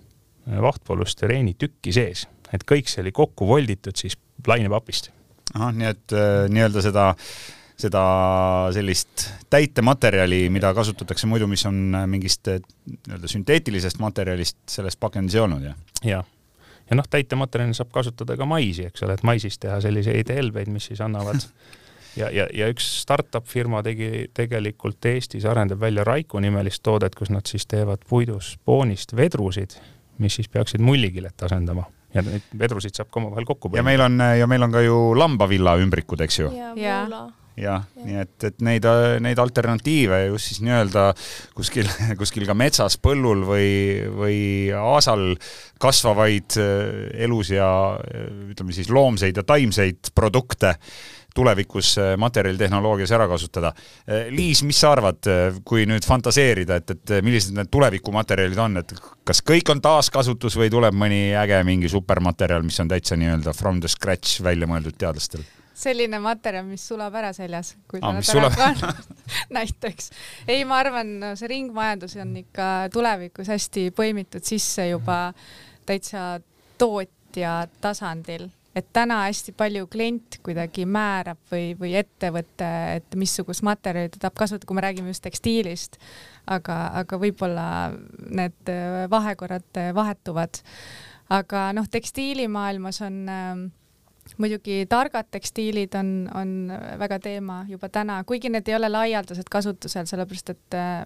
vahtpolüstereeni 0.46 1.56
tükki 1.58 1.92
sees, 1.94 2.26
et 2.54 2.64
kõik 2.68 2.90
see 2.90 3.02
oli 3.04 3.12
kokku 3.14 3.48
volditud 3.48 3.96
siis 3.98 4.16
lainepapist. 4.46 5.10
ahah, 5.54 5.72
nii 5.74 5.92
et 5.92 6.16
äh, 6.16 6.46
nii-öelda 6.52 6.82
seda 6.84 7.12
seda 7.76 8.02
sellist 8.72 9.26
täitematerjali, 9.52 10.46
mida 10.52 10.72
kasutatakse 10.74 11.28
muidu, 11.28 11.48
mis 11.50 11.66
on 11.68 11.94
äh, 11.94 12.06
mingist 12.08 12.48
äh, 12.48 12.60
nii-öelda 12.88 13.28
sünteetilisest 13.28 14.00
materjalist, 14.00 14.58
selles 14.70 14.96
pakendis 14.96 15.36
ei 15.36 15.42
olnud, 15.44 15.66
jah? 15.68 15.76
jah. 16.04 16.30
ja 16.90 16.96
noh, 16.96 17.08
täitematerjalina 17.10 17.76
saab 17.76 17.92
kasutada 17.92 18.36
ka 18.36 18.48
maisi, 18.48 18.86
eks 18.88 19.04
ole, 19.04 19.18
et 19.18 19.26
maisist 19.28 19.60
teha 19.64 19.80
selliseid 19.84 20.32
helbeid, 20.32 20.72
mis 20.72 20.88
siis 20.88 21.02
annavad 21.04 21.42
ja, 22.20 22.30
ja, 22.32 22.48
ja 22.52 22.70
üks 22.72 22.86
startup 23.02 23.48
firma 23.48 23.82
tegi 23.84 24.30
tegelikult 24.34 25.12
Eestis, 25.12 25.44
arendab 25.44 25.84
välja 25.84 26.04
Raiku 26.06 26.40
nimelist 26.40 26.82
toodet, 26.86 27.14
kus 27.18 27.32
nad 27.34 27.44
siis 27.50 27.68
teevad 27.68 28.08
puidust 28.08 28.56
spoonist 28.56 29.12
vedrusid 29.16 29.76
mis 30.22 30.38
siis 30.40 30.48
peaksid 30.52 30.84
mullikilet 30.84 31.46
asendama 31.48 31.86
ja 32.14 32.24
neid 32.24 32.52
vedrusid 32.58 32.96
saab 32.96 33.10
ka 33.10 33.20
omavahel 33.20 33.48
kokku 33.48 33.70
panna. 33.70 33.80
ja 33.82 33.86
meil 33.86 34.04
on, 34.04 34.22
ja 34.40 34.46
meil 34.50 34.66
on 34.66 34.76
ka 34.76 34.84
ju 34.84 35.00
lambavilla 35.18 35.76
ümbrikud, 35.82 36.22
eks 36.26 36.40
ju? 36.40 36.52
ja, 36.52 36.70
jah, 37.56 37.84
nii 38.04 38.18
et, 38.20 38.34
et 38.44 38.62
neid, 38.64 38.86
neid 39.24 39.40
alternatiive 39.40 40.20
just 40.28 40.50
siis 40.50 40.60
nii-öelda 40.64 41.08
kuskil, 41.56 41.88
kuskil 42.20 42.46
ka 42.48 42.56
metsas, 42.58 42.98
põllul 43.00 43.44
või, 43.48 43.70
või 44.12 44.38
aasal 44.76 45.32
kasvavaid 45.82 46.58
äh, 46.60 47.24
elus 47.26 47.52
ja 47.54 47.68
ütleme 48.52 48.76
siis 48.76 48.92
loomseid 48.92 49.40
ja 49.40 49.46
taimseid 49.46 50.12
produkte 50.16 50.76
tulevikus 51.36 51.92
äh, 52.00 52.14
materjalitehnoloogias 52.20 53.12
ära 53.16 53.28
kasutada. 53.28 53.72
Äh, 54.08 54.30
Liis, 54.34 54.62
mis 54.66 54.80
sa 54.80 54.94
arvad, 54.96 55.20
äh, 55.30 55.60
kui 55.64 55.84
nüüd 55.88 56.06
fantaseerida, 56.06 56.80
et, 56.80 56.94
et 56.96 57.14
millised 57.26 57.56
need 57.56 57.70
tulevikumaterjalid 57.72 58.62
on, 58.62 58.80
et 58.82 58.96
kas 59.26 59.42
kõik 59.46 59.70
on 59.74 59.82
taaskasutus 59.84 60.56
või 60.58 60.70
tuleb 60.72 60.96
mõni 60.96 61.20
äge 61.36 61.60
mingi 61.68 61.90
supermaterjal, 61.92 62.64
mis 62.66 62.80
on 62.82 62.90
täitsa 62.92 63.18
nii-öelda 63.20 63.54
from 63.56 63.82
the 63.84 63.92
scratch 63.92 64.42
välja 64.44 64.68
mõeldud 64.70 64.98
teadlastel? 64.98 65.44
selline 65.76 66.16
materjal, 66.24 66.64
mis 66.64 66.86
sulab 66.88 67.12
ära 67.20 67.34
seljas, 67.36 67.74
kui 67.84 68.00
ah, 68.00 68.16
ta 68.16 68.38
ära 68.38 68.50
sulab... 68.56 69.02
näiteks. 69.58 70.08
ei, 70.48 70.64
ma 70.64 70.80
arvan, 70.80 71.10
see 71.36 71.50
ringmajandus 71.52 72.16
on 72.22 72.32
ikka 72.40 72.68
tulevikus 72.94 73.50
hästi 73.52 73.90
põimitud 73.96 74.46
sisse 74.46 74.88
juba 74.88 75.18
täitsa 75.84 76.38
tootja 76.80 77.66
tasandil 77.84 78.48
et 78.76 78.88
täna 78.92 79.22
hästi 79.24 79.54
palju 79.56 79.86
klient 79.92 80.38
kuidagi 80.44 80.84
määrab 80.88 81.40
või, 81.52 81.70
või 81.80 81.94
ettevõte, 81.96 82.68
et 82.98 83.16
missugust 83.16 83.64
materjali 83.66 84.12
ta 84.12 84.26
tahab 84.26 84.36
kasutada, 84.42 84.68
kui 84.68 84.76
me 84.76 84.84
räägime 84.84 85.12
just 85.12 85.24
tekstiilist, 85.24 85.96
aga, 86.46 86.78
aga 87.00 87.20
võib-olla 87.22 87.66
need 88.28 88.74
vahekorrad 89.10 89.82
vahetuvad. 89.96 90.60
aga 91.32 91.70
noh, 91.74 91.88
tekstiilimaailmas 91.90 93.00
on 93.02 93.16
äh, 93.32 93.66
muidugi 94.38 94.84
targad 94.90 95.28
tekstiilid 95.30 95.94
on, 95.98 96.08
on 96.34 96.54
väga 96.98 97.18
teema 97.22 97.60
juba 97.68 97.88
täna, 97.92 98.18
kuigi 98.26 98.50
need 98.52 98.68
ei 98.68 98.76
ole 98.76 98.90
laialdaselt 98.90 99.48
kasutusel, 99.52 100.08
sellepärast 100.10 100.52
et 100.54 100.76
äh, 100.78 101.04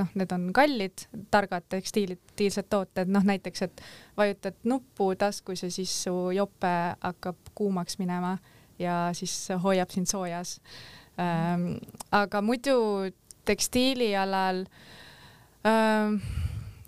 noh, 0.00 0.12
need 0.18 0.32
on 0.34 0.48
kallid, 0.56 1.06
targad 1.30 1.66
tekstiilid, 1.72 2.20
tekstiilsed 2.30 2.70
tooted, 2.72 3.12
noh 3.12 3.26
näiteks, 3.26 3.66
et 3.68 3.84
vajutad 4.16 4.56
nuppu 4.64 5.12
taskus 5.20 5.64
ja 5.66 5.70
siis 5.72 5.92
su 6.06 6.14
jope 6.34 6.72
hakkab 7.00 7.52
kuumaks 7.54 7.98
minema 8.00 8.36
ja 8.80 9.10
siis 9.16 9.34
hoiab 9.62 9.90
sind 9.92 10.08
soojas 10.08 10.58
ähm,. 11.20 11.76
aga 12.12 12.40
muidu 12.42 13.10
tekstiilialal 13.44 14.64
ähm, 15.66 16.20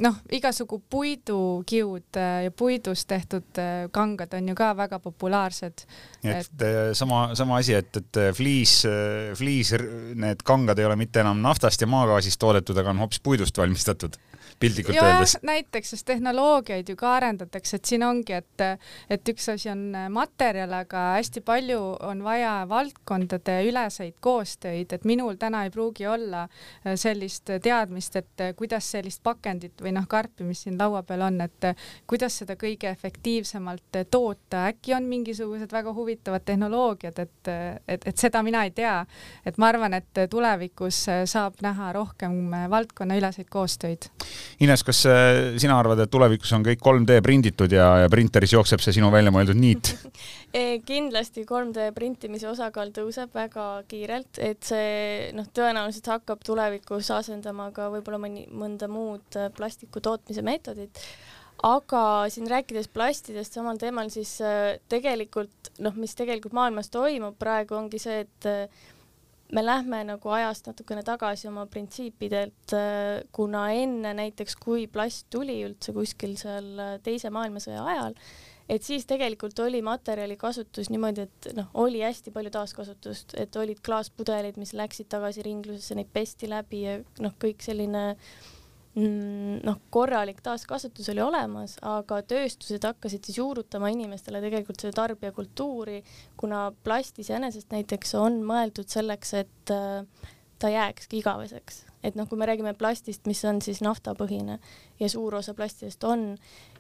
noh, 0.03 0.19
igasugu 0.33 0.81
puidukiud 0.91 2.19
äh, 2.19 2.45
ja 2.47 2.53
puidust 2.55 3.09
tehtud 3.11 3.61
äh, 3.61 3.87
kangad 3.95 4.35
on 4.37 4.49
ju 4.51 4.57
ka 4.59 4.73
väga 4.77 4.99
populaarsed. 5.03 5.85
et, 6.25 6.37
et 6.37 6.67
äh, 6.67 6.81
sama, 6.99 7.35
sama 7.39 7.61
asi, 7.63 7.75
et, 7.79 7.97
et 7.97 8.21
fliis, 8.37 8.83
fliis, 9.39 9.75
need 10.15 10.45
kangad 10.45 10.79
ei 10.79 10.89
ole 10.89 10.97
mitte 11.01 11.23
enam 11.23 11.43
naftast 11.43 11.81
ja 11.81 11.91
maagaasist 11.91 12.41
toodetud, 12.41 12.79
aga 12.79 12.95
on 12.95 13.05
hoopis 13.05 13.23
puidust 13.23 13.59
valmistatud 13.59 14.19
piltlikult 14.61 14.97
öeldes. 14.97 15.37
näiteks, 15.43 15.91
sest 15.95 16.07
tehnoloogiaid 16.07 16.89
ju 16.89 16.97
ka 16.97 17.15
arendatakse, 17.17 17.77
et 17.77 17.85
siin 17.85 18.03
ongi, 18.07 18.33
et, 18.33 18.67
et 19.11 19.29
üks 19.33 19.49
asi 19.53 19.71
on 19.73 19.85
materjal, 20.13 20.73
aga 20.83 21.05
hästi 21.17 21.43
palju 21.45 21.81
on 22.01 22.23
vaja 22.25 22.53
valdkondade 22.69 23.59
üleseid 23.69 24.17
koostöid, 24.21 24.93
et 24.93 25.05
minul 25.09 25.37
täna 25.41 25.65
ei 25.65 25.71
pruugi 25.71 26.07
olla 26.07 26.43
äh, 26.45 26.95
sellist 26.97 27.51
teadmist, 27.63 28.17
et 28.17 28.41
äh, 28.41 28.55
kuidas 28.57 28.91
sellist 28.95 29.23
pakendit 29.23 29.83
või 29.83 29.95
noh, 29.97 30.07
karpi, 30.09 30.45
mis 30.47 30.65
siin 30.67 30.79
laua 30.79 31.03
peal 31.07 31.27
on, 31.29 31.41
et 31.45 31.69
äh, 31.69 31.89
kuidas 32.07 32.39
seda 32.43 32.57
kõige 32.61 32.91
efektiivsemalt 32.91 34.01
toota, 34.11 34.67
äkki 34.73 34.95
on 34.97 35.09
mingisugused 35.11 35.73
väga 35.73 35.95
huvitavad 35.95 36.45
tehnoloogiad, 36.47 37.19
et, 37.19 37.53
et, 37.89 38.07
et 38.07 38.19
seda 38.19 38.43
mina 38.43 38.65
ei 38.67 38.71
tea. 38.71 39.01
et 39.47 39.59
ma 39.59 39.69
arvan, 39.73 39.95
et 39.95 40.25
tulevikus 40.31 41.05
saab 41.27 41.61
näha 41.63 41.93
rohkem 41.93 42.51
valdkonnaüleseid 42.71 43.49
koostöid 43.51 44.09
Ines, 44.61 44.85
kas 44.85 45.05
äh, 45.09 45.57
sina 45.63 45.79
arvad, 45.81 46.05
et 46.05 46.13
tulevikus 46.13 46.53
on 46.53 46.67
kõik 46.67 46.83
3D 46.85 47.23
prinditud 47.25 47.73
ja, 47.73 47.89
ja 48.05 48.13
printeris 48.13 48.53
jookseb 48.53 48.85
see 48.85 48.99
sinu 48.99 49.11
välja 49.15 49.33
mõeldud 49.35 49.59
niit 49.59 49.95
kindlasti 50.89 51.47
3D 51.49 51.91
printimise 51.97 52.49
osakaal 52.51 52.93
tõuseb 52.93 53.33
väga 53.35 53.67
kiirelt, 53.89 54.41
et 54.43 54.63
see 54.67 55.31
noh, 55.37 55.49
tõenäoliselt 55.55 56.11
hakkab 56.13 56.43
tulevikus 56.45 57.11
asendama 57.15 57.71
ka 57.73 57.89
võib-olla 57.93 58.21
mõni, 58.21 58.45
mõnda 58.53 58.89
muud 58.93 59.39
äh, 59.39 59.49
plastiku 59.57 60.03
tootmise 60.05 60.45
meetodit. 60.45 61.01
Aga 61.63 62.27
siin 62.33 62.49
rääkides 62.51 62.89
plastidest 62.91 63.55
samal 63.55 63.79
teemal, 63.79 64.11
siis 64.13 64.35
äh, 64.45 64.77
tegelikult 64.93 65.73
noh, 65.85 65.97
mis 65.97 66.17
tegelikult 66.19 66.57
maailmas 66.59 66.91
toimub 66.93 67.39
praegu, 67.41 67.79
ongi 67.79 68.03
see, 68.03 68.25
et 68.27 68.51
me 69.53 69.65
lähme 69.65 70.03
nagu 70.09 70.33
ajast 70.33 70.71
natukene 70.71 71.03
tagasi 71.07 71.49
oma 71.51 71.67
printsiipidelt, 71.71 72.77
äh, 72.77 73.25
kuna 73.33 73.67
enne 73.77 74.15
näiteks, 74.19 74.57
kui 74.61 74.87
plast 74.93 75.29
tuli 75.31 75.61
üldse 75.67 75.95
kuskil 75.97 76.39
seal 76.41 76.73
Teise 77.05 77.31
maailmasõja 77.35 77.85
ajal, 77.95 78.17
et 78.73 78.87
siis 78.87 79.05
tegelikult 79.09 79.59
oli 79.65 79.83
materjali 79.85 80.39
kasutus 80.41 80.89
niimoodi, 80.93 81.27
et 81.29 81.53
noh, 81.59 81.69
oli 81.83 82.01
hästi 82.05 82.33
palju 82.33 82.55
taaskasutust, 82.55 83.37
et 83.41 83.61
olid 83.61 83.83
klaaspudelid, 83.85 84.57
mis 84.61 84.73
läksid 84.79 85.11
tagasi 85.13 85.45
ringlusesse, 85.47 85.99
neid 85.99 86.11
pesti 86.13 86.51
läbi 86.51 86.87
ja 86.87 86.99
noh, 87.21 87.37
kõik 87.43 87.65
selline 87.65 88.09
äh, 88.13 88.51
noh, 88.95 89.79
korralik 89.91 90.43
taaskasutus 90.45 91.09
oli 91.13 91.23
olemas, 91.25 91.79
aga 91.87 92.21
tööstused 92.29 92.85
hakkasid 92.85 93.25
siis 93.25 93.39
juurutama 93.39 93.89
inimestele 93.93 94.43
tegelikult 94.45 94.83
seda 94.83 94.93
tarbijakultuuri, 95.01 96.03
kuna 96.37 96.67
plast 96.85 97.19
iseenesest 97.23 97.73
näiteks 97.73 98.15
on 98.21 98.43
mõeldud 98.45 98.93
selleks, 98.93 99.33
et 99.41 99.73
äh, 99.73 100.29
ta 100.61 100.71
jääkski 100.73 101.23
igaveseks. 101.23 101.87
Et 102.03 102.19
noh, 102.19 102.27
kui 102.29 102.39
me 102.39 102.47
räägime 102.51 102.75
plastist, 102.75 103.25
mis 103.31 103.41
on 103.49 103.63
siis 103.63 103.81
naftapõhine 103.83 104.59
ja 105.01 105.09
suur 105.09 105.39
osa 105.39 105.55
plastidest 105.55 106.05
on 106.05 106.35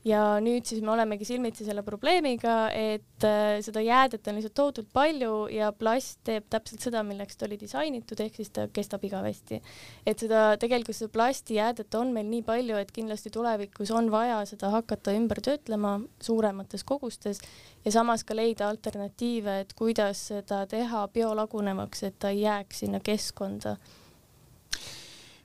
ja 0.06 0.22
nüüd 0.42 0.66
siis 0.66 0.82
me 0.82 0.92
olemegi 0.94 1.26
silmitsi 1.26 1.66
selle 1.66 1.84
probleemiga, 1.86 2.66
et 2.74 3.26
äh, 3.26 3.60
seda 3.64 3.82
jäädet 3.84 4.26
on 4.26 4.38
lihtsalt 4.38 4.56
tohutult 4.58 4.90
palju 4.94 5.46
ja 5.52 5.70
plast 5.76 6.18
teeb 6.26 6.48
täpselt 6.50 6.82
seda, 6.82 7.04
milleks 7.06 7.38
ta 7.38 7.46
oli 7.46 7.58
disainitud, 7.60 8.20
ehk 8.24 8.40
siis 8.40 8.50
ta 8.54 8.66
kestab 8.74 9.04
igavesti. 9.06 9.60
et 10.06 10.18
seda 10.18 10.56
tegelikult 10.60 10.98
seda 10.98 11.12
plastijäädet 11.14 11.94
on 11.94 12.12
meil 12.14 12.26
nii 12.30 12.42
palju, 12.46 12.76
et 12.82 12.92
kindlasti 12.92 13.30
tulevikus 13.30 13.94
on 13.94 14.10
vaja 14.10 14.42
seda 14.50 14.72
hakata 14.74 15.14
ümber 15.14 15.40
töötlema 15.44 15.98
suuremates 16.20 16.84
kogustes 16.84 17.40
ja 17.84 17.94
samas 17.94 18.24
ka 18.24 18.34
leida 18.34 18.68
alternatiive, 18.68 19.60
et 19.62 19.74
kuidas 19.78 20.28
seda 20.32 20.64
teha 20.66 21.06
biolagunevaks, 21.14 22.02
et 22.08 22.18
ta 22.18 22.34
ei 22.34 22.42
jääks 22.42 22.82
sinna 22.82 23.00
keskkonda 23.00 23.76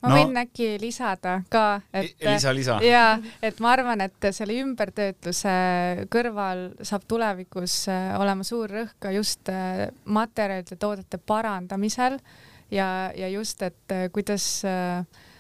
ma 0.02 0.12
no, 0.12 0.18
võin 0.18 0.38
äkki 0.44 0.76
lisada 0.82 1.40
ka, 1.50 1.82
et 1.96 2.14
lisa, 2.22 2.54
lisa. 2.54 2.78
ja 2.86 3.06
et 3.44 3.62
ma 3.64 3.74
arvan, 3.74 4.04
et 4.06 4.30
selle 4.36 4.58
ümbertöötluse 4.62 5.54
kõrval 6.14 6.68
saab 6.86 7.08
tulevikus 7.10 7.80
äh, 7.92 8.12
olema 8.22 8.46
suur 8.48 8.72
rõhk 8.72 8.98
ka 9.02 9.14
just 9.16 9.50
äh, 9.54 9.88
materjalide, 10.06 10.78
toodete 10.78 11.18
parandamisel 11.18 12.20
ja, 12.70 13.10
ja 13.18 13.32
just, 13.34 13.64
et 13.66 13.96
äh, 13.96 14.06
kuidas 14.14 14.66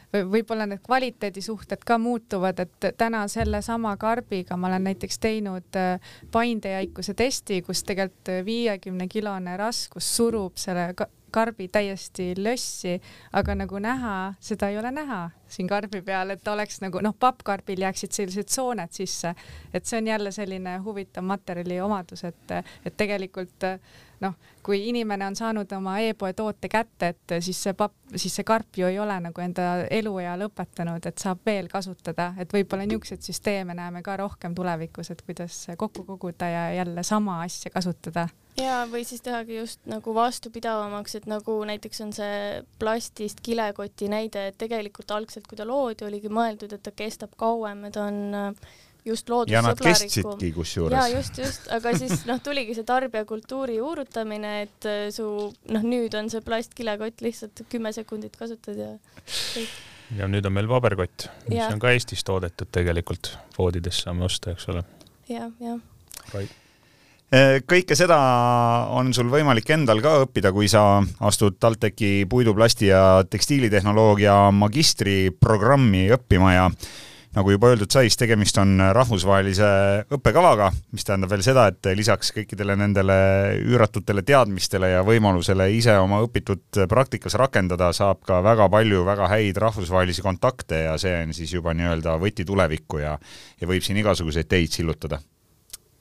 või 0.07 0.23
võib-olla 0.31 0.65
need 0.71 0.79
kvaliteedisuhted 0.85 1.81
ka 1.85 1.97
muutuvad, 1.99 2.61
et 2.63 2.85
täna 2.97 3.25
sellesama 3.29 3.91
karbiga 3.99 4.55
ma 4.57 4.71
olen 4.71 4.87
näiteks 4.87 5.19
teinud 5.19 5.79
paindejaikuse 6.31 7.13
testi, 7.13 7.59
kus 7.61 7.83
tegelikult 7.83 8.31
viiekümne 8.47 9.09
kilone 9.11 9.57
raskus 9.59 10.07
surub 10.15 10.55
selle 10.57 10.93
karbi 11.31 11.67
täiesti 11.67 12.33
lössi, 12.37 12.97
aga 13.33 13.55
nagu 13.55 13.79
näha, 13.83 14.33
seda 14.39 14.69
ei 14.69 14.77
ole 14.79 14.91
näha 14.91 15.29
siin 15.47 15.67
karbi 15.67 16.01
peal, 16.01 16.29
et 16.35 16.47
oleks 16.47 16.81
nagu 16.83 17.01
noh, 17.03 17.15
pappkarbil 17.19 17.81
jääksid 17.85 18.11
sellised 18.11 18.51
sooned 18.51 18.91
sisse, 18.91 19.33
et 19.73 19.85
see 19.85 20.01
on 20.01 20.07
jälle 20.07 20.31
selline 20.31 20.77
huvitav 20.83 21.23
materjali 21.23 21.79
omadus, 21.81 22.23
et, 22.27 22.55
et 22.85 22.97
tegelikult 22.97 23.67
noh, 24.23 24.33
kui 24.63 24.81
inimene 24.89 25.27
on 25.27 25.35
saanud 25.35 25.71
oma 25.77 25.97
e-poe 26.03 26.33
toote 26.37 26.69
kätte, 26.71 27.13
et 27.13 27.35
siis 27.43 27.59
see 27.67 27.75
papp, 27.77 27.95
siis 28.15 28.33
see 28.39 28.47
karp 28.47 28.77
ju 28.77 28.87
ei 28.89 28.99
ole 28.99 29.19
nagu 29.27 29.43
enda 29.43 29.67
eluea 29.93 30.35
lõpetanud, 30.39 31.05
et 31.05 31.21
saab 31.21 31.43
veel 31.45 31.69
kasutada, 31.71 32.31
et 32.41 32.53
võib-olla 32.53 32.87
niisuguseid 32.87 33.23
süsteeme 33.25 33.77
näeme 33.77 34.03
ka 34.05 34.17
rohkem 34.17 34.55
tulevikus, 34.57 35.11
et 35.13 35.21
kuidas 35.21 35.65
kokku 35.77 36.05
koguda 36.07 36.49
ja 36.49 36.67
jälle 36.79 37.03
sama 37.03 37.41
asja 37.45 37.71
kasutada. 37.73 38.27
Ja, 38.57 38.87
või 38.89 39.03
siis 39.05 39.21
tehagi 39.21 39.59
just 39.59 39.83
nagu 39.85 40.13
vastupidavamaks, 40.17 41.19
et 41.19 41.27
nagu 41.29 41.59
näiteks 41.69 42.01
on 42.01 42.13
see 42.15 42.63
plastist 42.81 43.43
kilekoti 43.45 44.09
näide, 44.09 44.47
et 44.49 44.57
tegelikult 44.57 45.13
algselt, 45.13 45.45
kui 45.45 45.59
ta 45.59 45.67
loodi, 45.67 46.07
oligi 46.07 46.31
mõeldud, 46.33 46.73
et 46.73 46.81
ta 46.81 46.93
kestab 46.95 47.35
kauem 47.37 47.85
ja 47.85 47.93
ta 47.93 48.07
on 48.09 48.17
äh, 48.33 48.71
just 49.07 49.31
ja 49.51 49.63
nad 49.65 49.79
kestsidki 49.81 50.51
kusjuures. 50.55 50.95
ja 50.95 51.07
just, 51.17 51.41
just, 51.41 51.67
aga 51.73 51.93
siis 51.97 52.25
noh, 52.29 52.41
tuligi 52.43 52.77
see 52.77 52.87
tarbijakultuuri 52.87 53.79
juurutamine, 53.79 54.53
et 54.67 54.89
äh, 54.89 55.07
su 55.15 55.27
noh, 55.73 55.85
nüüd 55.95 56.15
on 56.19 56.31
see 56.33 56.43
plastkilekott 56.45 57.25
lihtsalt 57.25 57.65
kümme 57.71 57.93
sekundit 57.95 58.37
kasutad 58.39 58.79
ja 58.79 58.93
kõik 59.27 59.71
ja 60.15 60.27
nüüd 60.31 60.45
on 60.47 60.55
meil 60.55 60.69
paberkott, 60.69 61.27
mis 61.49 61.59
ja. 61.59 61.71
on 61.73 61.81
ka 61.83 61.91
Eestis 61.95 62.23
toodetud 62.27 62.69
tegelikult, 62.71 63.33
poodides 63.57 64.05
saame 64.05 64.27
osta, 64.27 64.53
eks 64.55 64.69
ole 64.71 64.85
ja,. 65.27 65.49
jah, 65.49 65.51
jah. 66.33 66.47
Eh, 67.27 67.57
kõike 67.67 67.95
seda 67.99 68.17
on 68.95 69.11
sul 69.15 69.27
võimalik 69.31 69.67
endal 69.75 69.99
ka 70.03 70.13
õppida, 70.23 70.53
kui 70.55 70.69
sa 70.71 71.01
astud 71.27 71.57
TalTechi 71.59 72.23
puiduplasti 72.31 72.87
ja 72.87 73.01
tekstiilitehnoloogia 73.27 74.37
magistriprogrammi 74.55 76.05
õppima 76.15 76.53
ja 76.55 76.69
nagu 77.35 77.51
juba 77.51 77.71
öeldud 77.71 77.91
sai, 77.91 78.07
siis 78.07 78.19
tegemist 78.19 78.57
on 78.61 78.77
rahvusvahelise 78.95 79.69
õppekavaga, 80.15 80.69
mis 80.95 81.05
tähendab 81.07 81.31
veel 81.33 81.43
seda, 81.45 81.67
et 81.71 81.89
lisaks 81.97 82.31
kõikidele 82.35 82.77
nendele 82.79 83.17
üüratutele 83.61 84.23
teadmistele 84.27 84.93
ja 84.93 85.03
võimalusele 85.07 85.69
ise 85.75 85.97
oma 85.99 86.21
õpitut 86.25 86.83
praktikas 86.89 87.37
rakendada, 87.39 87.91
saab 87.93 88.23
ka 88.27 88.39
väga 88.45 88.69
palju 88.73 89.03
väga 89.07 89.29
häid 89.33 89.59
rahvusvahelisi 89.61 90.25
kontakte 90.25 90.85
ja 90.87 90.97
see 91.01 91.13
on 91.23 91.35
siis 91.37 91.53
juba 91.53 91.75
nii-öelda 91.77 92.17
võti 92.21 92.47
tulevikku 92.47 93.03
ja 93.03 93.17
ja 93.61 93.67
võib 93.67 93.83
siin 93.83 93.99
igasuguseid 94.01 94.47
teid 94.49 94.73
sillutada. 94.73 95.19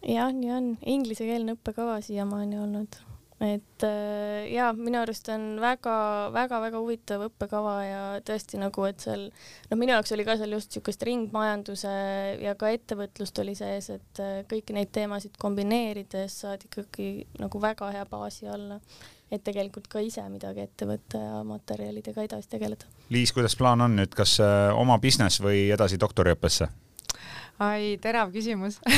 Jah, 0.07 0.31
nii 0.31 0.53
on, 0.55 0.66
inglisekeelne 0.87 1.57
õppekava 1.57 1.99
siiamaani 2.05 2.61
olnud, 2.62 2.99
et 3.45 3.84
äh, 3.84 4.47
ja 4.49 4.70
minu 4.76 5.01
arust 5.03 5.28
on 5.32 5.59
väga-väga-väga 5.61 6.80
huvitav 6.80 7.26
õppekava 7.26 7.74
ja 7.84 8.05
tõesti 8.24 8.61
nagu, 8.61 8.87
et 8.89 9.03
seal 9.05 9.26
noh, 9.28 9.76
minu 9.76 9.93
jaoks 9.93 10.14
oli 10.16 10.24
ka 10.24 10.39
seal 10.41 10.57
just 10.57 10.72
niisugust 10.72 11.05
ringmajanduse 11.05 11.93
ja 12.41 12.55
ka 12.57 12.70
ettevõtlust 12.72 13.43
oli 13.45 13.57
sees, 13.59 13.91
et 13.93 14.22
äh, 14.24 14.39
kõiki 14.49 14.76
neid 14.76 14.93
teemasid 14.95 15.37
kombineerides 15.43 16.41
saad 16.47 16.64
ikkagi 16.68 17.26
nagu 17.43 17.61
väga 17.61 17.93
hea 17.99 18.09
baasi 18.09 18.49
alla 18.49 18.80
et 19.30 19.43
tegelikult 19.43 19.89
ka 19.91 20.01
ise 20.05 20.22
midagi 20.30 20.62
ette 20.62 20.87
võtta 20.87 21.20
ja 21.20 21.39
materjalidega 21.47 22.24
edasi 22.28 22.51
tegeleda. 22.53 22.89
Liis, 23.11 23.32
kuidas 23.34 23.57
plaan 23.59 23.82
on 23.82 23.97
nüüd, 23.99 24.14
kas 24.16 24.39
äh, 24.41 24.70
oma 24.78 25.01
business 25.03 25.43
või 25.43 25.66
edasi 25.74 25.99
doktoriõppesse? 26.01 26.70
Ai, 27.59 27.96
terav 28.02 28.32
küsimus 28.34 28.80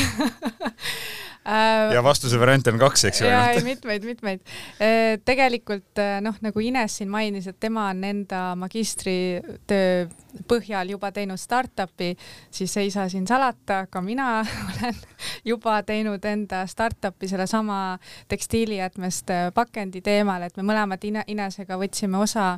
ja 1.95 2.03
vastuse 2.05 2.39
variante 2.41 2.73
on 2.73 2.79
kaks, 2.81 3.05
eks 3.09 3.21
ju? 3.23 3.29
jaa, 3.31 3.51
ei 3.55 3.63
mitmeid, 3.65 4.05
mitmeid. 4.05 4.41
Äh, 4.83 5.17
tegelikult 5.25 6.01
äh, 6.03 6.19
noh, 6.25 6.37
nagu 6.45 6.61
Ines 6.61 6.99
siin 7.01 7.09
mainis, 7.13 7.47
et 7.49 7.57
tema 7.61 7.89
on 7.93 8.03
enda 8.05 8.43
magistritöö 8.59 10.09
põhjal 10.49 10.93
juba 10.93 11.11
teinud 11.15 11.41
startup'i, 11.41 12.13
siis 12.51 12.77
ei 12.81 12.91
saa 12.93 13.09
siin 13.09 13.27
salata, 13.27 13.87
ka 13.91 14.03
mina 14.05 14.43
olen 14.73 14.99
juba 15.45 15.79
teinud 15.89 16.25
enda 16.25 16.67
startup'i 16.69 17.31
sellesama 17.31 17.99
tekstiilijäätmest 18.29 19.33
äh, 19.33 19.47
pakendi 19.55 20.05
teemal, 20.05 20.45
et 20.45 20.57
me 20.59 20.67
mõlemad 20.69 21.09
Inesega 21.09 21.81
võtsime 21.81 22.21
osa 22.21 22.57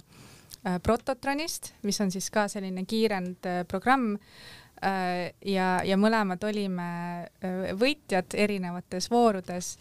Prototronist, 0.61 1.70
mis 1.88 1.96
on 2.05 2.11
siis 2.12 2.26
ka 2.28 2.42
selline 2.53 2.82
kiirend 2.84 3.46
programm 3.70 4.18
Äh, 4.20 4.59
ja, 5.45 5.81
ja 5.85 5.97
mõlemad 6.01 6.45
olime 6.49 6.91
äh, 7.45 7.72
võitjad 7.78 8.35
erinevates 8.35 9.11
voorudes. 9.11 9.76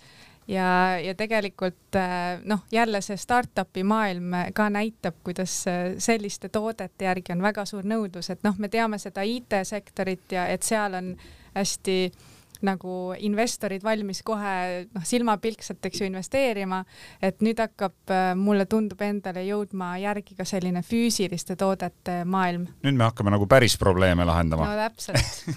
Ja, 0.50 0.97
ja 0.97 1.14
tegelikult 1.14 1.95
äh, 1.95 2.39
noh, 2.50 2.64
jälle 2.74 3.04
see 3.06 3.18
startup'i 3.22 3.84
maailm 3.86 4.34
ka 4.58 4.66
näitab, 4.74 5.20
kuidas 5.24 5.54
selliste 6.02 6.50
toodete 6.50 7.06
järgi 7.06 7.36
on 7.36 7.45
väga 7.45 7.68
suur 7.70 7.86
nõudlus, 7.86 8.32
et 8.34 8.41
noh, 8.43 8.58
me 8.58 8.70
teame 8.70 8.97
seda 8.97 9.22
IT-sektorit 9.22 10.34
ja 10.34 10.47
et 10.50 10.66
seal 10.66 10.97
on 10.97 11.14
hästi 11.54 12.00
äh, 12.08 12.28
nagu 12.66 13.14
investorid 13.26 13.84
valmis 13.84 14.22
kohe 14.26 14.55
noh, 14.89 15.05
silmapilkselt, 15.05 15.84
eks 15.86 16.01
ju, 16.01 16.10
investeerima, 16.10 16.82
et 17.22 17.43
nüüd 17.45 17.60
hakkab, 17.62 17.95
äh, 18.12 18.32
mulle 18.39 18.68
tundub 18.70 19.01
endale 19.05 19.45
jõudma 19.47 19.95
järgi 20.01 20.38
ka 20.38 20.47
selline 20.47 20.84
füüsiliste 20.86 21.57
toodete 21.60 22.24
maailm. 22.26 22.68
nüüd 22.84 22.99
me 22.99 23.07
hakkame 23.07 23.34
nagu 23.36 23.47
päris 23.49 23.78
probleeme 23.80 24.28
lahendama. 24.28 24.70
no 24.70 24.88
täpselt 24.88 25.47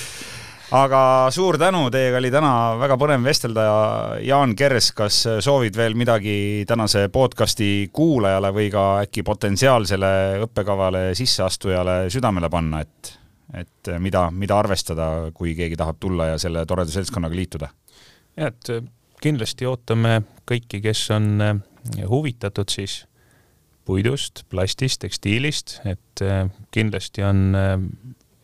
aga 0.80 1.02
suur 1.34 1.58
tänu, 1.58 1.86
teiega 1.90 2.18
oli 2.20 2.30
täna 2.32 2.52
väga 2.78 2.96
põnev 3.00 3.24
vestelda 3.26 3.64
ja 3.66 3.78
Jaan 4.30 4.54
Kers, 4.58 4.92
kas 4.96 5.22
soovid 5.42 5.76
veel 5.76 5.96
midagi 5.98 6.66
tänase 6.68 7.08
podcasti 7.12 7.90
kuulajale 7.92 8.52
või 8.54 8.68
ka 8.72 8.84
äkki 9.04 9.24
potentsiaalsele 9.26 10.12
õppekavale 10.46 11.10
sisseastujale 11.18 12.04
südamele 12.12 12.50
panna, 12.52 12.84
et 12.86 13.19
et 13.54 13.88
äh, 13.88 13.98
mida, 14.02 14.28
mida 14.30 14.58
arvestada, 14.60 15.30
kui 15.34 15.54
keegi 15.58 15.78
tahab 15.78 16.00
tulla 16.02 16.32
ja 16.32 16.38
selle 16.40 16.64
toreda 16.68 16.92
seltskonnaga 16.92 17.36
liituda? 17.36 17.70
jah, 18.38 18.50
et 18.52 18.72
äh, 18.72 18.82
kindlasti 19.22 19.68
ootame 19.68 20.20
kõiki, 20.48 20.82
kes 20.84 21.04
on 21.16 21.30
äh, 21.44 21.54
huvitatud 22.08 22.70
siis 22.72 23.04
puidust, 23.88 24.44
plastist, 24.52 25.00
tekstiilist, 25.02 25.80
et 25.88 26.20
kindlasti 26.70 27.24
on 27.26 27.56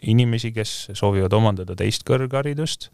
inimesi, 0.03 0.51
kes 0.51 0.73
soovivad 0.97 1.37
omandada 1.37 1.77
teist 1.79 2.03
kõrgharidust. 2.09 2.89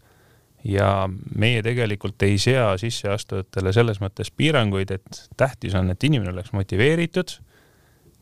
Ja 0.67 1.07
meie 1.09 1.63
tegelikult 1.65 2.21
ei 2.27 2.35
sea 2.37 2.75
sisseastujatele 2.77 3.73
selles 3.73 4.03
mõttes 4.03 4.29
piiranguid, 4.29 4.91
et 4.93 5.23
tähtis 5.39 5.73
on, 5.79 5.89
et 5.95 6.05
inimene 6.05 6.35
oleks 6.35 6.53
motiveeritud, 6.53 7.33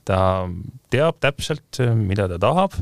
ta 0.08 0.22
teab 0.94 1.20
täpselt, 1.20 1.82
mida 1.98 2.30
ta 2.32 2.39
tahab, 2.39 2.78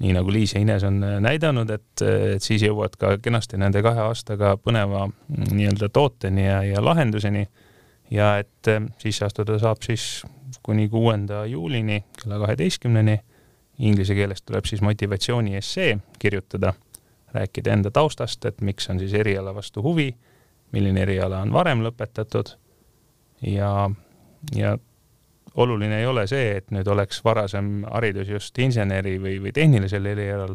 nii 0.00 0.14
nagu 0.16 0.32
Liis 0.32 0.54
ja 0.54 0.60
Ines 0.60 0.84
on 0.88 1.00
näidanud, 1.20 1.70
et, 1.70 2.02
et 2.02 2.42
siis 2.42 2.62
jõuad 2.64 2.96
ka 3.00 3.16
kenasti 3.22 3.60
nende 3.60 3.82
kahe 3.84 4.00
aastaga 4.06 4.54
põneva 4.56 5.06
nii-öelda 5.28 5.90
tooteni 5.92 6.46
ja, 6.46 6.62
ja 6.64 6.84
lahenduseni. 6.84 7.46
Ja 8.10 8.32
et 8.42 8.66
sisse 8.98 9.22
astuda 9.28 9.58
saab 9.62 9.84
siis 9.86 10.24
kuni 10.66 10.88
kuuenda 10.88 11.44
juulini 11.46 12.04
kella 12.22 12.40
kaheteistkümneni. 12.42 13.20
Inglise 13.78 14.14
keeles 14.14 14.42
tuleb 14.42 14.66
siis 14.68 14.82
motivatsiooni 14.82 15.56
essee 15.56 15.98
kirjutada. 16.18 16.72
Rääkida 17.32 17.72
enda 17.72 17.90
taustast, 17.94 18.44
et 18.44 18.60
miks 18.60 18.90
on 18.90 18.98
siis 18.98 19.12
eriala 19.14 19.54
vastu 19.54 19.82
huvi, 19.82 20.08
milline 20.72 21.04
eriala 21.04 21.44
on 21.44 21.52
varem 21.54 21.84
lõpetatud. 21.84 22.56
Ja, 23.46 23.90
ja 24.56 24.74
oluline 25.54 26.00
ei 26.00 26.06
ole 26.06 26.26
see, 26.30 26.56
et 26.60 26.70
nüüd 26.74 26.88
oleks 26.88 27.22
varasem 27.24 27.84
haridus 27.90 28.28
just 28.28 28.58
inseneri 28.58 29.16
või, 29.22 29.38
või 29.42 29.52
tehnilisel 29.54 30.06
erialal, 30.06 30.54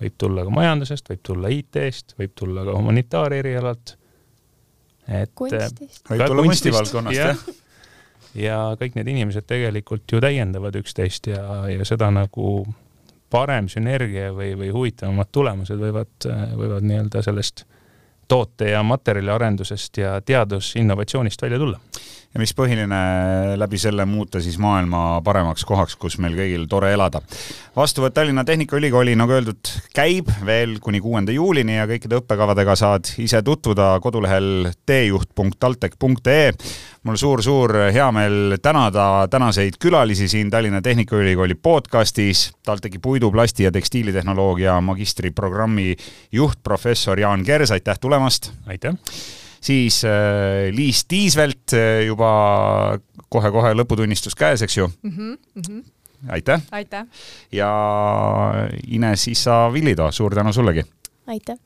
võib 0.00 0.16
tulla 0.18 0.44
ka 0.44 0.52
majandusest, 0.52 1.08
võib 1.12 1.22
tulla 1.24 1.52
IT-st, 1.52 2.16
võib 2.18 2.34
tulla 2.36 2.64
ka 2.66 2.74
humanitaarerialalt. 2.76 3.94
et 5.08 5.30
kunstist. 5.34 6.02
võib 6.10 6.26
tulla 6.26 6.48
kunstivaldkonnast, 6.50 7.16
jah 7.16 7.46
ja 8.36 8.58
kõik 8.80 8.96
need 8.98 9.08
inimesed 9.12 9.46
tegelikult 9.48 10.12
ju 10.12 10.20
täiendavad 10.20 10.76
üksteist 10.76 11.30
ja, 11.30 11.42
ja 11.70 11.86
seda 11.88 12.10
nagu 12.12 12.66
parem 13.32 13.70
sünergia 13.72 14.30
või, 14.34 14.52
või 14.58 14.68
huvitavamad 14.74 15.32
tulemused 15.34 15.80
võivad, 15.80 16.28
võivad 16.58 16.86
nii-öelda 16.86 17.22
sellest 17.26 17.64
toote 18.28 18.70
ja 18.70 18.82
materjaliarendusest 18.82 19.96
ja 19.96 20.20
teadusinnovatsioonist 20.20 21.42
välja 21.42 21.58
tulla. 21.58 21.80
ja 22.34 22.40
mis 22.40 22.52
põhiline, 22.52 22.96
läbi 23.56 23.78
selle 23.80 24.04
muuta 24.04 24.40
siis 24.44 24.58
maailma 24.60 25.22
paremaks 25.24 25.64
kohaks, 25.64 25.94
kus 25.96 26.18
meil 26.20 26.34
kõigil 26.36 26.66
tore 26.68 26.92
elada. 26.92 27.22
vastuvõtt 27.76 28.14
Tallinna 28.14 28.44
Tehnikaülikooli, 28.44 29.16
nagu 29.16 29.32
öeldud, 29.32 29.72
käib 29.94 30.28
veel 30.46 30.78
kuni 30.80 31.00
kuuenda 31.00 31.32
juulini 31.32 31.76
ja 31.78 31.86
kõikide 31.86 32.20
õppekavadega 32.20 32.76
saad 32.76 33.14
ise 33.18 33.42
tutvuda 33.42 33.96
kodulehel 34.04 34.70
teejuht.taltech.ee 34.86 36.52
mul 37.06 37.18
suur-suur 37.20 37.70
heameel 37.94 38.56
tänada 38.62 39.28
tänaseid 39.30 39.78
külalisi 39.78 40.28
siin 40.28 40.50
Tallinna 40.50 40.82
Tehnikaülikooli 40.82 41.54
podcastis, 41.54 42.50
TalTechi 42.66 42.98
puidu, 42.98 43.30
plasti 43.30 43.62
ja 43.62 43.72
tekstiilitehnoloogia 43.72 44.80
magistriprogrammi 44.80 45.94
juht, 46.32 46.58
professor 46.64 47.20
Jaan 47.20 47.44
Kers, 47.44 47.70
aitäh 47.70 47.98
tulemast! 48.00 48.15
Aitäh! 48.66 48.94
siis 49.60 50.04
äh, 50.04 50.70
Liis 50.74 51.04
Tiisvelt 51.08 51.74
äh, 51.74 52.06
juba 52.06 52.98
kohe-kohe 53.32 53.74
lõputunnistus 53.74 54.36
käes, 54.38 54.62
eks 54.62 54.76
ju 54.78 54.88
mm? 54.88 55.10
-hmm, 55.10 55.38
mm 55.54 55.62
-hmm. 55.68 55.84
aitäh! 56.28 56.62
aitäh! 56.72 57.06
ja 57.52 57.70
Ines 58.86 59.28
Issa 59.28 59.72
Villitoo, 59.72 60.12
suur 60.12 60.34
tänu 60.34 60.52
sullegi! 60.52 60.84
aitäh! 61.26 61.56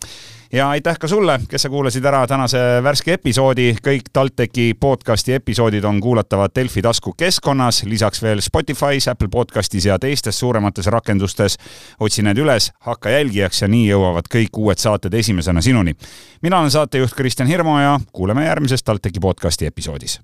Ja 0.52 0.70
aitäh 0.70 0.98
ka 0.98 1.08
sulle, 1.08 1.40
kes 1.48 1.62
sa 1.62 1.68
kuulasid 1.68 2.04
ära 2.04 2.26
tänase 2.26 2.58
värske 2.82 3.12
episoodi. 3.12 3.74
kõik 3.86 4.10
TalTechi 4.12 4.74
podcasti 4.80 5.32
episoodid 5.32 5.84
on 5.84 6.00
kuulatavad 6.00 6.50
Delfi 6.54 6.82
taskukeskkonnas, 6.82 7.84
lisaks 7.84 8.22
veel 8.22 8.40
Spotify's, 8.40 9.10
Apple 9.10 9.28
podcastis 9.28 9.86
ja 9.86 9.98
teistes 9.98 10.38
suuremates 10.38 10.86
rakendustes. 10.86 11.56
otsi 12.00 12.22
need 12.22 12.38
üles, 12.38 12.72
hakka 12.80 13.10
jälgijaks 13.10 13.62
ja 13.62 13.68
nii 13.68 13.88
jõuavad 13.90 14.28
kõik 14.34 14.56
uued 14.56 14.78
saated 14.78 15.14
esimesena 15.14 15.60
sinuni. 15.60 15.94
mina 16.42 16.58
olen 16.58 16.70
saatejuht 16.70 17.14
Kristjan 17.14 17.48
Hirmu 17.48 17.78
ja 17.78 18.00
kuuleme 18.12 18.44
järgmises 18.44 18.82
TalTechi 18.82 19.20
podcasti 19.20 19.66
episoodis 19.66 20.20